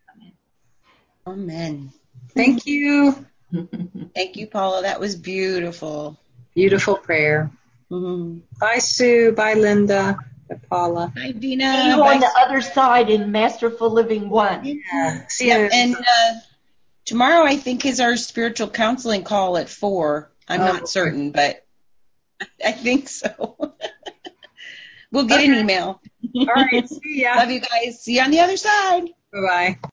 Amen. 1.26 1.92
Thank 2.34 2.66
you. 2.66 3.26
Thank 4.14 4.36
you, 4.36 4.46
Paula. 4.46 4.82
That 4.82 5.00
was 5.00 5.16
beautiful. 5.16 6.18
Beautiful 6.54 6.96
prayer. 6.96 7.50
Mhm. 7.90 8.42
Bye, 8.58 8.78
Sue. 8.78 9.32
Bye, 9.32 9.54
Linda. 9.54 10.18
Bye, 10.48 10.60
Paula. 10.68 11.12
Bye, 11.14 11.32
Dina. 11.32 11.72
See 11.72 11.88
you 11.90 11.96
Bye, 11.98 12.14
on 12.14 12.20
the 12.20 12.30
other 12.38 12.60
side 12.60 13.10
in 13.10 13.30
Masterful 13.30 13.90
Living 13.90 14.28
One. 14.28 14.64
Yeah. 14.64 15.26
See 15.28 15.48
Yeah, 15.48 15.68
and 15.72 15.96
uh, 15.96 16.34
tomorrow 17.04 17.44
I 17.44 17.56
think 17.56 17.84
is 17.86 18.00
our 18.00 18.16
spiritual 18.16 18.68
counseling 18.68 19.22
call 19.24 19.56
at 19.56 19.68
four. 19.68 20.30
I'm 20.48 20.60
Oh, 20.60 20.64
not 20.64 20.88
certain, 20.88 21.30
but 21.32 21.64
I 22.64 22.72
think 22.72 23.08
so. 23.08 23.74
we'll 25.12 25.26
get 25.26 25.44
an 25.44 25.54
email. 25.54 26.00
All 26.36 26.46
right. 26.46 26.88
See 26.88 27.22
ya. 27.22 27.36
Love 27.36 27.50
you 27.50 27.60
guys. 27.60 28.02
See 28.02 28.16
you 28.16 28.22
on 28.22 28.30
the 28.30 28.40
other 28.40 28.56
side. 28.56 29.08
Bye 29.32 29.40
bye. 29.40 29.78